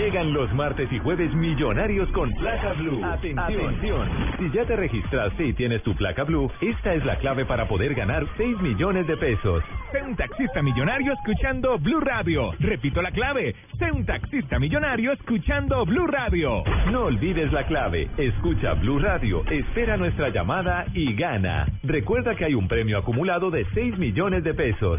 Llegan 0.00 0.32
los 0.32 0.50
martes 0.54 0.90
y 0.90 0.98
jueves 0.98 1.30
millonarios 1.34 2.10
con 2.12 2.32
placa 2.32 2.72
blue. 2.72 3.04
Atención. 3.04 4.08
Si 4.38 4.50
ya 4.50 4.64
te 4.64 4.74
registraste 4.74 5.48
y 5.48 5.52
tienes 5.52 5.82
tu 5.82 5.94
placa 5.94 6.24
blue, 6.24 6.50
esta 6.62 6.94
es 6.94 7.04
la 7.04 7.16
clave 7.16 7.44
para 7.44 7.68
poder 7.68 7.94
ganar 7.94 8.26
6 8.38 8.62
millones 8.62 9.06
de 9.06 9.18
pesos. 9.18 9.62
Sé 9.92 10.02
un 10.02 10.16
taxista 10.16 10.62
millonario 10.62 11.12
escuchando 11.12 11.78
Blue 11.78 12.00
Radio. 12.00 12.50
Repito 12.60 13.02
la 13.02 13.10
clave. 13.10 13.54
Sé 13.78 13.92
un 13.92 14.06
taxista 14.06 14.58
millonario 14.58 15.12
escuchando 15.12 15.84
Blue 15.84 16.06
Radio. 16.06 16.64
No 16.90 17.04
olvides 17.04 17.52
la 17.52 17.66
clave. 17.66 18.08
Escucha 18.16 18.72
Blue 18.72 19.00
Radio, 19.00 19.44
espera 19.50 19.98
nuestra 19.98 20.30
llamada 20.30 20.86
y 20.94 21.12
gana. 21.14 21.66
Recuerda 21.82 22.34
que 22.36 22.46
hay 22.46 22.54
un 22.54 22.68
premio 22.68 22.96
acumulado 22.96 23.50
de 23.50 23.66
6 23.74 23.98
millones 23.98 24.44
de 24.44 24.54
pesos. 24.54 24.98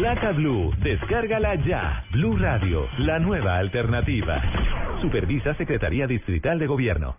Placa 0.00 0.32
Blue, 0.32 0.72
descárgala 0.82 1.56
ya. 1.56 2.06
Blue 2.10 2.34
Radio, 2.38 2.88
la 3.00 3.18
nueva 3.18 3.58
alternativa. 3.58 4.40
Supervisa 5.02 5.52
Secretaría 5.56 6.06
Distrital 6.06 6.58
de 6.58 6.66
Gobierno. 6.66 7.18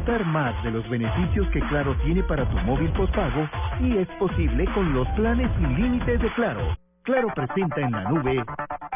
Disfrutar 0.00 0.24
más 0.24 0.64
de 0.64 0.70
los 0.70 0.88
beneficios 0.88 1.46
que 1.48 1.60
Claro 1.68 1.94
tiene 2.02 2.22
para 2.22 2.48
tu 2.48 2.56
móvil 2.60 2.90
postpago 2.92 3.46
y 3.80 3.98
es 3.98 4.08
posible 4.18 4.64
con 4.72 4.94
los 4.94 5.06
planes 5.08 5.50
sin 5.58 5.74
límites 5.74 6.22
de 6.22 6.32
Claro. 6.32 6.74
Claro 7.02 7.28
presenta 7.34 7.82
en 7.82 7.92
la 7.92 8.04
nube 8.04 8.42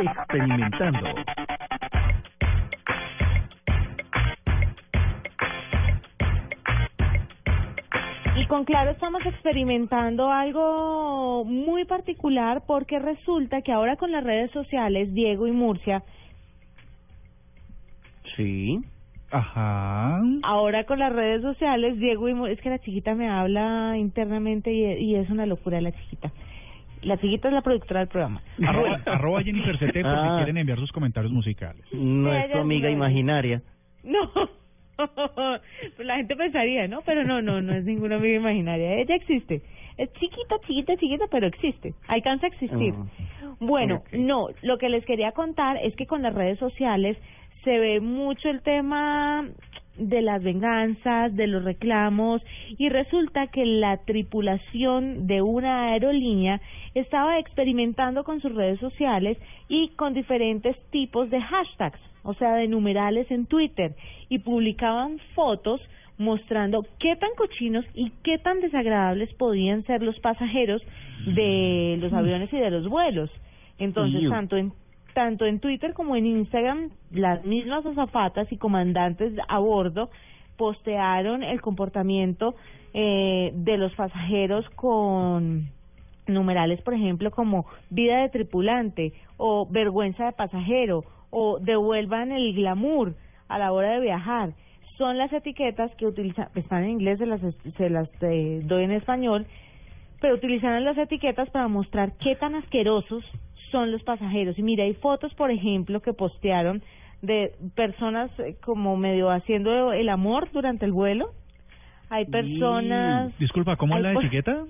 Experimentando. 0.01 1.09
Y 8.37 8.47
con 8.47 8.65
Claro 8.65 8.93
estamos 8.93 9.27
experimentando 9.27 10.33
algo 10.33 11.45
muy 11.45 11.85
particular 11.85 12.63
porque 12.67 12.99
resulta 12.99 13.61
que 13.61 13.73
ahora 13.73 13.97
con 13.97 14.11
las 14.11 14.25
redes 14.25 14.51
sociales, 14.53 15.13
Diego 15.13 15.47
y 15.47 15.53
Murcia, 15.53 16.03
Sí. 18.37 18.81
Ajá. 19.35 20.21
ahora 20.43 20.85
con 20.85 20.99
las 20.99 21.13
redes 21.13 21.43
sociales, 21.43 21.99
Diego 21.99 22.29
y 22.49 22.53
es 22.53 22.61
que 22.61 22.71
la 22.71 22.79
chiquita 22.79 23.15
me 23.15 23.29
habla 23.29 23.97
internamente 23.99 24.73
y, 24.73 24.85
y 25.05 25.17
es 25.17 25.29
una 25.31 25.47
locura 25.47 25.81
la 25.81 25.93
chiquita. 25.93 26.31
La 27.03 27.19
chiquita 27.19 27.49
es 27.49 27.55
la 27.55 27.61
productora 27.63 28.01
del 28.01 28.09
programa. 28.09 28.41
Arroba, 28.67 29.01
arroba 29.07 29.43
Jennifer 29.45 29.77
CT 29.77 29.93
por 30.03 30.07
Ah. 30.07 30.29
si 30.31 30.37
quieren 30.39 30.57
enviar 30.59 30.79
sus 30.79 30.91
comentarios 30.93 31.33
musicales. 31.33 31.85
No 31.93 32.33
es 32.35 32.51
tu 32.51 32.59
amiga 32.59 32.89
no. 32.89 32.95
imaginaria. 32.95 33.61
No, 34.05 34.31
pues 35.97 36.07
la 36.07 36.17
gente 36.17 36.37
pensaría, 36.37 36.89
¿no? 36.89 37.01
Pero 37.03 37.25
no, 37.25 37.43
no, 37.43 37.61
no 37.61 37.75
es 37.75 37.85
ninguna 37.85 38.17
amiga 38.17 38.37
imaginaria. 38.37 38.95
Ella 38.97 39.17
existe. 39.17 39.63
Es 39.97 40.13
chiquita, 40.15 40.57
chiquita, 40.67 40.97
chiquita, 40.97 41.25
pero 41.31 41.47
existe. 41.47 41.95
Alcanza 42.09 42.47
a 42.47 42.49
existir. 42.51 42.95
Bueno, 43.61 43.97
Ok. 43.97 44.13
no, 44.15 44.49
lo 44.63 44.79
que 44.79 44.89
les 44.89 45.05
quería 45.05 45.33
contar 45.33 45.77
es 45.83 45.95
que 45.97 46.07
con 46.07 46.23
las 46.23 46.35
redes 46.35 46.59
sociales 46.59 47.17
se 47.65 47.79
ve 47.79 48.01
mucho 48.01 48.49
el 48.49 48.63
tema 48.63 49.49
de 49.97 50.23
las 50.23 50.43
venganzas, 50.43 51.35
de 51.35 51.47
los 51.47 51.65
reclamos, 51.65 52.43
y 52.79 52.89
resulta 52.89 53.47
que 53.47 53.65
la 53.65 53.99
tripulación 53.99 55.27
de 55.27 55.41
una 55.41 55.93
aerolínea 55.93 56.61
estaba 56.95 57.39
experimentando 57.39 58.25
con 58.25 58.41
sus 58.41 58.55
redes 58.55 58.81
sociales 58.81 59.39
y 59.69 59.89
con 59.91 60.15
diferentes 60.15 60.77
tipos 60.91 61.31
de 61.31 61.41
hashtags, 61.41 62.01
o 62.25 62.35
sea, 62.35 62.55
de 62.55 62.69
numerales 62.69 63.31
en 63.31 63.47
Twitter, 63.47 63.95
y 64.29 64.41
publicaban 64.41 65.19
fotos 65.35 65.81
mostrando 66.19 66.85
qué 66.99 67.17
tan 67.17 67.31
cochinos 67.37 67.85
y 67.95 68.11
qué 68.23 68.39
tan 68.39 68.61
desagradables 68.61 69.33
podían 69.35 69.85
ser 69.85 70.03
los 70.03 70.19
pasajeros 70.21 70.83
de 71.27 71.97
los 72.01 72.13
aviones 72.13 72.53
y 72.53 72.59
de 72.59 72.71
los 72.71 72.89
vuelos. 72.89 73.31
Entonces, 73.79 74.29
tanto 74.29 74.57
en 74.57 74.73
tanto 75.15 75.47
en 75.47 75.61
Twitter 75.61 75.95
como 75.95 76.17
en 76.17 76.27
Instagram, 76.27 76.91
las 77.11 77.45
mismas 77.45 77.87
azafatas 77.87 78.51
y 78.53 78.59
comandantes 78.59 79.33
a 79.49 79.59
bordo 79.59 80.11
postearon 80.57 81.43
el 81.43 81.61
comportamiento 81.61 82.55
eh, 82.93 83.53
de 83.55 83.77
los 83.79 83.93
pasajeros 83.95 84.69
con 84.71 85.71
numerales, 86.27 86.81
por 86.83 86.95
ejemplo, 86.95 87.31
como 87.31 87.67
vida 87.91 88.19
de 88.19 88.29
tripulante 88.29 89.13
o 89.37 89.67
vergüenza 89.71 90.27
de 90.27 90.33
pasajero 90.33 91.05
o 91.31 91.59
devuelvan 91.61 92.33
el 92.33 92.55
glamour 92.55 93.15
a 93.49 93.59
la 93.59 93.73
hora 93.73 93.93
de 93.93 94.01
viajar. 94.01 94.53
Son 94.97 95.19
las 95.19 95.33
etiquetas 95.33 95.95
que 95.97 96.07
utilizan, 96.07 96.49
están 96.55 96.85
en 96.85 96.91
inglés, 96.91 97.19
se 97.19 97.27
las, 97.27 97.41
se 97.77 97.91
las 97.91 98.09
eh, 98.21 98.63
doy 98.65 98.85
en 98.85 98.93
español, 98.93 99.47
pero 100.21 100.35
utilizaron 100.35 100.85
las 100.85 100.97
etiquetas 100.97 101.51
para 101.51 101.69
mostrar 101.69 102.13
qué 102.19 102.37
tan 102.37 102.55
asquerosos 102.55 103.25
son 103.75 103.91
los 103.91 104.05
pasajeros. 104.05 104.57
Y 104.57 104.63
mira, 104.63 104.85
hay 104.85 104.95
fotos, 104.95 105.35
por 105.35 105.51
ejemplo, 105.51 106.01
que 106.01 106.13
postearon 106.13 106.81
de 107.23 107.51
personas 107.75 108.31
eh, 108.39 108.55
como 108.65 108.97
medio 108.97 109.31
haciendo 109.31 109.93
el 109.93 110.09
amor 110.11 110.49
durante 110.53 110.85
el 110.85 110.93
vuelo. 110.93 111.31
Hay 112.09 112.27
personas... 112.27 113.37
Disculpa, 113.41 113.75
¿cómo 113.77 113.97
es 113.97 114.03
la 114.05 114.13
por- 114.13 114.23
etiqueta? 114.25 114.65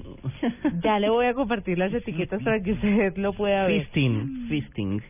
Ya 0.82 0.98
le 0.98 1.08
voy 1.10 1.26
a 1.26 1.34
compartir 1.34 1.78
las 1.78 1.92
etiquetas 1.94 2.42
para 2.42 2.60
que 2.60 2.72
usted 2.72 3.16
lo 3.16 3.32
pueda 3.34 3.66
ver. 3.66 3.82
Fisting, 3.84 4.48
fisting. 4.48 5.02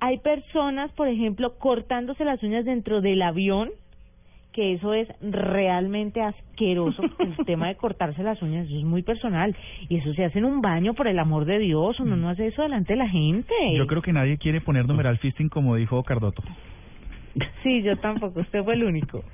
Hay 0.00 0.18
personas, 0.18 0.90
por 0.92 1.06
ejemplo, 1.06 1.58
cortándose 1.58 2.24
las 2.24 2.42
uñas 2.42 2.64
dentro 2.64 3.00
del 3.02 3.22
avión, 3.22 3.70
que 4.52 4.74
eso 4.74 4.94
es 4.94 5.08
realmente 5.20 6.20
asqueroso. 6.20 7.02
El 7.18 7.36
tema 7.46 7.68
de 7.68 7.76
cortarse 7.76 8.22
las 8.22 8.40
uñas 8.42 8.66
eso 8.66 8.76
es 8.78 8.84
muy 8.84 9.02
personal. 9.02 9.56
Y 9.88 9.96
eso 9.96 10.12
se 10.14 10.24
hace 10.24 10.38
en 10.38 10.44
un 10.44 10.60
baño, 10.60 10.94
por 10.94 11.08
el 11.08 11.18
amor 11.18 11.44
de 11.44 11.58
Dios. 11.58 11.98
Uno 12.00 12.16
no 12.16 12.28
hace 12.28 12.46
eso 12.48 12.62
delante 12.62 12.92
de 12.92 12.98
la 12.98 13.08
gente. 13.08 13.54
Yo 13.76 13.86
creo 13.86 14.02
que 14.02 14.12
nadie 14.12 14.38
quiere 14.38 14.60
poner 14.60 14.86
numeral 14.86 15.18
fisting 15.18 15.48
como 15.48 15.76
dijo 15.76 16.02
Cardoto. 16.02 16.42
Sí, 17.62 17.82
yo 17.82 17.96
tampoco, 17.96 18.40
usted 18.40 18.62
fue 18.62 18.74
el 18.74 18.84
único. 18.84 19.24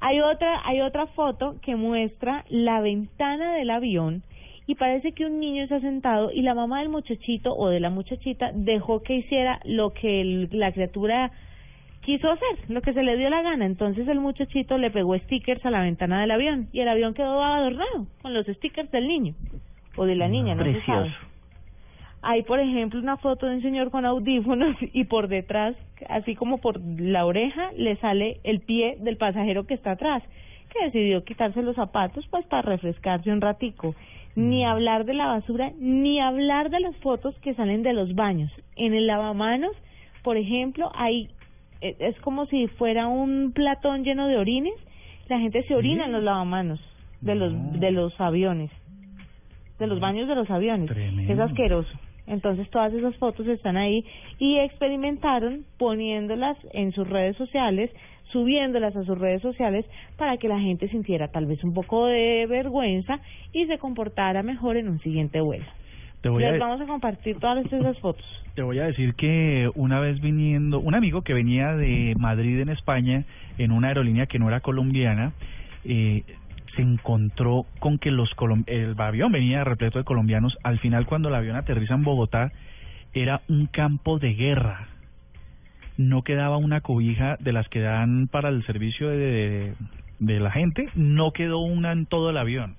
Hay 0.00 0.20
otra, 0.20 0.60
hay 0.66 0.82
otra 0.82 1.06
foto 1.06 1.56
que 1.62 1.74
muestra 1.74 2.44
la 2.50 2.80
ventana 2.82 3.54
del 3.54 3.70
avión 3.70 4.22
y 4.66 4.74
parece 4.74 5.12
que 5.12 5.24
un 5.24 5.40
niño 5.40 5.62
está 5.62 5.80
sentado 5.80 6.30
y 6.32 6.42
la 6.42 6.54
mamá 6.54 6.80
del 6.80 6.90
muchachito 6.90 7.54
o 7.56 7.70
de 7.70 7.80
la 7.80 7.88
muchachita 7.88 8.50
dejó 8.54 9.02
que 9.02 9.14
hiciera 9.16 9.58
lo 9.64 9.94
que 9.94 10.20
el- 10.20 10.48
la 10.52 10.70
criatura 10.72 11.30
quiso 12.02 12.30
hacer, 12.30 12.70
lo 12.70 12.82
que 12.82 12.92
se 12.92 13.02
le 13.02 13.16
dio 13.16 13.30
la 13.30 13.42
gana. 13.42 13.66
Entonces 13.66 14.06
el 14.08 14.20
muchachito 14.20 14.78
le 14.78 14.90
pegó 14.90 15.16
stickers 15.18 15.64
a 15.64 15.70
la 15.70 15.82
ventana 15.82 16.20
del 16.20 16.30
avión 16.30 16.68
y 16.72 16.80
el 16.80 16.88
avión 16.88 17.14
quedó 17.14 17.42
adornado 17.42 18.06
con 18.22 18.34
los 18.34 18.46
stickers 18.46 18.90
del 18.90 19.06
niño 19.08 19.34
o 19.96 20.04
de 20.06 20.16
la 20.16 20.28
niña, 20.28 20.54
no 20.54 20.64
se 20.64 20.72
Precioso. 20.72 20.92
sabe. 20.92 21.14
Hay, 22.22 22.42
por 22.42 22.60
ejemplo, 22.60 23.00
una 23.00 23.16
foto 23.16 23.46
de 23.46 23.56
un 23.56 23.62
señor 23.62 23.90
con 23.90 24.04
audífonos 24.04 24.76
y 24.92 25.04
por 25.04 25.28
detrás, 25.28 25.76
así 26.08 26.34
como 26.34 26.58
por 26.58 26.80
la 26.80 27.24
oreja, 27.24 27.70
le 27.76 27.96
sale 27.96 28.40
el 28.44 28.60
pie 28.60 28.96
del 29.00 29.16
pasajero 29.16 29.66
que 29.66 29.74
está 29.74 29.92
atrás, 29.92 30.22
que 30.70 30.84
decidió 30.84 31.24
quitarse 31.24 31.62
los 31.62 31.76
zapatos 31.76 32.26
pues 32.28 32.44
para 32.46 32.62
refrescarse 32.62 33.32
un 33.32 33.40
ratico. 33.40 33.94
Ni 34.36 34.64
hablar 34.64 35.06
de 35.06 35.14
la 35.14 35.26
basura, 35.26 35.72
ni 35.78 36.20
hablar 36.20 36.70
de 36.70 36.78
las 36.78 36.94
fotos 36.98 37.34
que 37.40 37.54
salen 37.54 37.82
de 37.82 37.92
los 37.92 38.14
baños. 38.14 38.52
En 38.76 38.94
el 38.94 39.08
lavamanos, 39.08 39.72
por 40.22 40.36
ejemplo, 40.36 40.92
hay 40.94 41.28
es 41.80 42.18
como 42.20 42.46
si 42.46 42.66
fuera 42.68 43.08
un 43.08 43.52
platón 43.52 44.04
lleno 44.04 44.26
de 44.28 44.36
orines. 44.36 44.74
La 45.28 45.38
gente 45.38 45.62
se 45.64 45.74
orina 45.74 46.06
en 46.06 46.12
los 46.12 46.22
lavamanos 46.22 46.80
de 47.20 47.34
los 47.34 47.80
de 47.80 47.90
los 47.90 48.18
aviones, 48.20 48.70
de 49.78 49.86
los 49.86 50.00
baños 50.00 50.28
de 50.28 50.34
los 50.34 50.50
aviones. 50.50 50.88
Tremendo. 50.88 51.32
Es 51.32 51.38
asqueroso. 51.38 51.90
Entonces 52.26 52.70
todas 52.70 52.92
esas 52.92 53.16
fotos 53.16 53.46
están 53.48 53.76
ahí 53.76 54.04
y 54.38 54.58
experimentaron 54.58 55.64
poniéndolas 55.78 56.56
en 56.72 56.92
sus 56.92 57.08
redes 57.08 57.36
sociales, 57.36 57.90
subiéndolas 58.30 58.94
a 58.94 59.04
sus 59.04 59.18
redes 59.18 59.42
sociales 59.42 59.84
para 60.16 60.36
que 60.36 60.46
la 60.46 60.60
gente 60.60 60.88
sintiera 60.88 61.28
tal 61.28 61.46
vez 61.46 61.62
un 61.64 61.74
poco 61.74 62.06
de 62.06 62.46
vergüenza 62.48 63.20
y 63.52 63.66
se 63.66 63.78
comportara 63.78 64.42
mejor 64.42 64.76
en 64.76 64.88
un 64.88 65.00
siguiente 65.00 65.40
vuelo. 65.40 65.66
Te 66.22 66.28
voy 66.28 66.44
a 66.44 66.48
Les 66.48 66.54
de- 66.54 66.58
vamos 66.60 66.80
a 66.80 66.86
compartir 66.86 67.38
todas 67.38 67.64
esas 67.64 67.98
fotos. 67.98 68.24
Te 68.54 68.62
voy 68.62 68.78
a 68.78 68.84
decir 68.84 69.14
que 69.14 69.70
una 69.74 70.00
vez 70.00 70.20
viniendo, 70.20 70.78
un 70.80 70.94
amigo 70.94 71.22
que 71.22 71.32
venía 71.32 71.74
de 71.76 72.14
Madrid 72.18 72.60
en 72.60 72.68
España 72.68 73.24
en 73.58 73.72
una 73.72 73.88
aerolínea 73.88 74.26
que 74.26 74.38
no 74.38 74.48
era 74.48 74.60
colombiana, 74.60 75.32
eh, 75.84 76.24
se 76.76 76.82
encontró 76.82 77.64
con 77.78 77.98
que 77.98 78.10
los 78.10 78.32
colom 78.34 78.64
el 78.66 78.94
avión 78.98 79.32
venía 79.32 79.64
repleto 79.64 79.98
de 79.98 80.04
colombianos. 80.04 80.56
Al 80.62 80.78
final, 80.78 81.06
cuando 81.06 81.28
el 81.28 81.34
avión 81.34 81.56
aterriza 81.56 81.94
en 81.94 82.04
Bogotá, 82.04 82.52
era 83.14 83.40
un 83.48 83.66
campo 83.66 84.18
de 84.18 84.34
guerra. 84.34 84.88
No 85.96 86.22
quedaba 86.22 86.56
una 86.58 86.80
cobija 86.80 87.36
de 87.40 87.52
las 87.52 87.68
que 87.68 87.80
dan 87.80 88.28
para 88.28 88.48
el 88.50 88.64
servicio 88.66 89.08
de, 89.08 89.74
de 90.18 90.40
la 90.40 90.50
gente, 90.50 90.88
no 90.94 91.32
quedó 91.32 91.58
una 91.60 91.92
en 91.92 92.06
todo 92.06 92.30
el 92.30 92.36
avión 92.36 92.76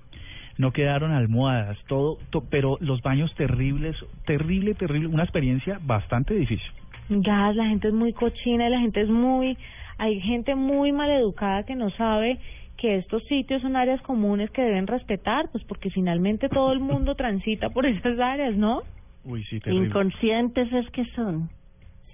no 0.62 0.72
quedaron 0.72 1.12
almohadas, 1.12 1.76
todo, 1.88 2.16
to- 2.30 2.44
pero 2.48 2.78
los 2.80 3.02
baños 3.02 3.34
terribles, 3.34 3.96
terrible, 4.24 4.74
terrible, 4.74 5.08
una 5.08 5.24
experiencia 5.24 5.78
bastante 5.82 6.32
difícil. 6.34 6.70
Gas, 7.10 7.54
la 7.56 7.66
gente 7.66 7.88
es 7.88 7.94
muy 7.94 8.12
cochina 8.14 8.68
y 8.68 8.70
la 8.70 8.80
gente 8.80 9.00
es 9.02 9.08
muy, 9.08 9.58
hay 9.98 10.20
gente 10.20 10.54
muy 10.54 10.92
maleducada 10.92 11.64
que 11.64 11.74
no 11.74 11.90
sabe 11.90 12.38
que 12.78 12.96
estos 12.96 13.22
sitios 13.24 13.60
son 13.62 13.76
áreas 13.76 14.00
comunes 14.02 14.50
que 14.50 14.62
deben 14.62 14.86
respetar, 14.86 15.50
pues 15.52 15.62
porque 15.64 15.90
finalmente 15.90 16.48
todo 16.48 16.72
el 16.72 16.80
mundo 16.80 17.14
transita 17.22 17.68
por 17.70 17.84
esas 17.84 18.18
áreas, 18.18 18.54
¿no? 18.56 18.82
Uy, 19.24 19.44
sí, 19.44 19.60
terrible. 19.60 19.88
Inconscientes 19.88 20.72
es 20.72 20.88
que 20.90 21.04
son. 21.16 21.50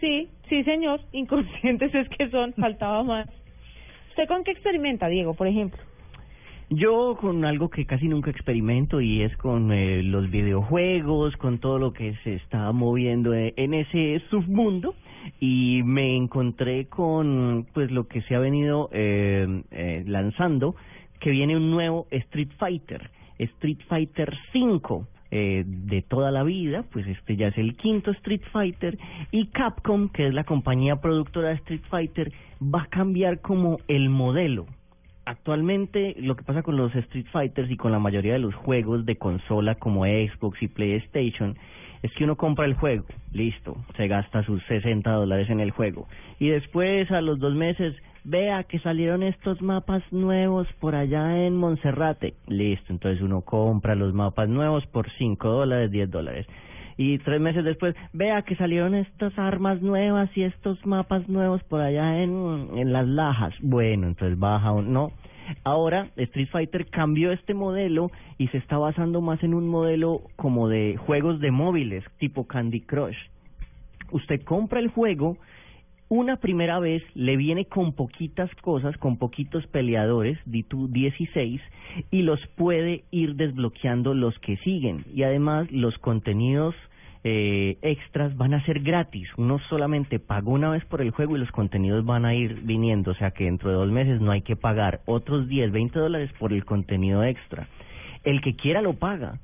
Sí, 0.00 0.28
sí, 0.48 0.64
señor, 0.64 1.00
inconscientes 1.12 1.94
es 1.94 2.08
que 2.08 2.28
son, 2.30 2.54
faltaba 2.54 3.02
más. 3.02 3.26
¿Usted 4.10 4.26
con 4.26 4.42
qué 4.44 4.50
experimenta, 4.52 5.06
Diego, 5.08 5.34
por 5.34 5.46
ejemplo? 5.46 5.80
Yo 6.70 7.16
con 7.18 7.46
algo 7.46 7.70
que 7.70 7.86
casi 7.86 8.08
nunca 8.08 8.30
experimento 8.30 9.00
y 9.00 9.22
es 9.22 9.34
con 9.38 9.72
eh, 9.72 10.02
los 10.02 10.30
videojuegos, 10.30 11.34
con 11.38 11.58
todo 11.58 11.78
lo 11.78 11.94
que 11.94 12.14
se 12.24 12.34
está 12.34 12.70
moviendo 12.72 13.32
eh, 13.32 13.54
en 13.56 13.72
ese 13.72 14.22
submundo 14.28 14.94
y 15.40 15.82
me 15.84 16.16
encontré 16.16 16.86
con 16.86 17.66
pues 17.72 17.90
lo 17.90 18.06
que 18.06 18.22
se 18.22 18.34
ha 18.34 18.38
venido 18.38 18.88
eh, 18.92 19.62
eh, 19.70 20.04
lanzando, 20.06 20.76
que 21.20 21.30
viene 21.30 21.56
un 21.56 21.70
nuevo 21.70 22.06
Street 22.10 22.50
Fighter, 22.58 23.10
Street 23.38 23.78
Fighter 23.88 24.36
5 24.52 25.06
eh, 25.30 25.64
de 25.66 26.02
toda 26.02 26.30
la 26.30 26.42
vida, 26.42 26.84
pues 26.90 27.06
este 27.06 27.36
ya 27.36 27.48
es 27.48 27.58
el 27.58 27.76
quinto 27.76 28.10
Street 28.12 28.42
Fighter 28.52 28.98
y 29.30 29.46
Capcom, 29.48 30.08
que 30.08 30.26
es 30.26 30.34
la 30.34 30.44
compañía 30.44 30.96
productora 30.96 31.48
de 31.48 31.54
Street 31.56 31.82
Fighter, 31.90 32.32
va 32.62 32.82
a 32.82 32.86
cambiar 32.86 33.40
como 33.40 33.78
el 33.88 34.08
modelo. 34.08 34.66
Actualmente 35.28 36.14
lo 36.20 36.36
que 36.36 36.42
pasa 36.42 36.62
con 36.62 36.78
los 36.78 36.94
Street 36.94 37.26
Fighters 37.30 37.70
y 37.70 37.76
con 37.76 37.92
la 37.92 37.98
mayoría 37.98 38.32
de 38.32 38.38
los 38.38 38.54
juegos 38.54 39.04
de 39.04 39.16
consola 39.16 39.74
como 39.74 40.06
Xbox 40.06 40.62
y 40.62 40.68
PlayStation 40.68 41.54
es 42.02 42.10
que 42.14 42.24
uno 42.24 42.36
compra 42.36 42.64
el 42.64 42.72
juego, 42.72 43.04
listo, 43.34 43.76
se 43.98 44.08
gasta 44.08 44.42
sus 44.44 44.62
60 44.64 45.10
dólares 45.10 45.50
en 45.50 45.60
el 45.60 45.70
juego. 45.70 46.08
Y 46.38 46.48
después 46.48 47.10
a 47.10 47.20
los 47.20 47.38
dos 47.40 47.54
meses 47.54 47.94
vea 48.24 48.64
que 48.64 48.78
salieron 48.78 49.22
estos 49.22 49.60
mapas 49.60 50.02
nuevos 50.10 50.66
por 50.80 50.94
allá 50.94 51.44
en 51.44 51.56
Monserrate, 51.56 52.32
listo, 52.46 52.90
entonces 52.90 53.20
uno 53.20 53.42
compra 53.42 53.94
los 53.94 54.14
mapas 54.14 54.48
nuevos 54.48 54.86
por 54.86 55.10
5 55.10 55.46
dólares, 55.46 55.90
10 55.90 56.10
dólares 56.10 56.46
y 56.98 57.16
tres 57.18 57.40
meses 57.40 57.64
después, 57.64 57.94
vea 58.12 58.42
que 58.42 58.56
salieron 58.56 58.94
estas 58.94 59.38
armas 59.38 59.80
nuevas 59.80 60.28
y 60.36 60.42
estos 60.42 60.84
mapas 60.84 61.28
nuevos 61.28 61.62
por 61.62 61.80
allá 61.80 62.20
en, 62.20 62.68
en 62.74 62.92
las 62.92 63.06
lajas. 63.06 63.54
Bueno, 63.62 64.08
entonces 64.08 64.38
baja 64.38 64.72
un... 64.72 64.92
No. 64.92 65.12
Ahora 65.64 66.08
Street 66.16 66.48
Fighter 66.50 66.86
cambió 66.86 67.32
este 67.32 67.54
modelo 67.54 68.10
y 68.36 68.48
se 68.48 68.58
está 68.58 68.76
basando 68.76 69.20
más 69.20 69.42
en 69.42 69.54
un 69.54 69.68
modelo 69.68 70.22
como 70.36 70.68
de 70.68 70.98
juegos 70.98 71.40
de 71.40 71.50
móviles, 71.52 72.04
tipo 72.18 72.46
Candy 72.46 72.80
Crush. 72.80 73.16
Usted 74.10 74.42
compra 74.42 74.80
el 74.80 74.88
juego, 74.88 75.38
una 76.08 76.36
primera 76.36 76.78
vez 76.78 77.02
le 77.14 77.36
viene 77.36 77.66
con 77.66 77.92
poquitas 77.92 78.50
cosas, 78.62 78.96
con 78.96 79.18
poquitos 79.18 79.66
peleadores, 79.66 80.38
di 80.46 80.62
tú 80.62 80.88
16, 80.88 81.60
y 82.10 82.22
los 82.22 82.40
puede 82.56 83.04
ir 83.10 83.34
desbloqueando 83.34 84.14
los 84.14 84.38
que 84.38 84.56
siguen. 84.58 85.04
Y 85.14 85.22
además 85.22 85.70
los 85.70 85.98
contenidos 85.98 86.74
eh, 87.24 87.76
extras 87.82 88.36
van 88.36 88.54
a 88.54 88.64
ser 88.64 88.80
gratis. 88.80 89.28
Uno 89.36 89.58
solamente 89.68 90.18
pagó 90.18 90.52
una 90.52 90.70
vez 90.70 90.84
por 90.86 91.02
el 91.02 91.10
juego 91.10 91.36
y 91.36 91.40
los 91.40 91.50
contenidos 91.50 92.04
van 92.04 92.24
a 92.24 92.34
ir 92.34 92.62
viniendo. 92.62 93.10
O 93.10 93.14
sea 93.14 93.32
que 93.32 93.44
dentro 93.44 93.68
de 93.68 93.76
dos 93.76 93.90
meses 93.90 94.20
no 94.20 94.30
hay 94.30 94.40
que 94.40 94.56
pagar 94.56 95.00
otros 95.04 95.46
10, 95.46 95.72
20 95.72 95.98
dólares 95.98 96.30
por 96.38 96.54
el 96.54 96.64
contenido 96.64 97.22
extra. 97.22 97.68
El 98.24 98.40
que 98.40 98.56
quiera 98.56 98.80
lo 98.80 98.94
paga 98.94 99.40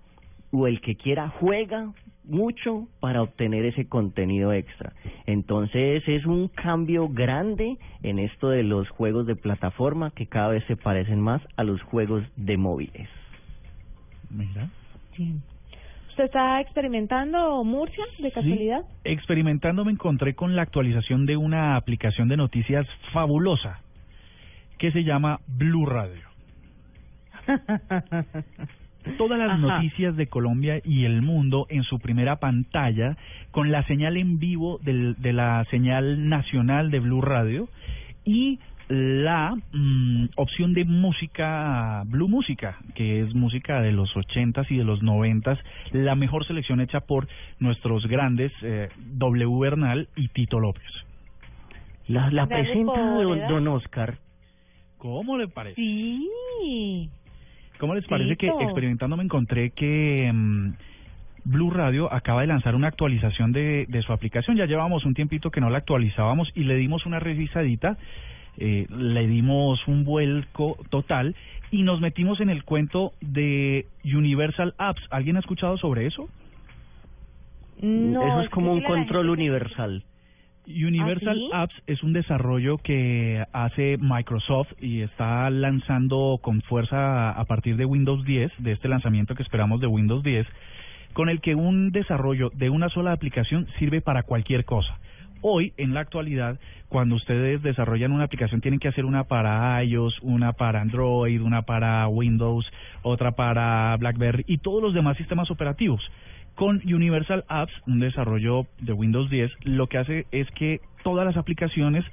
o 0.51 0.67
el 0.67 0.81
que 0.81 0.95
quiera 0.95 1.29
juega 1.29 1.93
mucho 2.25 2.89
para 3.01 3.23
obtener 3.23 3.65
ese 3.65 3.89
contenido 3.89 4.53
extra. 4.53 4.93
Entonces 5.27 6.03
es 6.07 6.27
un 6.27 6.49
cambio 6.49 7.09
grande 7.09 7.77
en 8.03 8.19
esto 8.19 8.49
de 8.49 8.63
los 8.63 8.89
juegos 8.89 9.27
de 9.27 9.37
plataforma 9.37 10.11
que 10.11 10.27
cada 10.27 10.49
vez 10.49 10.65
se 10.65 10.77
parecen 10.77 11.21
más 11.21 11.43
a 11.57 11.65
los 11.65 11.83
juegos 11.83 12.25
de 12.37 12.57
móviles. 12.57 13.09
Mira. 14.31 14.69
Sí. 15.17 15.35
¿Usted 16.11 16.25
está 16.25 16.61
experimentando 16.61 17.65
Murcia, 17.65 18.05
de 18.21 18.31
casualidad? 18.31 18.83
Experimentando 19.03 19.85
me 19.85 19.91
encontré 19.91 20.35
con 20.35 20.55
la 20.55 20.63
actualización 20.63 21.27
de 21.27 21.37
una 21.37 21.75
aplicación 21.75 22.29
de 22.29 22.37
noticias 22.37 22.87
fabulosa 23.13 23.81
que 24.79 24.93
se 24.93 25.03
llama 25.03 25.41
Blue 25.49 25.87
Radio. 25.87 26.23
Todas 29.19 29.39
las 29.39 29.51
Ajá. 29.51 29.59
noticias 29.59 30.17
de 30.17 30.27
Colombia 30.29 30.81
y 30.85 31.05
el 31.05 31.21
mundo 31.23 31.67
en 31.69 31.83
su 31.83 31.99
primera 31.99 32.37
pantalla 32.37 33.17
con 33.51 33.71
la 33.71 33.83
señal 33.85 34.17
en 34.17 34.39
vivo 34.39 34.79
del- 34.83 35.15
de 35.19 35.33
la 35.33 35.65
señal 35.71 36.29
nacional 36.29 36.91
de 36.91 37.01
Blue 37.01 37.21
Radio 37.21 37.69
y 38.25 38.59
la 38.89 39.55
mm, 39.73 40.27
opción 40.37 40.75
de 40.75 40.85
música, 40.85 42.03
Blue 42.07 42.29
Música, 42.29 42.77
que 42.95 43.23
es 43.23 43.35
música 43.35 43.81
de 43.81 43.93
los 43.93 44.15
ochentas 44.17 44.71
y 44.71 44.77
de 44.77 44.85
los 44.85 45.03
noventas, 45.03 45.59
la 45.93 46.15
mejor 46.15 46.47
selección 46.47 46.81
hecha 46.81 47.01
por 47.01 47.27
nuestros 47.61 48.07
grandes 48.07 48.53
eh, 48.63 48.89
W 49.17 49.59
Bernal 49.59 50.09
y 50.17 50.29
Tito 50.29 50.61
López. 50.61 50.85
La, 52.09 52.31
la 52.31 52.47
presenta 52.47 52.93
don, 53.23 53.39
don 53.49 53.69
Oscar. 53.69 54.19
¿Cómo 54.99 55.39
le 55.39 55.49
parece? 55.49 55.77
Sí. 55.77 57.09
¿Cómo 57.79 57.95
les 57.95 58.07
parece 58.07 58.37
que 58.37 58.47
experimentando 58.47 59.17
me 59.17 59.25
encontré 59.25 59.71
que 59.71 60.31
mm, 60.33 60.75
Blue 61.45 61.71
Radio 61.71 62.13
acaba 62.13 62.43
de 62.43 62.47
lanzar 62.47 62.75
una 62.75 62.89
actualización 62.89 63.53
de, 63.53 63.87
de 63.89 64.03
su 64.03 64.13
aplicación? 64.13 64.57
Ya 64.57 64.67
llevamos 64.67 65.05
un 65.05 65.15
tiempito 65.15 65.51
que 65.51 65.61
no 65.61 65.71
la 65.71 65.79
actualizábamos 65.79 66.51
y 66.55 66.65
le 66.65 66.77
dimos 66.77 67.05
una 67.07 67.19
revisadita, 67.19 67.99
eh, 68.57 68.87
le 68.89 69.27
dimos 69.27 69.87
un 69.89 70.05
vuelco 70.05 70.77
total 70.91 71.35
y 71.71 71.83
nos 71.83 72.01
metimos 72.01 72.41
en 72.41 72.51
el 72.51 72.65
cuento 72.65 73.13
de 73.21 73.87
Universal 74.05 74.75
Apps. 74.79 75.03
¿Alguien 75.11 75.37
ha 75.37 75.41
escuchado 75.41 75.77
sobre 75.77 76.07
eso? 76.07 76.29
No, 77.83 78.23
Eso 78.23 78.41
es 78.43 78.51
como 78.51 78.73
un 78.73 78.83
control 78.83 79.31
universal. 79.31 80.05
Universal 80.67 81.29
¿Ah, 81.29 81.35
sí? 81.35 81.51
Apps 81.53 81.83
es 81.87 82.03
un 82.03 82.13
desarrollo 82.13 82.79
que 82.79 83.45
hace 83.53 83.97
Microsoft 83.99 84.73
y 84.81 85.03
está 85.03 85.49
lanzando 85.51 86.39
con 86.41 86.63
fuerza 86.63 87.31
a 87.31 87.45
partir 87.45 87.77
de 87.77 87.85
Windows 87.85 88.25
10, 88.25 88.53
de 88.59 88.73
este 88.73 88.89
lanzamiento 88.89 89.35
que 89.35 89.43
esperamos 89.43 89.81
de 89.81 89.87
Windows 89.87 90.23
10, 90.23 90.47
con 91.13 91.29
el 91.29 91.41
que 91.41 91.55
un 91.55 91.91
desarrollo 91.91 92.51
de 92.55 92.71
una 92.71 92.89
sola 92.89 93.13
aplicación 93.13 93.67
sirve 93.79 94.01
para 94.01 94.23
cualquier 94.23 94.65
cosa. 94.65 94.99
Hoy, 95.47 95.75
en 95.77 95.93
la 95.93 96.01
actualidad, 96.01 96.59
cuando 96.89 97.17
ustedes 97.17 97.63
desarrollan 97.63 98.13
una 98.13 98.25
aplicación, 98.25 98.63
tienen 98.63 98.81
que 98.81 98.89
hacer 98.89 99.05
una 99.05 99.25
para 99.25 99.83
iOS, 99.85 100.19
una 100.23 100.55
para 100.55 100.81
Android, 100.81 101.43
una 101.43 101.63
para 101.63 102.09
Windows, 102.09 102.67
otra 103.03 103.33
para 103.33 103.95
BlackBerry 103.99 104.45
y 104.47 104.59
todos 104.59 104.83
los 104.83 104.95
demás 104.95 105.19
sistemas 105.19 105.51
operativos. 105.51 106.01
Con 106.55 106.81
Universal 106.85 107.45
Apps, 107.49 107.73
un 107.87 107.99
desarrollo 107.99 108.67
de 108.81 108.93
Windows 108.93 109.29
10, 109.29 109.51
lo 109.65 109.89
que 109.89 109.99
hace 109.99 110.27
es 110.31 110.49
que 110.53 110.81
todas 111.03 111.27
las 111.27 111.37
aplicaciones 111.37 112.05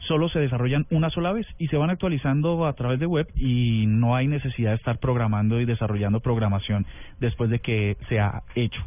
solo 0.00 0.28
se 0.28 0.40
desarrollan 0.40 0.86
una 0.90 1.10
sola 1.10 1.32
vez 1.32 1.46
y 1.58 1.68
se 1.68 1.76
van 1.76 1.90
actualizando 1.90 2.66
a 2.66 2.72
través 2.74 2.98
de 2.98 3.06
web 3.06 3.26
y 3.36 3.84
no 3.86 4.16
hay 4.16 4.26
necesidad 4.26 4.70
de 4.70 4.76
estar 4.76 4.98
programando 4.98 5.60
y 5.60 5.64
desarrollando 5.64 6.20
programación 6.20 6.86
después 7.20 7.50
de 7.50 7.60
que 7.60 7.96
se 8.08 8.18
ha 8.18 8.42
hecho. 8.54 8.80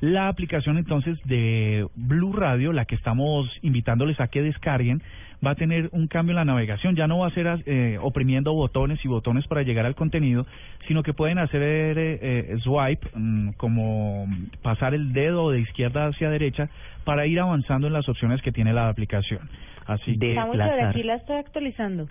La 0.00 0.28
aplicación 0.28 0.78
entonces 0.78 1.18
de 1.24 1.86
Blue 1.94 2.32
Radio, 2.32 2.72
la 2.72 2.86
que 2.86 2.94
estamos 2.94 3.50
invitándoles 3.60 4.18
a 4.18 4.28
que 4.28 4.42
descarguen, 4.42 5.02
va 5.44 5.50
a 5.50 5.54
tener 5.54 5.90
un 5.92 6.06
cambio 6.06 6.32
en 6.32 6.36
la 6.36 6.44
navegación. 6.44 6.96
Ya 6.96 7.06
no 7.06 7.18
va 7.18 7.26
a 7.26 7.30
ser 7.30 7.62
eh, 7.66 7.98
oprimiendo 8.00 8.54
botones 8.54 8.98
y 9.04 9.08
botones 9.08 9.46
para 9.46 9.62
llegar 9.62 9.84
al 9.84 9.94
contenido, 9.94 10.46
sino 10.88 11.02
que 11.02 11.12
pueden 11.12 11.38
hacer 11.38 11.62
eh, 11.62 12.56
swipe, 12.62 13.08
mm, 13.14 13.50
como 13.52 14.26
pasar 14.62 14.94
el 14.94 15.12
dedo 15.12 15.50
de 15.50 15.60
izquierda 15.60 16.06
hacia 16.06 16.30
derecha 16.30 16.70
para 17.04 17.26
ir 17.26 17.38
avanzando 17.38 17.86
en 17.86 17.92
las 17.92 18.08
opciones 18.08 18.40
que 18.40 18.52
tiene 18.52 18.72
la 18.72 18.88
aplicación. 18.88 19.50
Así 19.86 20.18
que 20.18 20.38
aquí 20.38 21.02
la 21.02 21.16
estoy 21.16 21.36
actualizando. 21.36 22.06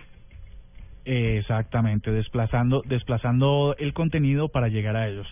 Exactamente, 1.04 2.12
desplazando, 2.12 2.82
desplazando 2.86 3.74
el 3.78 3.92
contenido 3.94 4.48
para 4.48 4.68
llegar 4.68 4.96
a 4.96 5.08
ellos. 5.08 5.26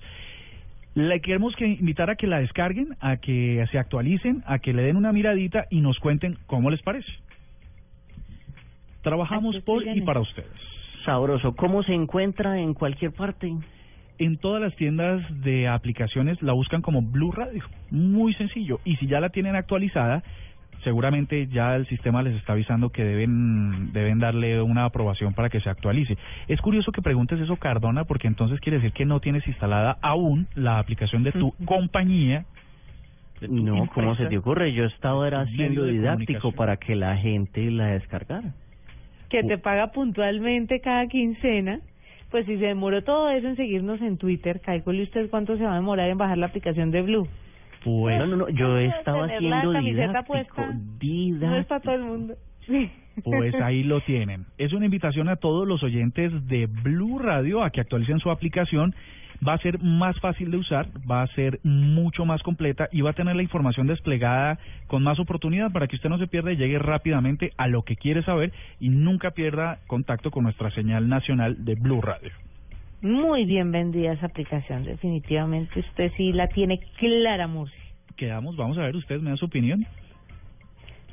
Le 0.99 1.21
queremos 1.21 1.55
que 1.55 1.65
invitar 1.65 2.11
a 2.11 2.17
que 2.17 2.27
la 2.27 2.41
descarguen, 2.41 2.97
a 2.99 3.19
que 3.19 3.65
se 3.71 3.79
actualicen, 3.79 4.43
a 4.47 4.59
que 4.59 4.73
le 4.73 4.83
den 4.83 4.97
una 4.97 5.13
miradita 5.13 5.67
y 5.71 5.81
nos 5.81 5.97
cuenten 6.01 6.37
cómo 6.49 6.71
les 6.71 6.83
parece. 6.83 7.13
Trabajamos 9.03 9.55
por 9.61 9.87
y 9.87 10.01
para 10.01 10.19
ustedes. 10.19 10.51
Sabroso. 11.05 11.55
¿Cómo 11.55 11.85
se 11.85 11.95
encuentra 11.95 12.59
en 12.59 12.75
cualquier 12.75 13.13
parte? 13.13 13.49
En 14.19 14.39
todas 14.39 14.61
las 14.61 14.75
tiendas 14.75 15.23
de 15.45 15.69
aplicaciones 15.69 16.43
la 16.43 16.53
buscan 16.53 16.83
como 16.83 17.01
Blue 17.01 17.31
Radio. 17.31 17.63
Muy 17.93 18.35
sencillo. 18.35 18.81
Y 18.85 18.97
si 18.97 19.07
ya 19.07 19.21
la 19.21 19.29
tienen 19.29 19.55
actualizada, 19.55 20.25
seguramente 20.85 21.47
ya 21.49 21.77
el 21.77 21.87
sistema 21.87 22.23
les 22.23 22.37
está 22.37 22.53
avisando 22.53 22.91
que 22.91 23.05
deben 23.05 23.93
deben 23.93 24.19
darle 24.19 24.61
una 24.63 24.85
aprobación 24.85 25.35
para 25.35 25.49
que 25.49 25.61
se 25.61 25.71
actualice. 25.71 26.17
Es 26.47 26.61
curioso 26.61 26.93
que 26.93 27.03
preguntes 27.03 27.41
eso, 27.41 27.57
Cardona, 27.57 28.05
porque 28.05 28.29
entonces 28.29 28.61
quiere 28.61 28.79
decir 28.79 28.93
que 28.93 29.05
no 29.05 29.21
tienes 29.21 29.47
instalada 29.47 29.99
aún 30.03 30.47
la 30.55 30.79
aplicación 30.79 31.23
de 31.23 31.33
tu 31.33 31.53
compañía. 31.65 32.45
de 33.41 33.49
tu 33.49 33.55
No, 33.55 33.87
¿cómo 33.95 34.15
se 34.17 34.27
te 34.27 34.39
ocurre? 34.39 34.73
Yo 34.73 34.85
estaba 34.85 35.27
era 35.27 35.47
siendo 35.47 35.85
didáctico 35.85 36.53
para 36.53 36.77
que 36.77 36.95
la 36.95 37.17
gente 37.17 37.71
la 37.71 37.87
descargara. 37.89 38.53
que 39.29 39.43
te 39.43 39.59
paga 39.59 39.93
puntualmente 39.93 40.81
cada 40.81 41.07
quincena. 41.07 41.81
Pues 42.31 42.45
si 42.45 42.59
se 42.59 42.67
demoró 42.67 43.03
todo 43.03 43.31
eso 43.31 43.49
en 43.49 43.57
seguirnos 43.57 44.03
en 44.03 44.19
Twitter, 44.19 44.61
calcule 44.61 45.03
usted 45.03 45.31
cuánto 45.31 45.57
se 45.57 45.65
va 45.65 45.73
a 45.73 45.77
demorar 45.77 46.11
en 46.11 46.19
bajar 46.19 46.37
la 46.37 46.47
aplicación 46.47 46.91
de 46.91 47.01
Blue. 47.01 47.27
Pues, 47.85 48.19
no, 48.19 48.27
no, 48.27 48.37
no, 48.37 48.49
yo 48.49 48.77
estaba 48.79 49.29
camiseta 49.29 49.81
didáctico. 49.81 50.25
puesta. 50.27 50.67
No 50.67 50.73
es 50.73 50.99
Didáctico. 50.99 51.69
para 51.69 51.81
todo 51.81 51.95
el 51.95 52.03
mundo. 52.03 52.35
Pues 53.25 53.53
ahí 53.57 53.83
lo 53.83 54.01
tienen. 54.03 54.47
Es 54.59 54.73
una 54.73 54.85
invitación 54.85 55.29
a 55.29 55.35
todos 55.35 55.67
los 55.67 55.83
oyentes 55.83 56.33
de 56.47 56.67
Blue 56.67 57.19
Radio 57.19 57.65
a 57.65 57.71
que 57.71 57.81
actualicen 57.81 58.21
su 58.21 58.31
aplicación. 58.31 58.95
Va 59.47 59.55
a 59.55 59.59
ser 59.59 59.81
más 59.81 60.19
fácil 60.21 60.51
de 60.51 60.57
usar, 60.57 60.87
va 61.09 61.23
a 61.23 61.27
ser 61.29 61.61
mucho 61.65 62.25
más 62.25 62.43
completa 62.43 62.89
y 62.91 63.01
va 63.03 63.11
a 63.11 63.15
tener 63.15 63.37
la 63.37 63.43
información 63.43 63.87
desplegada 63.87 64.59
con 64.89 65.03
más 65.03 65.19
oportunidad 65.21 65.73
para 65.73 65.87
que 65.87 65.97
usted 65.97 66.09
no 66.09 66.19
se 66.19 66.27
pierda 66.27 66.53
y 66.53 66.57
llegue 66.57 66.79
rápidamente 66.79 67.53
a 67.57 67.69
lo 67.69 67.83
que 67.83 67.97
quiere 67.97 68.23
saber 68.23 68.53
y 68.81 68.89
nunca 68.89 69.33
pierda 69.33 69.79
contacto 69.87 70.31
con 70.31 70.45
nuestra 70.45 70.71
señal 70.71 71.09
nacional 71.09 71.65
de 71.65 71.75
Blue 71.77 72.01
Radio. 72.01 72.31
Muy 73.01 73.45
bien 73.45 73.71
vendida 73.71 74.13
esa 74.13 74.27
aplicación, 74.27 74.85
definitivamente 74.85 75.79
usted 75.79 76.11
sí 76.17 76.33
la 76.33 76.49
tiene 76.49 76.81
clara, 76.99 77.47
Murcia. 77.47 77.79
Quedamos, 78.17 78.57
vamos 78.57 78.77
a 78.79 78.83
ver, 78.83 78.97
ustedes 78.97 79.23
me 79.23 79.31
dan 79.31 79.37
su 79.37 79.47
opinión. 79.47 79.87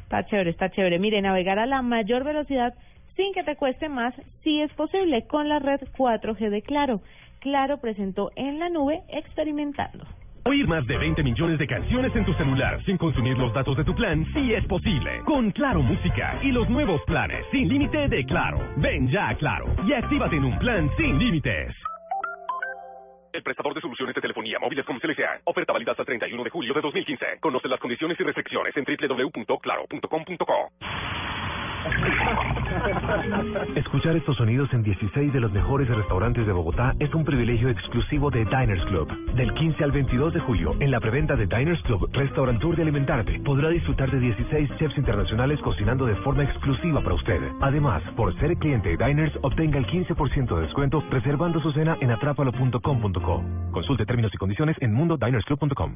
Está 0.04 0.26
chévere, 0.26 0.50
está 0.50 0.72
chévere. 0.72 0.98
Mire, 0.98 1.22
navegar 1.22 1.60
a 1.60 1.68
la 1.68 1.84
mayor 1.84 2.24
velocidad 2.24 2.74
sin 3.16 3.34
que 3.34 3.44
te 3.44 3.56
cueste 3.56 3.88
más, 3.88 4.14
sí 4.44 4.62
es 4.62 4.72
posible 4.74 5.26
con 5.28 5.48
la 5.48 5.60
red 5.60 5.82
4G 5.98 6.50
de 6.50 6.62
Claro. 6.62 7.02
Claro 7.40 7.78
presentó 7.80 8.32
en 8.36 8.58
la 8.60 8.70
nube 8.70 9.04
experimentando. 9.10 10.06
Oír 10.48 10.68
más 10.68 10.86
de 10.86 10.96
20 10.96 11.24
millones 11.24 11.58
de 11.58 11.66
canciones 11.66 12.16
en 12.16 12.24
tu 12.24 12.32
celular 12.36 12.80
sin 12.86 13.00
consumir 13.00 13.36
los 13.36 13.52
datos 13.52 13.76
de 13.78 13.84
tu 13.84 13.96
plan 13.96 14.24
sí 14.32 14.54
es 14.54 14.64
posible. 14.68 15.22
Con 15.26 15.50
Claro 15.50 15.82
Música 15.82 16.40
y 16.44 16.52
los 16.52 16.70
nuevos 16.70 17.02
planes 17.08 17.44
sin 17.50 17.68
límite 17.68 18.08
de 18.08 18.24
Claro. 18.26 18.60
Ven 18.78 19.10
ya 19.10 19.30
a 19.30 19.36
Claro 19.36 19.66
y 19.88 19.94
actívate 19.94 20.36
en 20.36 20.46
un 20.46 20.60
plan 20.60 20.88
sin 20.98 21.18
límites. 21.18 21.76
El 23.34 23.42
prestador 23.42 23.74
de 23.74 23.82
soluciones 23.82 24.14
de 24.14 24.22
telefonía 24.22 24.60
móviles 24.60 24.86
como 24.86 25.00
CLSA. 25.00 25.42
Oferta 25.46 25.74
válida 25.74 25.94
hasta 25.94 26.04
el 26.04 26.08
31 26.08 26.44
de 26.44 26.50
julio 26.52 26.76
de 26.76 26.82
2015. 26.82 27.26
Conoce 27.40 27.68
las 27.68 27.80
condiciones 27.80 28.20
y 28.20 28.24
restricciones 28.24 28.78
en 28.78 28.86
www.claro.com.co. 28.86 30.72
Escuchar 33.76 34.16
estos 34.16 34.38
sonidos 34.38 34.74
en 34.74 34.84
16 34.84 35.34
de 35.34 35.40
los 35.40 35.52
mejores 35.52 35.88
restaurantes 35.88 36.46
de 36.46 36.54
Bogotá 36.54 36.94
es 37.00 37.14
un 37.14 37.24
privilegio 37.24 37.70
exclusivo 37.70 38.30
de 38.32 38.46
Diners 38.46 38.84
Club. 38.86 39.08
Del 39.36 39.54
15 39.54 39.84
al 39.84 39.92
22 39.92 40.34
de 40.34 40.40
julio, 40.40 40.76
en 40.80 40.92
la 40.92 41.00
preventa 41.00 41.36
de 41.36 41.46
Diners 41.46 41.82
Club 41.84 42.10
Restaurant 42.14 42.60
Tour 42.60 42.76
de 42.76 42.84
Alimentarte, 42.84 43.40
podrá 43.42 43.70
disfrutar 43.70 44.10
de 44.12 44.20
16 44.20 44.70
chefs 44.78 44.98
internacionales 44.98 45.60
cocinando 45.62 46.06
de 46.06 46.16
forma 46.18 46.44
exclusiva 46.44 47.02
para 47.02 47.16
usted. 47.16 47.42
Además, 47.62 48.02
por 48.16 48.34
ser 48.40 48.56
cliente 48.58 48.96
de 48.96 49.06
Diners, 49.06 49.34
obtenga 49.42 49.78
el 49.78 49.88
15% 49.88 50.56
de 50.56 50.62
descuento 50.62 51.04
reservando 51.10 51.60
su 51.62 51.72
cena 51.72 51.98
en 52.02 52.12
atrápalo.com.co. 52.12 53.44
Consulte 53.72 54.06
términos 54.06 54.34
y 54.34 54.38
condiciones 54.38 54.78
en 54.82 54.94
mundodinersclub.com. 54.94 55.96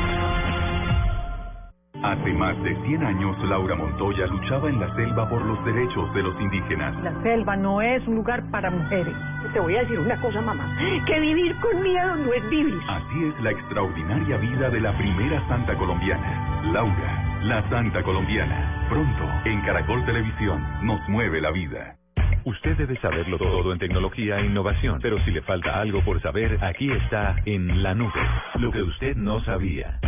Hace 2.03 2.33
más 2.33 2.59
de 2.63 2.75
100 2.83 3.03
años, 3.03 3.37
Laura 3.47 3.75
Montoya 3.75 4.25
luchaba 4.25 4.69
en 4.69 4.79
la 4.79 4.91
selva 4.95 5.29
por 5.29 5.45
los 5.45 5.63
derechos 5.63 6.11
de 6.15 6.23
los 6.23 6.39
indígenas. 6.41 6.95
La 7.03 7.13
selva 7.21 7.55
no 7.55 7.79
es 7.79 8.05
un 8.07 8.15
lugar 8.15 8.43
para 8.49 8.71
mujeres. 8.71 9.13
Te 9.53 9.59
voy 9.59 9.75
a 9.75 9.81
decir 9.81 9.99
una 9.99 10.19
cosa, 10.19 10.41
mamá. 10.41 10.75
Que 11.05 11.19
vivir 11.19 11.55
con 11.57 11.79
miedo 11.83 12.15
no 12.15 12.33
es 12.33 12.49
vivir. 12.49 12.79
Así 12.87 13.25
es 13.25 13.43
la 13.43 13.51
extraordinaria 13.51 14.37
vida 14.37 14.71
de 14.71 14.81
la 14.81 14.97
primera 14.97 15.47
santa 15.47 15.75
colombiana, 15.75 16.61
Laura, 16.73 17.39
la 17.43 17.69
santa 17.69 18.01
colombiana. 18.01 18.87
Pronto, 18.89 19.23
en 19.45 19.61
Caracol 19.61 20.03
Televisión, 20.03 20.65
nos 20.81 21.07
mueve 21.07 21.39
la 21.39 21.51
vida. 21.51 21.97
Usted 22.45 22.77
debe 22.77 22.97
saberlo 22.97 23.37
todo 23.37 23.71
en 23.71 23.77
tecnología 23.77 24.39
e 24.39 24.45
innovación, 24.47 24.97
pero 25.03 25.23
si 25.23 25.29
le 25.29 25.43
falta 25.43 25.79
algo 25.79 26.03
por 26.03 26.19
saber, 26.23 26.57
aquí 26.63 26.91
está 26.91 27.35
en 27.45 27.83
la 27.83 27.93
nube, 27.93 28.19
lo 28.55 28.71
que 28.71 28.81
usted 28.81 29.15
no 29.15 29.43
sabía. 29.43 29.99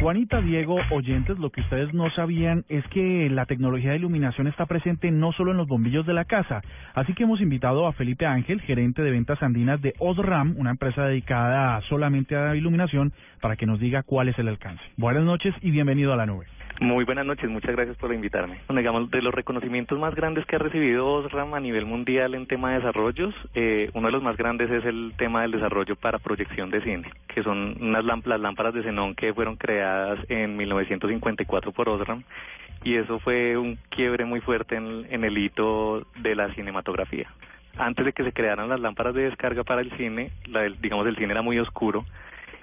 Juanita, 0.00 0.42
Diego, 0.42 0.76
oyentes, 0.90 1.38
lo 1.38 1.48
que 1.48 1.62
ustedes 1.62 1.94
no 1.94 2.10
sabían 2.10 2.64
es 2.68 2.86
que 2.88 3.30
la 3.30 3.46
tecnología 3.46 3.90
de 3.92 3.96
iluminación 3.96 4.46
está 4.46 4.66
presente 4.66 5.10
no 5.10 5.32
solo 5.32 5.52
en 5.52 5.56
los 5.56 5.66
bombillos 5.66 6.04
de 6.04 6.12
la 6.12 6.26
casa, 6.26 6.60
así 6.94 7.14
que 7.14 7.22
hemos 7.22 7.40
invitado 7.40 7.86
a 7.86 7.94
Felipe 7.94 8.26
Ángel, 8.26 8.60
gerente 8.60 9.00
de 9.00 9.10
ventas 9.10 9.42
andinas 9.42 9.80
de 9.80 9.94
Osram, 9.98 10.54
una 10.58 10.70
empresa 10.70 11.06
dedicada 11.06 11.80
solamente 11.88 12.36
a 12.36 12.54
iluminación, 12.54 13.14
para 13.40 13.56
que 13.56 13.64
nos 13.64 13.80
diga 13.80 14.02
cuál 14.02 14.28
es 14.28 14.38
el 14.38 14.48
alcance. 14.48 14.82
Buenas 14.98 15.24
noches 15.24 15.54
y 15.62 15.70
bienvenido 15.70 16.12
a 16.12 16.16
la 16.16 16.26
nube. 16.26 16.46
Muy 16.80 17.04
buenas 17.04 17.24
noches, 17.24 17.48
muchas 17.48 17.74
gracias 17.74 17.96
por 17.96 18.12
invitarme. 18.12 18.60
Bueno, 18.68 18.80
digamos, 18.80 19.10
de 19.10 19.22
los 19.22 19.34
reconocimientos 19.34 19.98
más 19.98 20.14
grandes 20.14 20.44
que 20.44 20.56
ha 20.56 20.58
recibido 20.58 21.06
Osram 21.06 21.54
a 21.54 21.60
nivel 21.60 21.86
mundial 21.86 22.34
en 22.34 22.46
tema 22.46 22.70
de 22.70 22.76
desarrollos, 22.76 23.34
eh, 23.54 23.90
uno 23.94 24.08
de 24.08 24.12
los 24.12 24.22
más 24.22 24.36
grandes 24.36 24.70
es 24.70 24.84
el 24.84 25.14
tema 25.16 25.40
del 25.40 25.52
desarrollo 25.52 25.96
para 25.96 26.18
proyección 26.18 26.70
de 26.70 26.82
cine, 26.82 27.10
que 27.28 27.42
son 27.42 27.78
unas 27.80 28.04
lámparas, 28.04 28.38
las 28.38 28.40
lámparas 28.42 28.74
de 28.74 28.82
xenón 28.82 29.14
que 29.14 29.32
fueron 29.32 29.56
creadas 29.56 30.18
en 30.28 30.58
1954 30.58 31.72
por 31.72 31.88
Osram, 31.88 32.24
y 32.84 32.96
eso 32.96 33.20
fue 33.20 33.56
un 33.56 33.78
quiebre 33.88 34.26
muy 34.26 34.40
fuerte 34.40 34.76
en, 34.76 35.24
el 35.24 35.38
hito 35.38 36.06
de 36.20 36.34
la 36.34 36.52
cinematografía. 36.52 37.30
Antes 37.78 38.04
de 38.04 38.12
que 38.12 38.22
se 38.22 38.32
crearan 38.32 38.68
las 38.68 38.80
lámparas 38.80 39.14
de 39.14 39.22
descarga 39.22 39.64
para 39.64 39.80
el 39.80 39.90
cine, 39.96 40.30
la 40.46 40.62
digamos, 40.64 41.06
el 41.06 41.16
cine 41.16 41.32
era 41.32 41.42
muy 41.42 41.58
oscuro, 41.58 42.04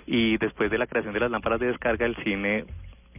y 0.05 0.37
después 0.37 0.69
de 0.69 0.77
la 0.77 0.85
creación 0.85 1.15
de 1.15 1.19
las 1.19 1.31
lámparas 1.31 1.59
de 1.59 1.67
descarga, 1.67 2.05
el 2.05 2.15
cine 2.17 2.65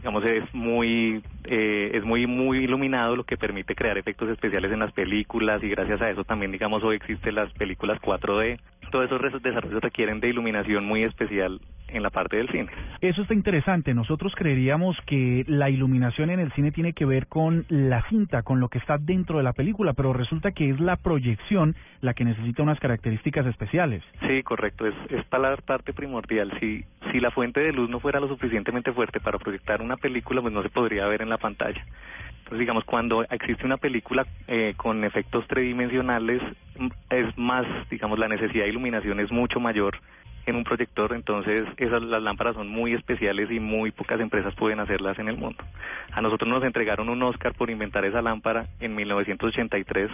digamos 0.05 0.23
es 0.23 0.53
muy 0.53 1.23
eh, 1.45 1.89
es 1.95 2.03
muy 2.03 2.27
muy 2.27 2.59
iluminado 2.59 3.15
lo 3.15 3.23
que 3.23 3.37
permite 3.37 3.73
crear 3.73 3.97
efectos 3.97 4.29
especiales 4.29 4.71
en 4.71 4.77
las 4.77 4.91
películas 4.91 5.63
y 5.63 5.69
gracias 5.69 5.99
a 5.99 6.11
eso 6.11 6.23
también 6.23 6.51
digamos 6.51 6.83
hoy 6.83 6.97
existen 6.97 7.33
las 7.33 7.51
películas 7.53 7.99
4D 8.01 8.59
todos 8.91 9.23
esos 9.23 9.41
desarrollos 9.41 9.81
requieren 9.81 10.19
de 10.19 10.29
iluminación 10.29 10.85
muy 10.85 11.03
especial 11.03 11.59
en 11.87 12.03
la 12.03 12.09
parte 12.09 12.37
del 12.37 12.49
cine. 12.49 12.67
Eso 13.01 13.21
está 13.21 13.33
interesante. 13.33 13.93
Nosotros 13.93 14.33
creeríamos 14.35 14.97
que 15.05 15.43
la 15.47 15.69
iluminación 15.69 16.29
en 16.29 16.39
el 16.39 16.51
cine 16.53 16.71
tiene 16.71 16.93
que 16.93 17.05
ver 17.05 17.27
con 17.27 17.65
la 17.69 18.07
cinta, 18.09 18.43
con 18.43 18.59
lo 18.59 18.69
que 18.69 18.79
está 18.79 18.97
dentro 18.97 19.37
de 19.37 19.43
la 19.43 19.53
película, 19.53 19.93
pero 19.93 20.13
resulta 20.13 20.51
que 20.51 20.69
es 20.69 20.79
la 20.79 20.95
proyección 20.97 21.75
la 22.01 22.13
que 22.13 22.25
necesita 22.25 22.63
unas 22.63 22.79
características 22.79 23.45
especiales. 23.47 24.03
Sí, 24.27 24.43
correcto, 24.43 24.85
es, 24.85 24.95
es 25.09 25.25
la 25.31 25.57
parte 25.57 25.93
primordial. 25.93 26.51
Si, 26.59 26.83
si 27.15 27.21
la 27.21 27.31
fuente 27.31 27.61
de 27.61 27.71
luz 27.71 27.89
no 27.89 28.01
fuera 28.01 28.19
lo 28.19 28.27
suficientemente 28.27 28.91
fuerte 28.91 29.21
para 29.21 29.39
proyectar 29.39 29.81
una 29.81 29.95
película, 29.95 30.41
pues 30.41 30.53
no 30.53 30.61
se 30.61 30.69
podría 30.69 31.07
ver 31.07 31.21
en 31.21 31.29
la 31.29 31.37
pantalla. 31.37 31.81
Entonces, 32.39 32.59
digamos, 32.59 32.83
cuando 32.83 33.23
existe 33.23 33.65
una 33.65 33.77
película 33.77 34.27
eh, 34.49 34.73
con 34.75 35.01
efectos 35.05 35.47
tridimensionales, 35.47 36.41
es 37.09 37.37
más, 37.37 37.65
digamos, 37.89 38.19
la 38.19 38.27
necesidad 38.27 38.65
de 38.65 38.69
iluminación 38.69 39.21
es 39.21 39.31
mucho 39.31 39.61
mayor 39.61 39.97
en 40.45 40.57
un 40.57 40.65
proyector, 40.65 41.13
entonces 41.13 41.65
esas 41.77 42.03
las 42.03 42.21
lámparas 42.21 42.55
son 42.55 42.67
muy 42.67 42.93
especiales 42.93 43.49
y 43.49 43.61
muy 43.61 43.91
pocas 43.91 44.19
empresas 44.19 44.53
pueden 44.55 44.81
hacerlas 44.81 45.17
en 45.17 45.29
el 45.29 45.37
mundo. 45.37 45.63
A 46.11 46.21
nosotros 46.21 46.49
nos 46.49 46.65
entregaron 46.65 47.07
un 47.07 47.23
Oscar 47.23 47.53
por 47.53 47.69
inventar 47.69 48.03
esa 48.03 48.21
lámpara 48.21 48.67
en 48.81 48.93
1983 48.93 50.11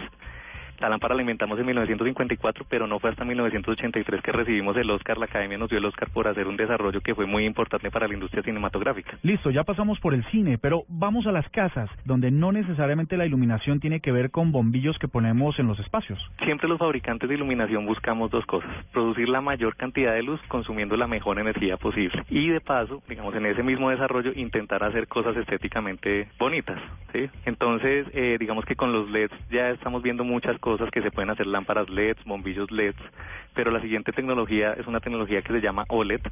la 0.80 0.88
lámpara 0.88 1.14
la 1.14 1.22
inventamos 1.22 1.58
en 1.60 1.66
1954, 1.66 2.66
pero 2.68 2.88
no 2.88 2.98
fue 2.98 3.10
hasta 3.10 3.24
1983 3.24 4.20
que 4.20 4.32
recibimos 4.32 4.76
el 4.76 4.90
Oscar. 4.90 5.16
La 5.16 5.26
Academia 5.26 5.56
nos 5.56 5.70
dio 5.70 5.78
el 5.78 5.84
Oscar 5.84 6.10
por 6.10 6.26
hacer 6.26 6.48
un 6.48 6.56
desarrollo 6.56 7.00
que 7.00 7.14
fue 7.14 7.24
muy 7.24 7.44
importante 7.44 7.90
para 7.90 8.08
la 8.08 8.14
industria 8.14 8.42
cinematográfica. 8.42 9.16
Listo, 9.22 9.50
ya 9.50 9.62
pasamos 9.62 10.00
por 10.00 10.12
el 10.12 10.24
cine, 10.30 10.58
pero 10.58 10.82
vamos 10.88 11.26
a 11.28 11.32
las 11.32 11.48
casas, 11.50 11.88
donde 12.04 12.32
no 12.32 12.50
necesariamente 12.50 13.16
la 13.16 13.26
iluminación 13.26 13.78
tiene 13.78 14.00
que 14.00 14.10
ver 14.10 14.32
con 14.32 14.50
bombillos 14.50 14.98
que 14.98 15.06
ponemos 15.06 15.56
en 15.60 15.68
los 15.68 15.78
espacios. 15.78 16.18
Siempre 16.44 16.68
los 16.68 16.78
fabricantes 16.78 17.28
de 17.28 17.36
iluminación 17.36 17.86
buscamos 17.86 18.32
dos 18.32 18.44
cosas, 18.46 18.70
producir 18.92 19.28
la 19.28 19.40
mayor 19.40 19.76
cantidad 19.76 20.14
de 20.14 20.24
luz 20.24 20.40
consumiendo 20.48 20.96
la 20.96 21.06
mejor 21.06 21.38
energía 21.38 21.76
posible 21.76 22.24
y 22.28 22.48
de 22.48 22.60
paso, 22.60 23.02
digamos, 23.08 23.34
en 23.36 23.46
ese 23.46 23.62
mismo 23.62 23.90
desarrollo 23.90 24.32
intentar 24.34 24.82
hacer 24.82 25.06
cosas 25.06 25.36
estéticamente 25.36 26.28
bonitas, 26.40 26.80
¿sí? 27.12 27.30
Entonces, 27.44 28.06
eh, 28.14 28.36
digamos 28.40 28.64
que 28.64 28.74
con 28.74 28.92
los 28.92 29.08
LEDs 29.08 29.32
ya 29.50 29.70
estamos 29.70 30.02
viendo 30.02 30.24
muchas 30.24 30.58
cosas 30.58 30.71
cosas 30.72 30.90
que 30.90 31.02
se 31.02 31.10
pueden 31.10 31.28
hacer 31.28 31.46
lámparas 31.46 31.90
LEDs, 31.90 32.24
bombillos 32.24 32.70
LEDs, 32.70 32.96
pero 33.54 33.70
la 33.70 33.82
siguiente 33.82 34.10
tecnología 34.10 34.72
es 34.72 34.86
una 34.86 35.00
tecnología 35.00 35.42
que 35.42 35.52
se 35.52 35.60
llama 35.60 35.84
OLED, 35.88 36.22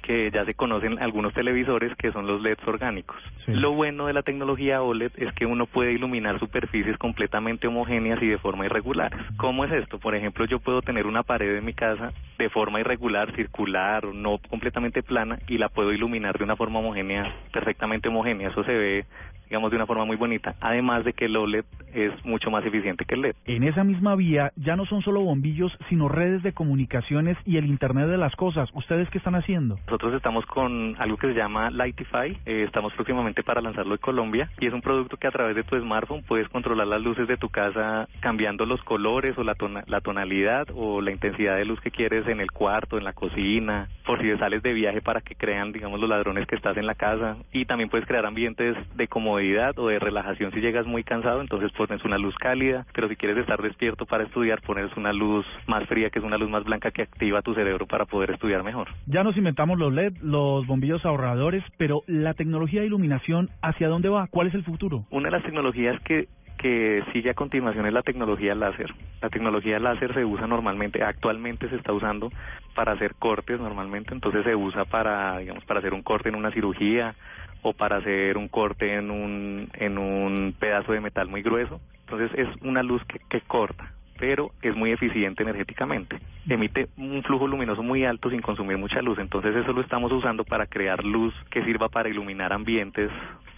que 0.00 0.30
ya 0.30 0.46
se 0.46 0.54
conocen 0.54 0.98
algunos 1.02 1.34
televisores 1.34 1.94
que 1.96 2.10
son 2.12 2.26
los 2.26 2.40
LEDs 2.40 2.66
orgánicos. 2.66 3.18
Lo 3.46 3.72
bueno 3.72 4.06
de 4.06 4.14
la 4.14 4.22
tecnología 4.22 4.80
OLED 4.80 5.12
es 5.16 5.34
que 5.34 5.44
uno 5.44 5.66
puede 5.66 5.92
iluminar 5.92 6.38
superficies 6.40 6.96
completamente 6.96 7.66
homogéneas 7.66 8.22
y 8.22 8.28
de 8.28 8.38
forma 8.38 8.64
irregular. 8.64 9.12
¿Cómo 9.36 9.66
es 9.66 9.72
esto? 9.72 9.98
Por 9.98 10.14
ejemplo, 10.14 10.46
yo 10.46 10.60
puedo 10.60 10.80
tener 10.80 11.06
una 11.06 11.22
pared 11.22 11.56
en 11.58 11.64
mi 11.66 11.74
casa 11.74 12.14
de 12.38 12.48
forma 12.48 12.80
irregular, 12.80 13.34
circular, 13.36 14.06
no 14.06 14.38
completamente 14.48 15.02
plana 15.02 15.40
y 15.46 15.58
la 15.58 15.68
puedo 15.68 15.92
iluminar 15.92 16.38
de 16.38 16.44
una 16.44 16.56
forma 16.56 16.78
homogénea, 16.78 17.34
perfectamente 17.52 18.08
homogénea. 18.08 18.48
Eso 18.48 18.64
se 18.64 18.72
ve 18.72 19.04
digamos, 19.50 19.70
de 19.72 19.76
una 19.76 19.86
forma 19.86 20.04
muy 20.04 20.16
bonita, 20.16 20.54
además 20.60 21.04
de 21.04 21.12
que 21.12 21.24
el 21.24 21.36
OLED 21.36 21.64
es 21.92 22.12
mucho 22.24 22.52
más 22.52 22.64
eficiente 22.64 23.04
que 23.04 23.16
el 23.16 23.22
LED. 23.22 23.34
En 23.46 23.64
esa 23.64 23.82
misma 23.82 24.14
vía 24.14 24.52
ya 24.54 24.76
no 24.76 24.86
son 24.86 25.02
solo 25.02 25.22
bombillos, 25.22 25.76
sino 25.88 26.08
redes 26.08 26.44
de 26.44 26.52
comunicaciones 26.52 27.36
y 27.44 27.56
el 27.56 27.66
Internet 27.66 28.06
de 28.06 28.16
las 28.16 28.34
cosas. 28.36 28.68
¿Ustedes 28.74 29.10
qué 29.10 29.18
están 29.18 29.34
haciendo? 29.34 29.76
Nosotros 29.86 30.14
estamos 30.14 30.46
con 30.46 30.94
algo 31.00 31.16
que 31.16 31.26
se 31.26 31.34
llama 31.34 31.68
Lightify, 31.70 32.38
eh, 32.46 32.62
estamos 32.64 32.92
próximamente 32.92 33.42
para 33.42 33.60
lanzarlo 33.60 33.94
en 33.94 34.00
Colombia 34.00 34.48
y 34.60 34.68
es 34.68 34.72
un 34.72 34.82
producto 34.82 35.16
que 35.16 35.26
a 35.26 35.32
través 35.32 35.56
de 35.56 35.64
tu 35.64 35.76
smartphone 35.80 36.22
puedes 36.22 36.48
controlar 36.48 36.86
las 36.86 37.02
luces 37.02 37.26
de 37.26 37.36
tu 37.36 37.48
casa 37.48 38.08
cambiando 38.20 38.64
los 38.66 38.80
colores 38.84 39.36
o 39.36 39.42
la, 39.42 39.56
la 39.88 40.00
tonalidad 40.00 40.68
o 40.76 41.00
la 41.00 41.10
intensidad 41.10 41.56
de 41.56 41.64
luz 41.64 41.80
que 41.80 41.90
quieres 41.90 42.28
en 42.28 42.40
el 42.40 42.52
cuarto, 42.52 42.98
en 42.98 43.04
la 43.04 43.14
cocina, 43.14 43.88
por 44.06 44.20
si 44.20 44.30
sales 44.38 44.62
de 44.62 44.72
viaje 44.74 45.00
para 45.00 45.20
que 45.20 45.34
crean, 45.34 45.72
digamos, 45.72 45.98
los 45.98 46.08
ladrones 46.08 46.46
que 46.46 46.54
estás 46.54 46.76
en 46.76 46.86
la 46.86 46.94
casa 46.94 47.36
y 47.52 47.64
también 47.64 47.90
puedes 47.90 48.06
crear 48.06 48.24
ambientes 48.26 48.76
de 48.94 49.08
comodidad 49.08 49.39
o 49.76 49.88
de 49.88 49.98
relajación 49.98 50.52
si 50.52 50.60
llegas 50.60 50.86
muy 50.86 51.02
cansado, 51.02 51.40
entonces 51.40 51.72
pones 51.72 52.04
una 52.04 52.18
luz 52.18 52.34
cálida, 52.36 52.86
pero 52.92 53.08
si 53.08 53.16
quieres 53.16 53.38
estar 53.38 53.60
despierto 53.62 54.06
para 54.06 54.24
estudiar, 54.24 54.60
pones 54.62 54.94
una 54.96 55.12
luz 55.12 55.46
más 55.66 55.86
fría, 55.88 56.10
que 56.10 56.18
es 56.18 56.24
una 56.24 56.36
luz 56.36 56.50
más 56.50 56.64
blanca 56.64 56.90
que 56.90 57.02
activa 57.02 57.42
tu 57.42 57.54
cerebro 57.54 57.86
para 57.86 58.04
poder 58.04 58.32
estudiar 58.32 58.62
mejor. 58.62 58.88
Ya 59.06 59.24
nos 59.24 59.36
inventamos 59.36 59.78
los 59.78 59.92
LED, 59.92 60.18
los 60.22 60.66
bombillos 60.66 61.04
ahorradores, 61.04 61.64
pero 61.78 62.02
la 62.06 62.34
tecnología 62.34 62.80
de 62.80 62.86
iluminación, 62.86 63.48
¿hacia 63.62 63.88
dónde 63.88 64.08
va? 64.08 64.26
¿Cuál 64.28 64.48
es 64.48 64.54
el 64.54 64.64
futuro? 64.64 65.04
Una 65.10 65.28
de 65.28 65.36
las 65.36 65.42
tecnologías 65.42 66.00
que 66.02 66.28
que 66.60 67.02
sigue 67.14 67.30
a 67.30 67.34
continuación 67.34 67.86
es 67.86 67.92
la 67.92 68.02
tecnología 68.02 68.54
láser. 68.54 68.92
La 69.22 69.30
tecnología 69.30 69.78
láser 69.78 70.12
se 70.12 70.26
usa 70.26 70.46
normalmente, 70.46 71.02
actualmente 71.02 71.70
se 71.70 71.76
está 71.76 71.90
usando 71.94 72.30
para 72.74 72.92
hacer 72.92 73.14
cortes 73.14 73.58
normalmente, 73.58 74.12
entonces 74.12 74.44
se 74.44 74.54
usa 74.54 74.84
para, 74.84 75.38
digamos, 75.38 75.64
para 75.64 75.80
hacer 75.80 75.94
un 75.94 76.02
corte 76.02 76.28
en 76.28 76.34
una 76.34 76.50
cirugía 76.50 77.14
o 77.62 77.72
para 77.72 77.96
hacer 77.96 78.36
un 78.36 78.48
corte 78.48 78.94
en 78.94 79.10
un, 79.10 79.68
en 79.74 79.98
un 79.98 80.54
pedazo 80.58 80.92
de 80.92 81.00
metal 81.00 81.28
muy 81.28 81.42
grueso. 81.42 81.80
Entonces 82.00 82.30
es 82.38 82.48
una 82.62 82.82
luz 82.82 83.02
que, 83.04 83.20
que 83.28 83.40
corta, 83.42 83.92
pero 84.18 84.50
es 84.62 84.74
muy 84.74 84.92
eficiente 84.92 85.42
energéticamente. 85.42 86.18
Emite 86.48 86.88
un 86.96 87.22
flujo 87.22 87.46
luminoso 87.46 87.82
muy 87.82 88.04
alto 88.04 88.30
sin 88.30 88.40
consumir 88.40 88.78
mucha 88.78 89.02
luz. 89.02 89.18
Entonces 89.18 89.54
eso 89.54 89.72
lo 89.72 89.80
estamos 89.80 90.10
usando 90.12 90.44
para 90.44 90.66
crear 90.66 91.04
luz 91.04 91.34
que 91.50 91.64
sirva 91.64 91.88
para 91.88 92.08
iluminar 92.08 92.52
ambientes 92.52 93.10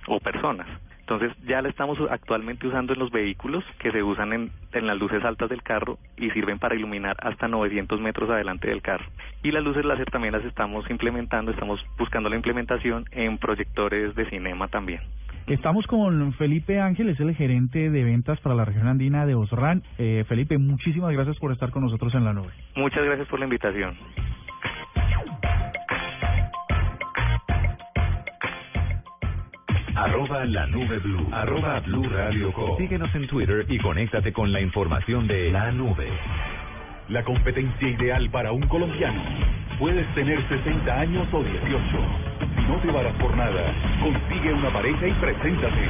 o 0.07 0.21
personas. 0.21 0.67
Entonces 1.03 1.33
ya 1.47 1.61
la 1.61 1.69
estamos 1.69 1.99
actualmente 2.11 2.67
usando 2.67 2.93
en 2.93 2.99
los 2.99 3.11
vehículos 3.11 3.65
que 3.79 3.91
se 3.91 4.03
usan 4.03 4.33
en, 4.33 4.51
en, 4.73 4.87
las 4.87 4.97
luces 4.99 5.23
altas 5.25 5.51
del 5.51 5.63
carro 5.63 5.99
y 6.17 6.31
sirven 6.31 6.59
para 6.59 6.77
iluminar 6.77 7.17
hasta 7.21 7.49
900 7.49 8.01
metros 8.01 8.31
adelante 8.31 8.69
del 8.69 8.83
carro. 8.83 9.05
Y 9.43 9.51
las 9.51 9.65
luces 9.65 9.85
láser 9.85 10.11
también 10.11 10.33
las 10.33 10.45
estamos 10.45 10.89
implementando, 10.91 11.51
estamos 11.51 11.85
buscando 11.99 12.29
la 12.29 12.37
implementación 12.37 13.05
en 13.11 13.37
proyectores 13.39 14.15
de 14.15 14.31
cinema 14.31 14.69
también. 14.69 15.01
Estamos 15.49 15.87
con 15.89 16.33
Felipe 16.35 16.79
Ángeles, 16.81 17.19
el 17.19 17.35
gerente 17.35 17.91
de 17.91 18.05
ventas 18.05 18.39
para 18.41 18.55
la 18.55 18.65
región 18.65 18.87
andina 18.87 19.27
de 19.27 19.35
Osran. 19.35 19.83
Eh, 19.99 20.25
Felipe, 20.29 20.57
muchísimas 20.57 21.13
gracias 21.13 21.37
por 21.39 21.51
estar 21.51 21.71
con 21.71 21.83
nosotros 21.83 22.15
en 22.15 22.25
la 22.25 22.33
nube. 22.33 22.53
Muchas 22.77 23.05
gracias 23.05 23.27
por 23.27 23.41
la 23.41 23.47
invitación. 23.47 23.97
Arroba 30.03 30.45
la 30.47 30.67
nube 30.67 30.99
blue. 30.99 31.29
Arroba 31.31 31.79
blue 31.79 32.09
radio 32.09 32.53
com. 32.53 32.77
Síguenos 32.77 33.15
en 33.15 33.29
Twitter 33.29 33.65
y 33.69 33.79
conéctate 33.79 34.33
con 34.33 34.53
la 34.53 34.61
información 34.61 35.29
de 35.29 35.53
la 35.53 35.71
nube. 35.71 36.09
La 37.09 37.23
competencia 37.23 37.89
ideal 37.89 38.29
para 38.31 38.51
un 38.51 38.63
colombiano. 38.63 39.23
Puedes 39.79 40.05
tener 40.17 40.43
60 40.49 40.93
años 40.93 41.29
o 41.33 41.45
18. 41.45 41.81
Si 42.57 42.63
no 42.63 42.81
te 42.81 42.91
varas 42.91 43.15
por 43.15 43.37
nada, 43.37 43.73
consigue 44.01 44.53
una 44.53 44.73
pareja 44.73 45.07
y 45.07 45.13
preséntate. 45.13 45.89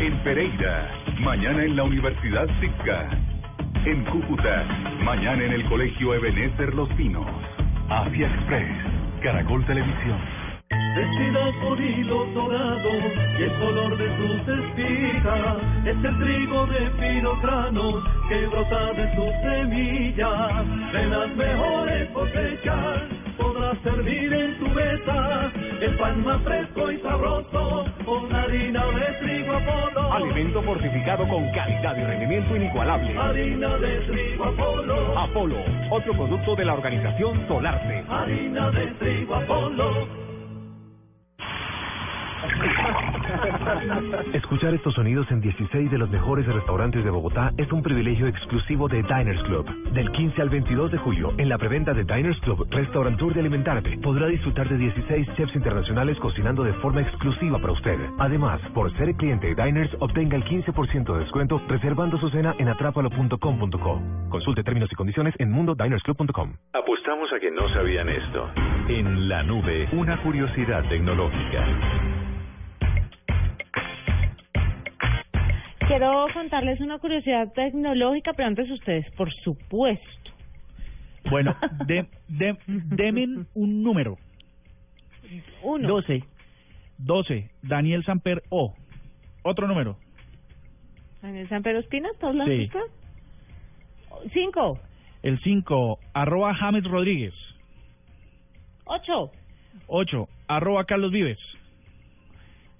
En 0.00 0.18
Pereira, 0.24 0.90
mañana 1.20 1.62
en 1.62 1.76
la 1.76 1.84
Universidad 1.84 2.48
Sitka. 2.60 3.10
En 3.84 4.04
Cúcuta, 4.06 4.64
mañana 5.04 5.44
en 5.44 5.52
el 5.52 5.64
Colegio 5.66 6.14
Ebenezer 6.14 6.74
Los 6.74 6.88
Pinos. 6.94 7.28
Asia 7.88 8.26
Express, 8.26 8.76
Caracol 9.22 9.64
Televisión 9.66 10.41
vestidas 10.94 11.54
por 11.62 11.80
hilos 11.80 12.34
dorados 12.34 13.02
y 13.38 13.42
el 13.42 13.52
color 13.58 13.96
de 13.96 14.16
sus 14.16 14.48
espigas 14.48 15.56
es 15.84 16.04
el 16.04 16.18
trigo 16.18 16.66
de 16.66 16.90
fino 16.98 17.40
grano 17.40 18.02
que 18.28 18.46
brota 18.46 18.92
de 18.92 19.14
sus 19.14 19.32
semillas. 19.42 20.92
De 20.92 21.06
las 21.06 21.36
mejores 21.36 22.08
cosechas 22.10 23.02
podrás 23.36 23.78
servir 23.82 24.32
en 24.32 24.58
tu 24.58 24.68
mesa 24.68 25.50
el 25.80 25.96
pan 25.98 26.24
más 26.24 26.42
fresco 26.42 26.90
y 26.90 26.98
sabroso 27.00 27.84
con 28.04 28.34
harina 28.34 28.86
de 28.86 29.12
trigo 29.20 29.52
Apolo 29.54 30.12
alimento 30.12 30.62
fortificado 30.62 31.26
con 31.28 31.50
calidad 31.52 31.96
y 31.96 32.04
rendimiento 32.04 32.56
inigualable. 32.56 33.16
Harina 33.18 33.76
de 33.78 34.00
trigo 34.00 34.44
Apolo 34.44 35.18
Apolo 35.18 35.56
otro 35.90 36.12
producto 36.12 36.54
de 36.56 36.64
la 36.64 36.74
organización 36.74 37.46
Solarte 37.48 38.04
harina 38.08 38.70
de 38.70 38.86
trigo 38.98 39.34
Apolo 39.34 40.31
Escuchar 44.34 44.74
estos 44.74 44.94
sonidos 44.94 45.30
en 45.30 45.40
16 45.40 45.90
de 45.90 45.98
los 45.98 46.10
mejores 46.10 46.46
restaurantes 46.46 47.04
de 47.04 47.10
Bogotá 47.10 47.52
es 47.56 47.70
un 47.72 47.82
privilegio 47.82 48.26
exclusivo 48.26 48.88
de 48.88 49.02
Diners 49.02 49.42
Club. 49.44 49.66
Del 49.92 50.10
15 50.10 50.42
al 50.42 50.48
22 50.48 50.92
de 50.92 50.98
julio, 50.98 51.32
en 51.38 51.48
la 51.48 51.58
preventa 51.58 51.94
de 51.94 52.04
Diners 52.04 52.38
Club 52.40 52.66
Restaurant 52.70 53.18
Tour 53.18 53.34
de 53.34 53.40
Alimentarte, 53.40 53.98
podrá 53.98 54.26
disfrutar 54.26 54.68
de 54.68 54.76
16 54.76 55.28
chefs 55.36 55.54
internacionales 55.54 56.18
cocinando 56.18 56.64
de 56.64 56.72
forma 56.74 57.02
exclusiva 57.02 57.58
para 57.58 57.72
usted. 57.72 57.98
Además, 58.18 58.60
por 58.74 58.92
ser 58.96 59.14
cliente 59.14 59.54
de 59.54 59.64
Diners, 59.64 59.90
obtenga 60.00 60.36
el 60.36 60.44
15% 60.44 61.12
de 61.12 61.20
descuento 61.20 61.60
reservando 61.68 62.18
su 62.18 62.28
cena 62.30 62.54
en 62.58 62.68
atrapalo.com.co. 62.68 64.02
Consulte 64.30 64.62
términos 64.62 64.90
y 64.92 64.94
condiciones 64.94 65.34
en 65.38 65.50
mundodinersclub.com. 65.50 66.54
Apostamos 66.72 67.32
a 67.32 67.40
que 67.40 67.50
no 67.50 67.68
sabían 67.70 68.08
esto. 68.08 68.50
En 68.88 69.28
la 69.28 69.42
nube, 69.42 69.88
una 69.92 70.20
curiosidad 70.22 70.84
tecnológica. 70.88 72.31
Quiero 75.92 76.26
contarles 76.32 76.80
una 76.80 76.98
curiosidad 76.98 77.52
tecnológica, 77.52 78.32
pero 78.32 78.48
antes 78.48 78.70
ustedes, 78.70 79.10
por 79.10 79.30
supuesto. 79.44 80.30
Bueno, 81.28 81.54
de, 81.86 82.06
de, 82.28 82.56
denme 82.66 83.44
un 83.52 83.82
número. 83.82 84.16
Uno. 85.62 85.86
12. 85.86 86.24
12, 86.96 87.50
Daniel 87.60 88.02
Samper 88.06 88.42
O. 88.48 88.74
Otro 89.42 89.68
número. 89.68 89.98
Daniel 91.20 91.46
San 91.50 91.62
Pedro 91.62 91.80
Espina, 91.80 92.08
¿todos 92.18 92.36
los 92.36 92.48
Sí. 92.48 92.70
Cinco. 94.32 94.80
El 95.22 95.38
5, 95.40 95.98
arroba 96.14 96.54
James 96.54 96.84
Rodríguez. 96.84 97.34
Ocho. 98.86 99.30
8, 99.88 100.26
arroba 100.48 100.86
Carlos 100.86 101.12
Vives. 101.12 101.38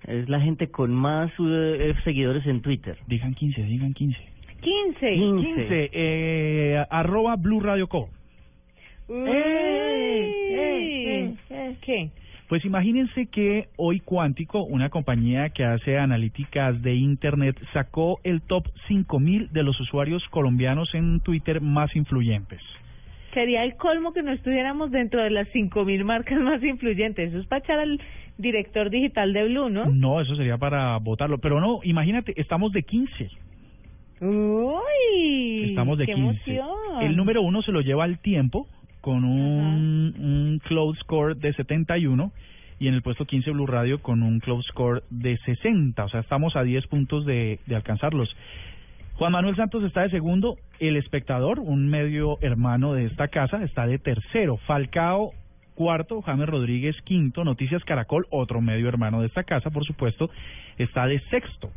Es 0.07 0.29
la 0.29 0.41
gente 0.41 0.69
con 0.69 0.93
más 0.93 1.31
eh, 1.39 1.95
seguidores 2.05 2.47
en 2.47 2.61
Twitter. 2.61 2.99
Digan 3.07 3.35
15, 3.35 3.63
digan 3.63 3.95
15. 3.95 4.19
Quince. 4.61 5.15
15, 5.15 5.91
eh, 5.93 6.85
arroba 6.89 7.37
Blue 7.37 7.61
Radio 7.61 7.89
Co. 7.89 8.09
Uy. 9.09 9.19
eh, 11.51 11.77
¿Qué? 11.81 12.11
Pues 12.49 12.65
imagínense 12.65 13.27
que 13.27 13.69
hoy 13.77 14.01
Cuántico, 14.01 14.63
una 14.63 14.91
compañía 14.91 15.49
que 15.51 15.65
hace 15.65 15.99
analíticas 15.99 16.81
de 16.83 16.95
Internet, 16.95 17.59
sacó 17.73 18.21
el 18.25 18.43
top 18.43 18.69
5000 18.89 19.53
de 19.53 19.63
los 19.63 19.81
usuarios 19.81 20.23
colombianos 20.29 20.95
en 20.95 21.21
Twitter 21.21 21.61
más 21.61 21.97
influyentes. 21.97 22.61
Sería 23.33 23.65
el 23.65 23.77
colmo 23.77 24.13
que 24.13 24.23
no 24.23 24.33
estuviéramos 24.33 24.91
dentro 24.91 25.23
de 25.23 25.31
las 25.31 25.49
cinco 25.49 25.85
mil 25.85 26.05
marcas 26.05 26.39
más 26.41 26.63
influyentes. 26.63 27.31
Eso 27.31 27.41
es 27.41 27.47
para 27.47 27.61
echar 27.61 27.79
al 27.79 28.01
director 28.39 28.91
digital 28.91 29.33
de 29.33 29.45
Blue, 29.45 29.71
¿no? 29.71 29.87
No, 29.87 30.21
eso 30.21 30.37
sería 30.37 30.59
para 30.59 30.97
votarlo. 30.99 31.39
Pero 31.39 31.61
no, 31.61 31.81
imagínate, 31.83 32.35
estamos 32.41 32.73
de 32.73 32.83
15. 32.83 33.31
Uy. 34.21 35.71
Estamos 35.71 35.99
de 35.99 36.07
qué 36.07 36.15
15. 36.15 36.31
emoción. 36.31 37.03
El 37.03 37.17
número 37.17 37.43
uno 37.43 37.63
se 37.63 37.73
lo 37.73 37.81
lleva 37.81 38.05
al 38.05 38.19
tiempo 38.19 38.69
con 39.01 39.25
un, 39.25 40.15
un 40.19 40.61
cloud 40.65 40.97
score 40.97 41.37
de 41.37 41.53
71 41.55 42.33
y 42.79 42.89
en 42.89 42.95
el 42.95 43.03
puesto 43.03 43.25
15 43.25 43.51
Blue 43.51 43.67
Radio 43.67 44.01
con 44.01 44.23
un 44.23 44.41
cloud 44.41 44.63
score 44.63 45.03
de 45.11 45.39
60. 45.39 46.05
O 46.05 46.09
sea, 46.09 46.21
estamos 46.21 46.57
a 46.57 46.63
10 46.63 46.87
puntos 46.87 47.25
de, 47.25 47.61
de 47.67 47.77
alcanzarlos. 47.77 48.35
Juan 49.23 49.31
Manuel 49.31 49.55
Santos 49.55 49.85
está 49.85 50.01
de 50.01 50.11
segundo, 50.11 50.57
El 50.81 50.97
Espectador, 50.97 51.61
un 51.61 51.89
medio 51.89 52.39
hermano 52.41 52.93
de 52.93 53.05
esta 53.05 53.29
casa, 53.29 53.63
está 53.63 53.87
de 53.87 54.01
tercero, 54.01 54.57
Falcao 54.67 55.31
cuarto, 55.77 56.23
James 56.23 56.49
Rodríguez 56.49 56.97
quinto, 57.05 57.45
Noticias 57.45 57.85
Caracol, 57.85 58.27
otro 58.31 58.61
medio 58.61 58.89
hermano 58.89 59.21
de 59.21 59.29
esta 59.29 59.45
casa, 59.45 59.71
por 59.71 59.85
supuesto, 59.85 60.29
está 60.77 61.07
de 61.07 61.21
sexto. 61.31 61.71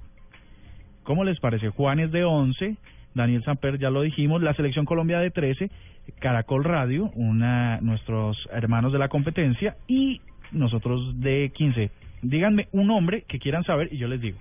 ¿Cómo 1.04 1.24
les 1.24 1.40
parece? 1.40 1.70
Juan 1.70 2.00
es 2.00 2.12
de 2.12 2.24
11, 2.24 2.78
Daniel 3.14 3.44
Samper 3.44 3.78
ya 3.78 3.92
lo 3.92 4.02
dijimos, 4.02 4.42
la 4.42 4.56
Selección 4.56 4.86
Colombia 4.86 5.20
de 5.20 5.30
13, 5.30 5.70
Caracol 6.18 6.64
Radio, 6.64 7.12
una 7.14 7.80
nuestros 7.80 8.38
hermanos 8.54 8.92
de 8.92 8.98
la 8.98 9.10
competencia 9.10 9.76
y 9.88 10.20
nosotros 10.52 11.20
de 11.20 11.52
15. 11.54 11.92
Díganme 12.24 12.70
un 12.72 12.88
nombre 12.88 13.22
que 13.28 13.38
quieran 13.38 13.64
saber 13.66 13.94
y 13.94 14.00
yo 14.00 14.08
les 14.08 14.20
digo 14.20 14.40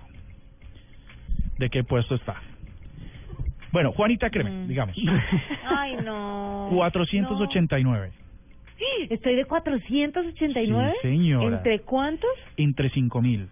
de 1.59 1.69
qué 1.69 1.83
puesto 1.83 2.15
está. 2.15 2.41
Bueno, 3.75 3.91
Juanita 3.91 4.29
Cremen, 4.29 4.69
digamos. 4.69 4.95
Ay, 5.65 5.97
no. 5.97 6.69
489. 6.71 8.09
No. 8.09 8.25
Estoy 9.09 9.35
de 9.35 9.43
489. 9.43 10.93
Sí, 11.01 11.07
señora. 11.09 11.57
¿Entre 11.57 11.79
cuántos? 11.81 12.29
Entre 12.55 12.89
5000. 12.89 13.49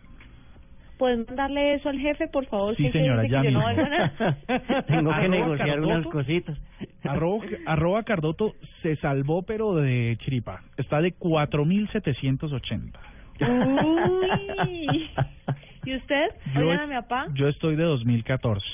¿Puedes 0.97 1.27
mandarle 1.27 1.73
eso 1.73 1.89
al 1.89 1.99
jefe, 1.99 2.29
por 2.29 2.45
favor? 2.45 2.73
Sí, 2.77 2.89
señora, 2.91 3.27
ya 3.27 3.43
no 3.43 3.67
mismo. 3.67 3.73
nada. 3.73 4.13
Tengo 4.87 5.09
que 5.09 5.15
Arroba 5.17 5.27
negociar 5.27 5.67
Cardoto. 5.67 5.87
unas 5.93 6.07
cositas. 6.07 6.57
Arroba, 7.03 7.45
arroba 7.65 8.03
Cardoto 8.03 8.53
se 8.81 8.95
salvó, 8.95 9.41
pero 9.43 9.75
de 9.75 10.15
chiripa. 10.21 10.61
Está 10.77 11.01
de 11.01 11.11
4780. 11.11 12.97
Uy. 13.41 15.09
¿Y 15.85 15.95
usted? 15.97 16.27
Yo 16.55 16.61
Oigan 16.61 16.79
a 16.79 16.87
mi 16.87 16.93
papá. 16.93 17.27
Yo 17.33 17.49
estoy 17.49 17.75
de 17.75 17.83
2014. 17.83 18.65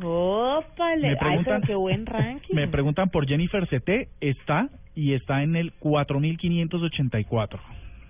Ópale. 0.00 1.02
Me 1.02 1.08
Ay, 1.10 1.16
preguntan, 1.16 1.60
pero 1.60 1.66
qué 1.66 1.74
buen 1.74 2.06
ranking. 2.06 2.54
me 2.54 2.68
preguntan 2.68 3.10
por 3.10 3.26
Jennifer 3.26 3.66
CT, 3.66 4.08
está 4.20 4.68
y 4.94 5.12
está 5.14 5.42
en 5.42 5.56
el 5.56 5.72
4584. 5.74 7.60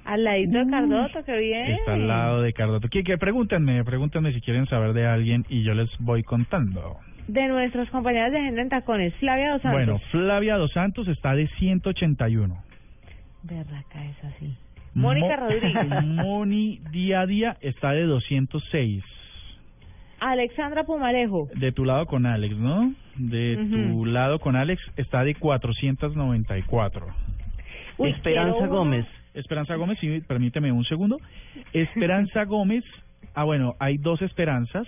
Al 0.05 0.25
ladito 0.25 0.59
de 0.59 0.67
Cardoto, 0.71 1.25
qué 1.25 1.37
bien. 1.39 1.71
Está 1.73 1.95
al 1.95 2.09
lado 2.09 2.43
de 2.43 2.53
Cardoto. 2.53 2.89
Que, 2.89 3.05
que 3.05 3.19
pregúntenme, 3.19 3.85
pregúntenme 3.85 4.33
si 4.33 4.41
quieren 4.41 4.67
saber 4.67 4.93
de 4.95 5.07
alguien 5.07 5.45
y 5.49 5.63
yo 5.63 5.75
les 5.75 5.89
voy 6.01 6.23
contando. 6.25 6.97
De 7.29 7.47
nuestros 7.47 7.89
compañeros 7.91 8.33
de 8.33 8.39
Agenda 8.39 8.63
en 8.63 8.69
Tacones, 8.69 9.15
Flavia 9.17 9.53
Dos 9.53 9.63
Santos. 9.63 9.79
Bueno, 9.79 9.99
Flavia 10.11 10.57
Dos 10.57 10.73
Santos 10.73 11.07
está 11.07 11.35
de 11.37 11.47
181. 11.59 12.57
Berraca 13.45 14.05
es 14.05 14.25
así. 14.25 14.57
Mónica 14.95 15.37
Mo- 15.39 15.47
Rodríguez. 15.49 16.03
Moni 16.05 16.81
Día 16.91 17.21
a 17.21 17.27
Día 17.27 17.57
está 17.61 17.93
de 17.93 18.03
206. 18.03 19.05
Alexandra 20.31 20.85
Pumarejo. 20.85 21.49
De 21.57 21.73
tu 21.73 21.85
lado 21.85 22.07
con 22.07 22.27
Alex, 22.27 22.57
¿no? 22.57 22.95
De 23.17 23.57
tu 23.57 24.07
lado 24.07 24.39
con 24.39 24.55
Alex 24.55 24.81
está 24.97 25.25
de 25.25 25.35
494. 25.35 27.07
Uy, 27.99 28.11
Esperanza. 28.11 28.67
Gómez. 28.69 29.07
Esperanza 29.35 29.75
Gómez, 29.75 29.99
sí, 30.01 30.23
permíteme 30.27 30.71
un 30.71 30.85
segundo. 30.85 31.19
Esperanza 31.73 32.45
Gómez, 32.47 32.85
ah 33.35 33.45
bueno, 33.45 33.75
hay 33.81 33.99
dos 33.99 34.23
Esperanzas. 34.23 34.87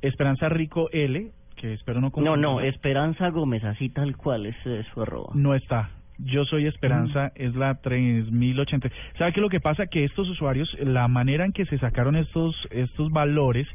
Esperanza 0.00 0.48
Rico 0.48 0.88
L, 0.90 1.30
que 1.56 1.74
espero 1.74 2.00
no 2.00 2.10
No, 2.16 2.36
no, 2.36 2.60
Esperanza 2.60 3.28
Gómez, 3.28 3.62
así 3.64 3.90
tal 3.90 4.16
cual 4.16 4.46
es 4.46 4.56
eh, 4.64 4.84
su 4.92 5.02
arroba. 5.02 5.32
No 5.34 5.54
está. 5.54 5.90
Yo 6.18 6.46
soy 6.46 6.66
Esperanza, 6.66 7.30
es 7.34 7.54
la 7.54 7.74
3080. 7.74 8.88
¿Sabe 9.18 9.32
qué 9.32 9.40
es 9.40 9.42
lo 9.42 9.50
que 9.50 9.60
pasa? 9.60 9.86
Que 9.86 10.04
estos 10.04 10.26
usuarios, 10.30 10.74
la 10.80 11.08
manera 11.08 11.44
en 11.44 11.52
que 11.52 11.66
se 11.66 11.76
sacaron 11.76 12.16
estos, 12.16 12.56
estos 12.70 13.10
valores 13.10 13.68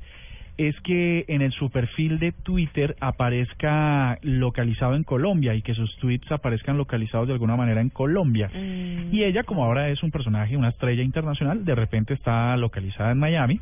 es 0.57 0.79
que 0.81 1.25
en 1.27 1.41
el 1.41 1.51
su 1.51 1.69
perfil 1.69 2.19
de 2.19 2.31
Twitter 2.31 2.95
aparezca 2.99 4.19
localizado 4.21 4.95
en 4.95 5.03
Colombia 5.03 5.55
y 5.55 5.61
que 5.61 5.73
sus 5.73 5.95
tweets 5.97 6.31
aparezcan 6.31 6.77
localizados 6.77 7.27
de 7.27 7.33
alguna 7.33 7.55
manera 7.55 7.81
en 7.81 7.89
Colombia. 7.89 8.49
Mm. 8.49 9.13
Y 9.13 9.23
ella, 9.23 9.43
como 9.43 9.63
ahora 9.63 9.89
es 9.89 10.03
un 10.03 10.11
personaje, 10.11 10.57
una 10.57 10.69
estrella 10.69 11.03
internacional, 11.03 11.65
de 11.65 11.75
repente 11.75 12.13
está 12.13 12.55
localizada 12.57 13.11
en 13.11 13.19
Miami 13.19 13.59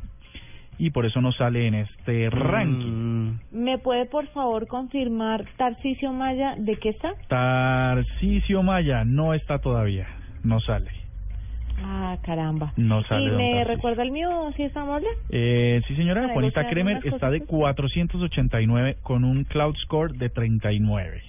y 0.80 0.92
por 0.92 1.06
eso 1.06 1.22
no 1.22 1.32
sale 1.34 1.68
en 1.68 1.76
este 1.76 2.30
ranking. 2.30 2.88
Mm, 2.92 3.40
¿Me 3.52 3.78
puede, 3.78 4.06
por 4.06 4.28
favor, 4.28 4.68
confirmar 4.68 5.46
Tarcisio 5.58 6.14
Maya 6.14 6.56
de 6.58 6.78
qué 6.78 6.90
está? 6.90 7.14
Tarcisio 7.28 8.64
Maya 8.64 9.04
no 9.04 9.34
está 9.34 9.60
todavía, 9.60 10.08
no 10.44 10.60
sale. 10.62 10.99
Ah, 11.84 12.18
caramba. 12.24 12.74
No 12.78 13.04
sale, 13.04 13.26
¿Y 13.26 13.28
don 13.30 13.38
me 13.38 13.52
Tarcisio. 13.52 13.76
recuerda 13.76 14.04
el 14.04 14.12
mío, 14.12 14.52
si 14.56 14.64
está 14.64 14.82
amable? 14.82 15.08
Eh, 15.30 15.82
sí, 15.88 15.96
señora, 15.96 16.30
Juanita 16.34 16.68
Kremer 16.70 16.98
está 17.06 17.30
de 17.30 17.40
cositas. 17.40 17.48
489 17.58 18.98
con 19.04 19.24
un 19.24 19.44
cloud 19.46 19.76
score 19.78 20.14
de 20.14 20.30
39. 20.30 21.22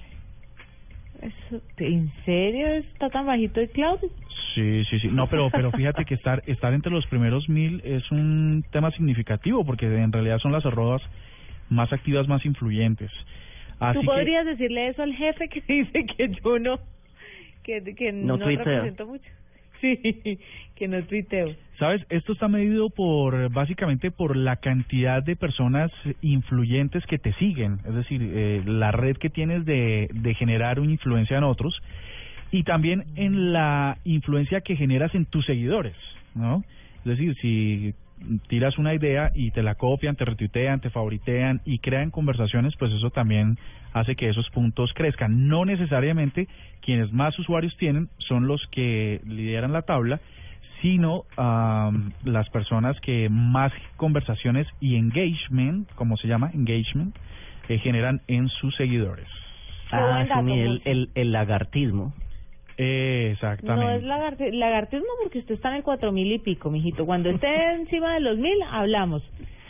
Eso- 1.23 1.61
¿En 1.79 2.11
serio 2.25 2.67
está 2.69 3.11
tan 3.11 3.27
bajito 3.27 3.61
el 3.61 3.69
Claudio? 3.71 4.09
Sí, 4.55 4.85
sí, 4.87 4.99
sí. 5.01 5.09
No, 5.09 5.29
pero 5.29 5.51
pero 5.51 5.71
fíjate 5.71 6.05
que 6.05 6.15
estar 6.15 6.43
estar 6.47 6.73
entre 6.73 6.91
los 6.91 7.07
primeros 7.07 7.49
mil 7.49 7.81
es 7.85 8.11
un 8.11 8.65
tema 8.73 8.91
significativo 8.93 9.65
porque 9.65 9.87
en 9.87 10.11
realidad 10.13 10.39
son 10.39 10.53
las 10.53 10.65
arrobas 10.67 11.03
más 11.69 11.93
activas, 11.93 12.27
más 12.27 12.45
influyentes. 12.47 13.11
Así 13.79 13.95
¿Tú 13.95 14.01
que 14.01 14.07
podrías 14.07 14.45
decirle 14.47 14.89
eso 14.89 15.03
al 15.03 15.15
jefe 15.15 15.49
que 15.49 15.61
dice 15.69 16.07
que 16.07 16.29
yo 16.43 16.59
no, 16.59 16.81
que, 17.63 17.83
que 17.95 18.13
No 18.13 18.37
no, 18.39 18.47
represento 18.47 19.07
mucho? 19.07 19.31
Sí, 19.81 20.39
que 20.77 20.89
no 20.89 21.03
tuiteo. 21.05 21.55
¿Sabes? 21.79 22.05
Esto 22.11 22.35
está 22.35 22.49
medido 22.49 22.91
por, 22.91 23.51
básicamente, 23.51 24.11
por 24.11 24.37
la 24.37 24.57
cantidad 24.57 25.23
de 25.23 25.37
personas 25.37 25.91
influyentes 26.21 27.05
que 27.07 27.19
te 27.19 27.33
siguen. 27.35 27.79
Es 27.87 27.95
decir, 27.95 28.21
eh, 28.23 28.63
la 28.67 28.93
red 28.93 29.17
que 29.17 29.31
tienes 29.31 29.65
de, 29.65 30.09
de 30.13 30.35
generar 30.35 30.81
una 30.81 30.93
influencia 30.93 31.39
en 31.39 31.45
otros 31.45 31.75
y 32.51 32.65
también 32.65 33.05
en 33.17 33.53
la 33.53 33.99
influencia 34.05 34.61
que 34.61 34.77
generas 34.77 35.15
en 35.15 35.25
tus 35.27 35.47
seguidores, 35.47 35.95
¿no? 36.35 36.65
Es 36.99 37.05
decir, 37.05 37.35
si 37.41 37.95
tiras 38.49 38.79
una 38.79 38.95
idea 38.95 39.31
y 39.35 39.51
te 39.51 39.63
la 39.63 39.75
copian, 39.75 40.17
te 40.17 40.25
retuitean, 40.25 40.81
te 40.81 40.91
favoritean 40.91 41.61
y 41.65 41.79
crean 41.79 42.11
conversaciones, 42.11 42.75
pues 42.79 42.93
eso 42.93 43.11
también 43.11 43.59
hace 43.93 44.17
que 44.17 44.29
esos 44.29 44.49
puntos 44.51 44.93
crezcan. 44.95 45.49
No 45.49 45.65
necesariamente 45.65 46.49
quienes 46.81 47.13
más 47.13 47.39
usuarios 47.39 47.77
tienen 47.77 48.09
son 48.19 48.47
los 48.47 48.65
que 48.71 49.21
lideran 49.25 49.73
la 49.73 49.83
tabla, 49.83 50.21
sino 50.83 51.25
las 52.25 52.49
personas 52.51 52.99
que 53.01 53.29
más 53.29 53.73
conversaciones 53.97 54.67
y 54.81 54.97
engagement, 54.97 55.89
como 55.95 56.17
se 56.17 56.29
llama, 56.29 56.51
engagement, 56.55 57.15
eh, 57.69 57.79
generan 57.79 58.23
en 58.29 58.49
sus 58.49 58.75
seguidores. 58.77 59.27
Ah, 59.93 60.25
sí, 60.27 60.53
el, 60.53 60.83
el, 60.85 61.11
el 61.15 61.33
lagartismo. 61.33 62.15
Exactamente. 62.83 63.85
No 63.85 63.91
es 63.93 64.03
lagarti- 64.05 64.53
lagartismo 64.53 65.07
porque 65.23 65.39
usted 65.41 65.55
está 65.55 65.71
en 65.71 65.77
el 65.77 65.83
cuatro 65.83 66.13
mil 66.13 66.31
y 66.33 66.39
pico, 66.39 66.71
mijito. 66.71 67.07
Cuando 67.07 67.31
esté 67.31 67.49
encima 67.75 68.15
de 68.15 68.21
los 68.21 68.39
mil, 68.39 68.57
hablamos. 68.71 69.23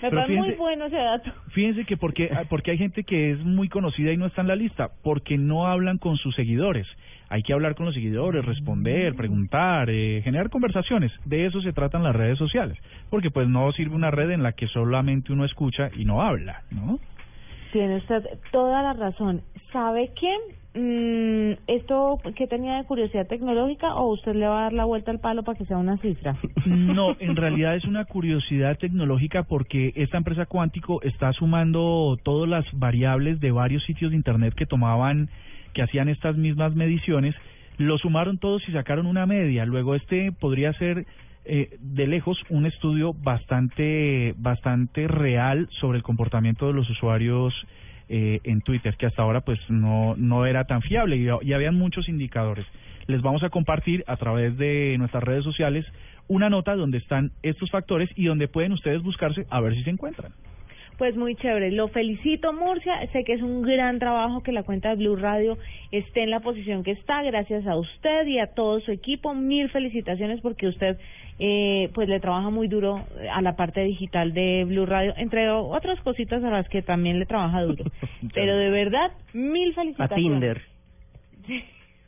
Me 0.02 0.11
parece 0.11 0.32
muy 0.34 0.52
bueno 0.52 0.86
ese 0.86 0.96
dato. 0.96 1.30
Fíjense 1.50 1.84
que 1.84 1.98
porque, 1.98 2.30
porque 2.48 2.70
hay 2.70 2.78
gente 2.78 3.04
que 3.04 3.32
es 3.32 3.38
muy 3.40 3.68
conocida 3.68 4.11
y 4.12 4.16
no 4.16 4.24
está 4.26 4.40
en 4.40 4.48
la 4.48 4.56
lista, 4.56 4.88
porque 5.02 5.36
no 5.36 5.66
hablan 5.66 5.98
con 5.98 6.16
sus 6.16 6.34
seguidores. 6.34 6.86
Hay 7.28 7.42
que 7.42 7.52
hablar 7.52 7.74
con 7.74 7.84
los 7.86 7.94
seguidores, 7.94 8.44
responder, 8.44 9.14
preguntar, 9.14 9.90
eh, 9.90 10.20
generar 10.24 10.48
conversaciones. 10.48 11.12
De 11.26 11.44
eso 11.46 11.61
se 11.61 11.72
tratan 11.74 12.02
las 12.02 12.16
redes 12.16 12.38
sociales. 12.38 12.78
Porque 13.11 13.30
pues 13.30 13.46
no 13.46 13.70
sirve 13.72 13.94
una 13.94 14.11
red 14.11 14.30
en 14.30 14.42
la 14.42 14.52
que 14.52 14.66
solamente 14.68 15.32
uno 15.34 15.44
escucha 15.44 15.90
y 15.94 16.06
no 16.06 16.22
habla, 16.22 16.62
¿no? 16.70 16.98
Tiene 17.72 17.96
usted 17.96 18.24
toda 18.50 18.82
la 18.82 18.92
razón. 18.92 19.42
¿Sabe 19.72 20.10
qué? 20.18 20.36
Mm, 20.72 21.58
¿Esto 21.66 22.20
qué 22.36 22.46
tenía 22.46 22.76
de 22.76 22.84
curiosidad 22.84 23.26
tecnológica 23.26 23.94
o 23.94 24.12
usted 24.12 24.34
le 24.36 24.46
va 24.46 24.60
a 24.60 24.62
dar 24.62 24.72
la 24.72 24.84
vuelta 24.84 25.10
al 25.10 25.18
palo 25.18 25.42
para 25.42 25.58
que 25.58 25.64
sea 25.64 25.78
una 25.78 25.96
cifra? 25.98 26.36
No, 26.66 27.16
en 27.18 27.36
realidad 27.44 27.74
es 27.74 27.84
una 27.84 28.04
curiosidad 28.04 28.78
tecnológica 28.78 29.42
porque 29.44 29.92
esta 29.96 30.16
empresa 30.16 30.46
Cuántico 30.46 31.02
está 31.02 31.32
sumando 31.32 32.16
todas 32.22 32.48
las 32.48 32.64
variables 32.72 33.40
de 33.40 33.50
varios 33.50 33.84
sitios 33.84 34.12
de 34.12 34.16
internet 34.16 34.54
que 34.54 34.66
tomaban, 34.66 35.28
que 35.74 35.82
hacían 35.82 36.08
estas 36.08 36.36
mismas 36.36 36.74
mediciones, 36.74 37.34
lo 37.78 37.98
sumaron 37.98 38.38
todos 38.38 38.62
y 38.68 38.72
sacaron 38.72 39.06
una 39.06 39.26
media. 39.26 39.64
Luego 39.64 39.94
este 39.94 40.30
podría 40.32 40.72
ser 40.74 41.06
eh, 41.45 41.76
de 41.80 42.07
lejos 42.07 42.38
un 42.49 42.66
estudio 42.66 43.14
bastante, 43.14 44.34
bastante 44.36 45.09
real 45.09 45.68
sobre 45.80 45.99
el 45.99 46.03
comportamiento 46.03 46.66
de 46.66 46.74
los 46.74 46.88
usuarios 46.91 47.55
eh, 48.09 48.41
en 48.45 48.61
Twitter, 48.61 48.97
que 48.97 49.07
hasta 49.07 49.22
ahora 49.22 49.41
pues 49.41 49.59
no, 49.68 50.14
no 50.16 50.47
era 50.47 50.64
tan 50.64 50.82
fiable 50.82 51.16
y, 51.16 51.28
y 51.49 51.53
habían 51.53 51.76
muchos 51.76 52.09
indicadores. 52.09 52.66
Les 53.07 53.22
vamos 53.22 53.43
a 53.43 53.51
compartir 53.51 54.05
a 54.07 54.16
través 54.16 54.57
de 54.59 54.97
nuestras 54.99 55.22
redes 55.24 55.45
sociales 55.45 55.86
una 56.28 56.51
nota 56.51 56.76
donde 56.76 56.99
están 56.99 57.32
estos 57.43 57.70
factores 57.70 58.09
y 58.14 58.26
donde 58.26 58.47
pueden 58.47 58.72
ustedes 58.72 59.03
buscarse 59.03 59.47
a 59.51 59.61
ver 59.61 59.74
si 59.74 59.82
se 59.82 59.91
encuentran. 59.91 60.32
Pues 61.01 61.16
muy 61.16 61.34
chévere, 61.34 61.70
lo 61.70 61.88
felicito 61.88 62.53
Murcia, 62.53 62.92
sé 63.12 63.24
que 63.24 63.32
es 63.32 63.40
un 63.40 63.62
gran 63.62 63.98
trabajo 63.98 64.42
que 64.42 64.53
la 64.53 64.64
cuenta 64.64 64.90
de 64.90 64.96
Blue 64.96 65.16
Radio 65.16 65.57
esté 65.92 66.24
en 66.24 66.28
la 66.30 66.40
posición 66.40 66.84
que 66.84 66.90
está, 66.90 67.22
gracias 67.22 67.66
a 67.66 67.74
usted 67.76 68.26
y 68.26 68.38
a 68.38 68.48
todo 68.48 68.80
su 68.80 68.92
equipo, 68.92 69.32
mil 69.34 69.70
felicitaciones 69.70 70.42
porque 70.42 70.66
usted 70.68 70.98
eh, 71.38 71.88
pues 71.94 72.07
le 72.07 72.20
trabaja 72.20 72.51
muy 72.51 72.68
duro 72.68 73.03
a 73.32 73.40
la 73.40 73.57
parte 73.57 73.80
digital 73.82 74.34
de 74.34 74.64
Blue 74.68 74.84
Radio, 74.84 75.14
entre 75.16 75.48
otras 75.48 75.98
cositas 76.03 76.44
a 76.44 76.51
las 76.51 76.68
que 76.68 76.82
también 76.82 77.18
le 77.18 77.24
trabaja 77.24 77.62
duro, 77.62 77.82
pero 78.34 78.55
de 78.59 78.68
verdad, 78.68 79.11
mil 79.32 79.70
A 79.70 79.74
felicitaciones. 79.76 80.16
Tinder. 80.22 80.61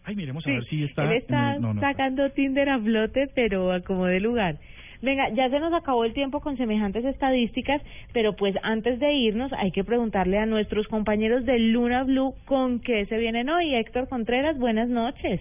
Ay, 0.05 0.16
miremos 0.16 0.45
a 0.47 0.51
Sí, 0.51 0.55
ver 0.55 0.64
si 0.66 0.84
está... 0.84 1.05
Él 1.05 1.12
está 1.12 1.55
el- 1.55 1.62
no, 1.62 1.72
no. 1.72 1.80
sacando 1.80 2.28
Tinder 2.32 2.68
a 2.68 2.78
flote, 2.78 3.28
pero 3.34 3.72
a 3.72 3.80
como 3.80 4.05
de 4.05 4.20
lugar. 4.20 4.57
Venga, 5.03 5.30
ya 5.30 5.50
se 5.50 5.59
nos 5.59 5.74
acabó 5.74 6.05
el 6.05 6.14
tiempo 6.14 6.40
con 6.40 6.57
semejantes 6.57 7.05
estadísticas, 7.05 7.82
pero 8.12 8.36
pues 8.36 8.55
antes 8.62 9.00
de 9.00 9.12
irnos 9.12 9.53
hay 9.53 9.72
que 9.72 9.82
preguntarle 9.82 10.38
a 10.38 10.46
nuestros 10.46 10.86
compañeros 10.86 11.44
de 11.44 11.59
Luna 11.59 12.05
Blue 12.05 12.34
con 12.44 12.78
qué 12.78 13.05
se 13.07 13.18
vienen 13.18 13.48
hoy. 13.50 13.74
Héctor 13.74 14.09
Contreras, 14.09 14.57
buenas 14.59 14.88
noches. 14.88 15.40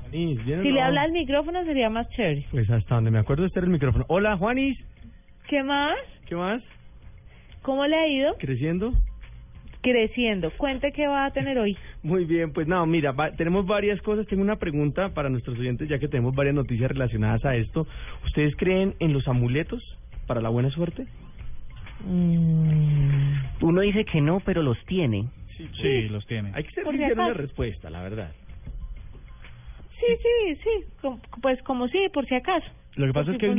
Juanis, 0.00 0.44
¿vieron? 0.44 0.64
Si 0.64 0.72
le 0.72 0.80
habla 0.80 1.02
al 1.02 1.12
micrófono 1.12 1.62
sería 1.64 1.90
más 1.90 2.08
chévere. 2.10 2.46
Pues 2.50 2.70
hasta 2.70 2.94
donde 2.94 3.10
me 3.10 3.18
acuerdo 3.18 3.44
este 3.44 3.58
era 3.58 3.66
el 3.66 3.72
micrófono. 3.72 4.06
Hola, 4.08 4.36
Juanis. 4.38 4.78
¿Qué 5.48 5.62
más? 5.62 5.98
¿Qué 6.26 6.36
más? 6.36 6.62
¿Cómo 7.60 7.86
le 7.86 7.96
ha 7.96 8.08
ido? 8.08 8.34
¿Creciendo? 8.38 8.92
Creciendo. 9.82 10.50
Cuente 10.58 10.92
qué 10.92 11.06
va 11.06 11.24
a 11.26 11.30
tener 11.32 11.58
hoy. 11.58 11.76
Muy 12.02 12.24
bien, 12.26 12.52
pues 12.52 12.66
no, 12.66 12.84
mira, 12.86 13.12
va- 13.12 13.32
tenemos 13.32 13.64
varias 13.66 14.00
cosas. 14.02 14.26
Tengo 14.26 14.42
una 14.42 14.56
pregunta 14.56 15.08
para 15.14 15.30
nuestros 15.30 15.58
oyentes, 15.58 15.88
ya 15.88 15.98
que 15.98 16.08
tenemos 16.08 16.34
varias 16.34 16.54
noticias 16.54 16.90
relacionadas 16.90 17.44
a 17.46 17.56
esto. 17.56 17.86
¿Ustedes 18.26 18.54
creen 18.56 18.94
en 19.00 19.12
los 19.14 19.26
amuletos 19.26 19.82
para 20.26 20.40
la 20.42 20.50
buena 20.50 20.70
suerte? 20.70 21.06
Uno 23.60 23.80
dice 23.82 24.04
que 24.04 24.20
no, 24.20 24.40
pero 24.40 24.62
los 24.62 24.78
tiene. 24.86 25.28
Sí, 25.56 26.08
los 26.08 26.26
tiene. 26.26 26.50
Hay 26.54 26.64
que 26.64 26.70
ser 26.72 26.84
sincero 26.84 27.12
en 27.22 27.28
la 27.28 27.34
respuesta, 27.34 27.90
la 27.90 28.02
verdad. 28.02 28.32
Sí, 29.98 30.06
sí, 30.16 30.60
sí. 30.62 30.84
Pues 31.42 31.62
como 31.62 31.88
sí, 31.88 31.98
por 32.12 32.26
si 32.26 32.34
acaso. 32.34 32.66
Lo 32.96 33.06
que 33.06 33.12
Por 33.12 33.22
pasa 33.22 33.32
es 33.32 33.38
que 33.38 33.46
hay 33.46 33.52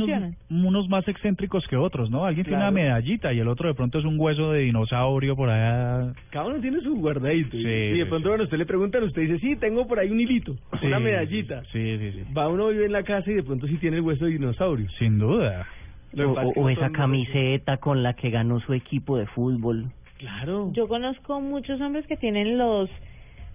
unos, 0.50 0.88
más 0.88 1.08
excéntricos 1.08 1.66
que 1.66 1.76
otros, 1.76 2.10
¿no? 2.10 2.26
Alguien 2.26 2.44
tiene 2.44 2.58
una 2.62 2.70
medallita 2.70 3.32
y 3.32 3.38
el 3.38 3.48
otro 3.48 3.66
de 3.68 3.74
pronto 3.74 3.98
es 3.98 4.04
un 4.04 4.20
hueso 4.20 4.52
de 4.52 4.60
dinosaurio 4.60 5.34
por 5.34 5.48
allá. 5.48 6.12
Cada 6.30 6.46
uno 6.46 6.60
tiene 6.60 6.80
su 6.80 6.94
guardadito. 6.96 7.56
y- 7.56 7.62
Sí, 7.62 7.68
y 7.68 7.98
de 7.98 8.04
sí, 8.04 8.08
pronto, 8.10 8.28
cuando 8.28 8.44
usted 8.44 8.58
le 8.58 8.66
preguntan, 8.66 9.02
usted 9.04 9.22
dice, 9.22 9.38
sí, 9.38 9.56
tengo 9.56 9.86
por 9.86 9.98
ahí 9.98 10.10
un 10.10 10.20
hilito, 10.20 10.54
Sí, 10.80 10.86
una 10.86 11.00
medallita. 11.00 11.62
Sí, 11.72 11.98
sí, 11.98 12.12
sí. 12.12 12.32
Va 12.36 12.48
uno 12.48 12.68
vive 12.68 12.84
en 12.86 12.92
la 12.92 13.02
casa 13.04 13.30
y 13.30 13.34
de 13.34 13.42
pronto 13.42 13.66
sí 13.66 13.76
tiene 13.78 13.96
el 13.96 14.02
hueso 14.02 14.26
de 14.26 14.32
dinosaurio. 14.32 14.88
Sin 14.98 15.18
duda. 15.18 15.66
O, 16.14 16.60
o 16.60 16.68
esa 16.68 16.90
camiseta 16.90 17.78
con 17.78 18.02
la 18.02 18.12
que 18.12 18.28
ganó 18.28 18.60
su 18.60 18.74
equipo 18.74 19.16
de 19.16 19.24
fútbol. 19.26 19.90
Claro. 20.18 20.70
Yo 20.74 20.86
conozco 20.86 21.40
muchos 21.40 21.80
hombres 21.80 22.06
que 22.06 22.16
tienen 22.18 22.58
los 22.58 22.90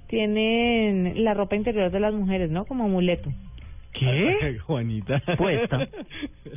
tienen 0.07 1.23
la 1.23 1.33
ropa 1.33 1.55
interior 1.55 1.91
de 1.91 1.99
las 1.99 2.13
mujeres, 2.13 2.49
¿no? 2.49 2.65
Como 2.65 2.85
amuleto. 2.85 3.31
¿Qué? 3.99 4.57
Juanita. 4.59 5.21
Puesta. 5.37 5.87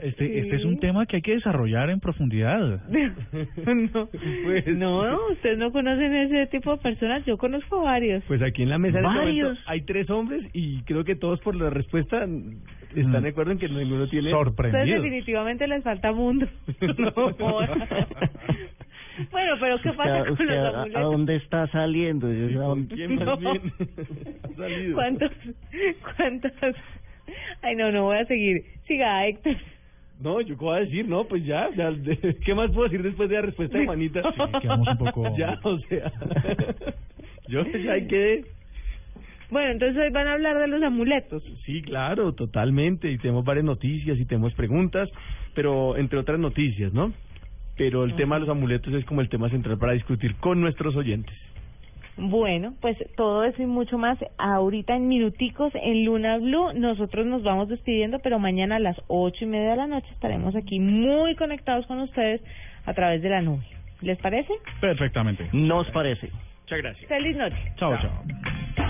Este, 0.03 0.39
este 0.41 0.57
es 0.57 0.65
un 0.65 0.79
tema 0.79 1.07
que 1.07 1.17
hay 1.17 1.23
que 1.23 1.35
desarrollar 1.35 1.91
en 1.91 2.01
profundidad. 2.01 2.83
no, 2.89 4.09
Pues, 4.45 4.67
no, 4.67 5.17
ustedes 5.33 5.59
no 5.59 5.73
conocen 5.73 6.15
ese 6.15 6.47
tipo 6.49 6.77
de 6.77 6.83
personas. 6.83 7.25
Yo 7.27 7.37
conozco 7.39 7.83
varios. 7.83 8.23
Pues 8.25 8.43
aquí 8.43 8.63
en 8.63 8.69
la 8.71 8.79
mesa 8.79 8.99
en 8.99 9.05
este 9.07 9.59
hay 9.67 9.83
tres 9.83 10.09
hombres 10.11 10.45
y 10.53 10.83
creo 10.83 11.05
que 11.05 11.17
todos 11.17 11.41
por 11.41 11.55
la 11.55 11.71
respuesta 11.71 12.27
están 12.95 13.23
de 13.23 13.29
acuerdo 13.29 13.53
en 13.53 13.59
que 13.59 13.69
ninguno 13.69 14.09
tiene 14.09 14.31
Entonces 14.31 15.03
definitivamente 15.03 15.67
les 15.69 15.83
falta 15.85 16.13
mundo. 16.13 16.47
No 16.81 17.13
bueno, 19.33 19.53
pero 19.61 19.79
¿qué 19.83 19.93
pasa 19.93 20.23
Usted- 20.23 20.37
con 20.37 20.47
los 20.47 20.57
a, 20.57 20.61
a 20.69 20.69
amuletos? 20.81 21.03
dónde 21.03 21.37
está 21.37 21.67
saliendo? 21.69 22.33
Yo- 22.33 22.61
¿a 22.63 22.65
dónde- 22.69 22.95
¿Quién 22.95 23.15
más 23.17 23.25
No. 23.27 23.37
bien 23.37 23.61
ha 24.45 24.57
salido? 24.57 24.95
¿Cuántos? 24.95 25.31
¿Cuántos? 26.17 26.53
Ay, 27.63 27.77
no, 27.77 27.91
no 27.93 28.05
voy 28.05 28.19
a 28.19 28.25
seguir. 28.27 28.65
Siga, 28.87 29.27
Héctor. 29.27 29.57
No, 30.21 30.41
yo 30.43 30.49
qué 30.59 30.65
voy 30.65 30.77
a 30.77 30.81
decir, 30.81 31.09
no, 31.09 31.25
pues 31.25 31.45
ya, 31.45 31.71
ya 31.75 31.91
¿qué 32.45 32.55
más 32.55 32.71
puedo 32.73 32.85
decir 32.89 33.03
después 33.03 33.29
de 33.31 33.37
la 33.37 33.43
respuesta 33.43 33.79
de 33.79 33.87
Juanita? 33.87 34.23
Sí, 34.23 34.41
quedamos 34.61 34.89
un 34.89 34.99
poco- 34.99 35.35
ya, 35.39 35.59
o 35.63 35.79
sea, 35.81 36.13
yo 37.49 37.65
ya 37.65 37.93
ahí 37.93 38.07
quedé. 38.07 38.45
Bueno, 39.51 39.73
entonces 39.73 39.97
hoy 40.01 40.11
van 40.11 40.29
a 40.29 40.35
hablar 40.35 40.59
de 40.59 40.69
los 40.69 40.83
amuletos. 40.83 41.43
Sí, 41.65 41.83
claro, 41.83 42.33
totalmente. 42.35 43.11
Y 43.11 43.19
tenemos 43.19 43.45
varias 43.45 43.65
noticias 43.65 44.19
y 44.19 44.25
tenemos 44.25 44.55
preguntas, 44.55 45.09
pero 45.55 45.97
entre 45.97 46.19
otras 46.19 46.39
noticias, 46.39 46.93
¿no? 46.93 47.13
Pero 47.77 48.05
el 48.05 48.15
tema 48.15 48.37
de 48.37 48.41
los 48.43 48.49
amuletos 48.51 48.93
es 48.95 49.05
como 49.07 49.23
el 49.23 49.29
tema 49.29 49.49
central 49.49 49.79
para 49.79 49.95
discutir 49.95 50.37
con 50.37 50.61
nuestros 50.61 50.95
oyentes. 50.95 51.35
Bueno, 52.21 52.75
pues 52.83 52.99
todo 53.17 53.45
eso 53.45 53.63
y 53.63 53.67
mucho 53.67 53.97
más 53.97 54.19
ahorita 54.37 54.95
en 54.95 55.09
minuticos 55.09 55.73
en 55.75 56.05
Luna 56.05 56.37
Blue. 56.37 56.75
Nosotros 56.75 57.25
nos 57.25 57.43
vamos 57.43 57.69
despidiendo, 57.69 58.19
pero 58.19 58.39
mañana 58.39 58.77
a 58.77 58.79
las 58.79 59.01
ocho 59.09 59.45
y 59.45 59.49
media 59.49 59.71
de 59.71 59.77
la 59.77 59.87
noche 59.87 60.09
estaremos 60.13 60.55
aquí 60.55 60.81
muy 60.81 61.35
conectados 61.35 61.87
con 61.87 61.99
ustedes 62.01 62.43
a 62.85 62.93
través 62.93 63.23
de 63.23 63.31
la 63.31 63.41
nube. 63.41 63.65
¿Les 64.03 64.19
parece? 64.19 64.53
Perfectamente. 64.81 65.49
Nos 65.53 65.89
parece. 65.93 66.31
Muchas 66.63 66.79
gracias. 66.79 67.09
Feliz 67.09 67.37
noche. 67.37 67.57
Chao, 67.77 67.97
chao. 68.01 68.90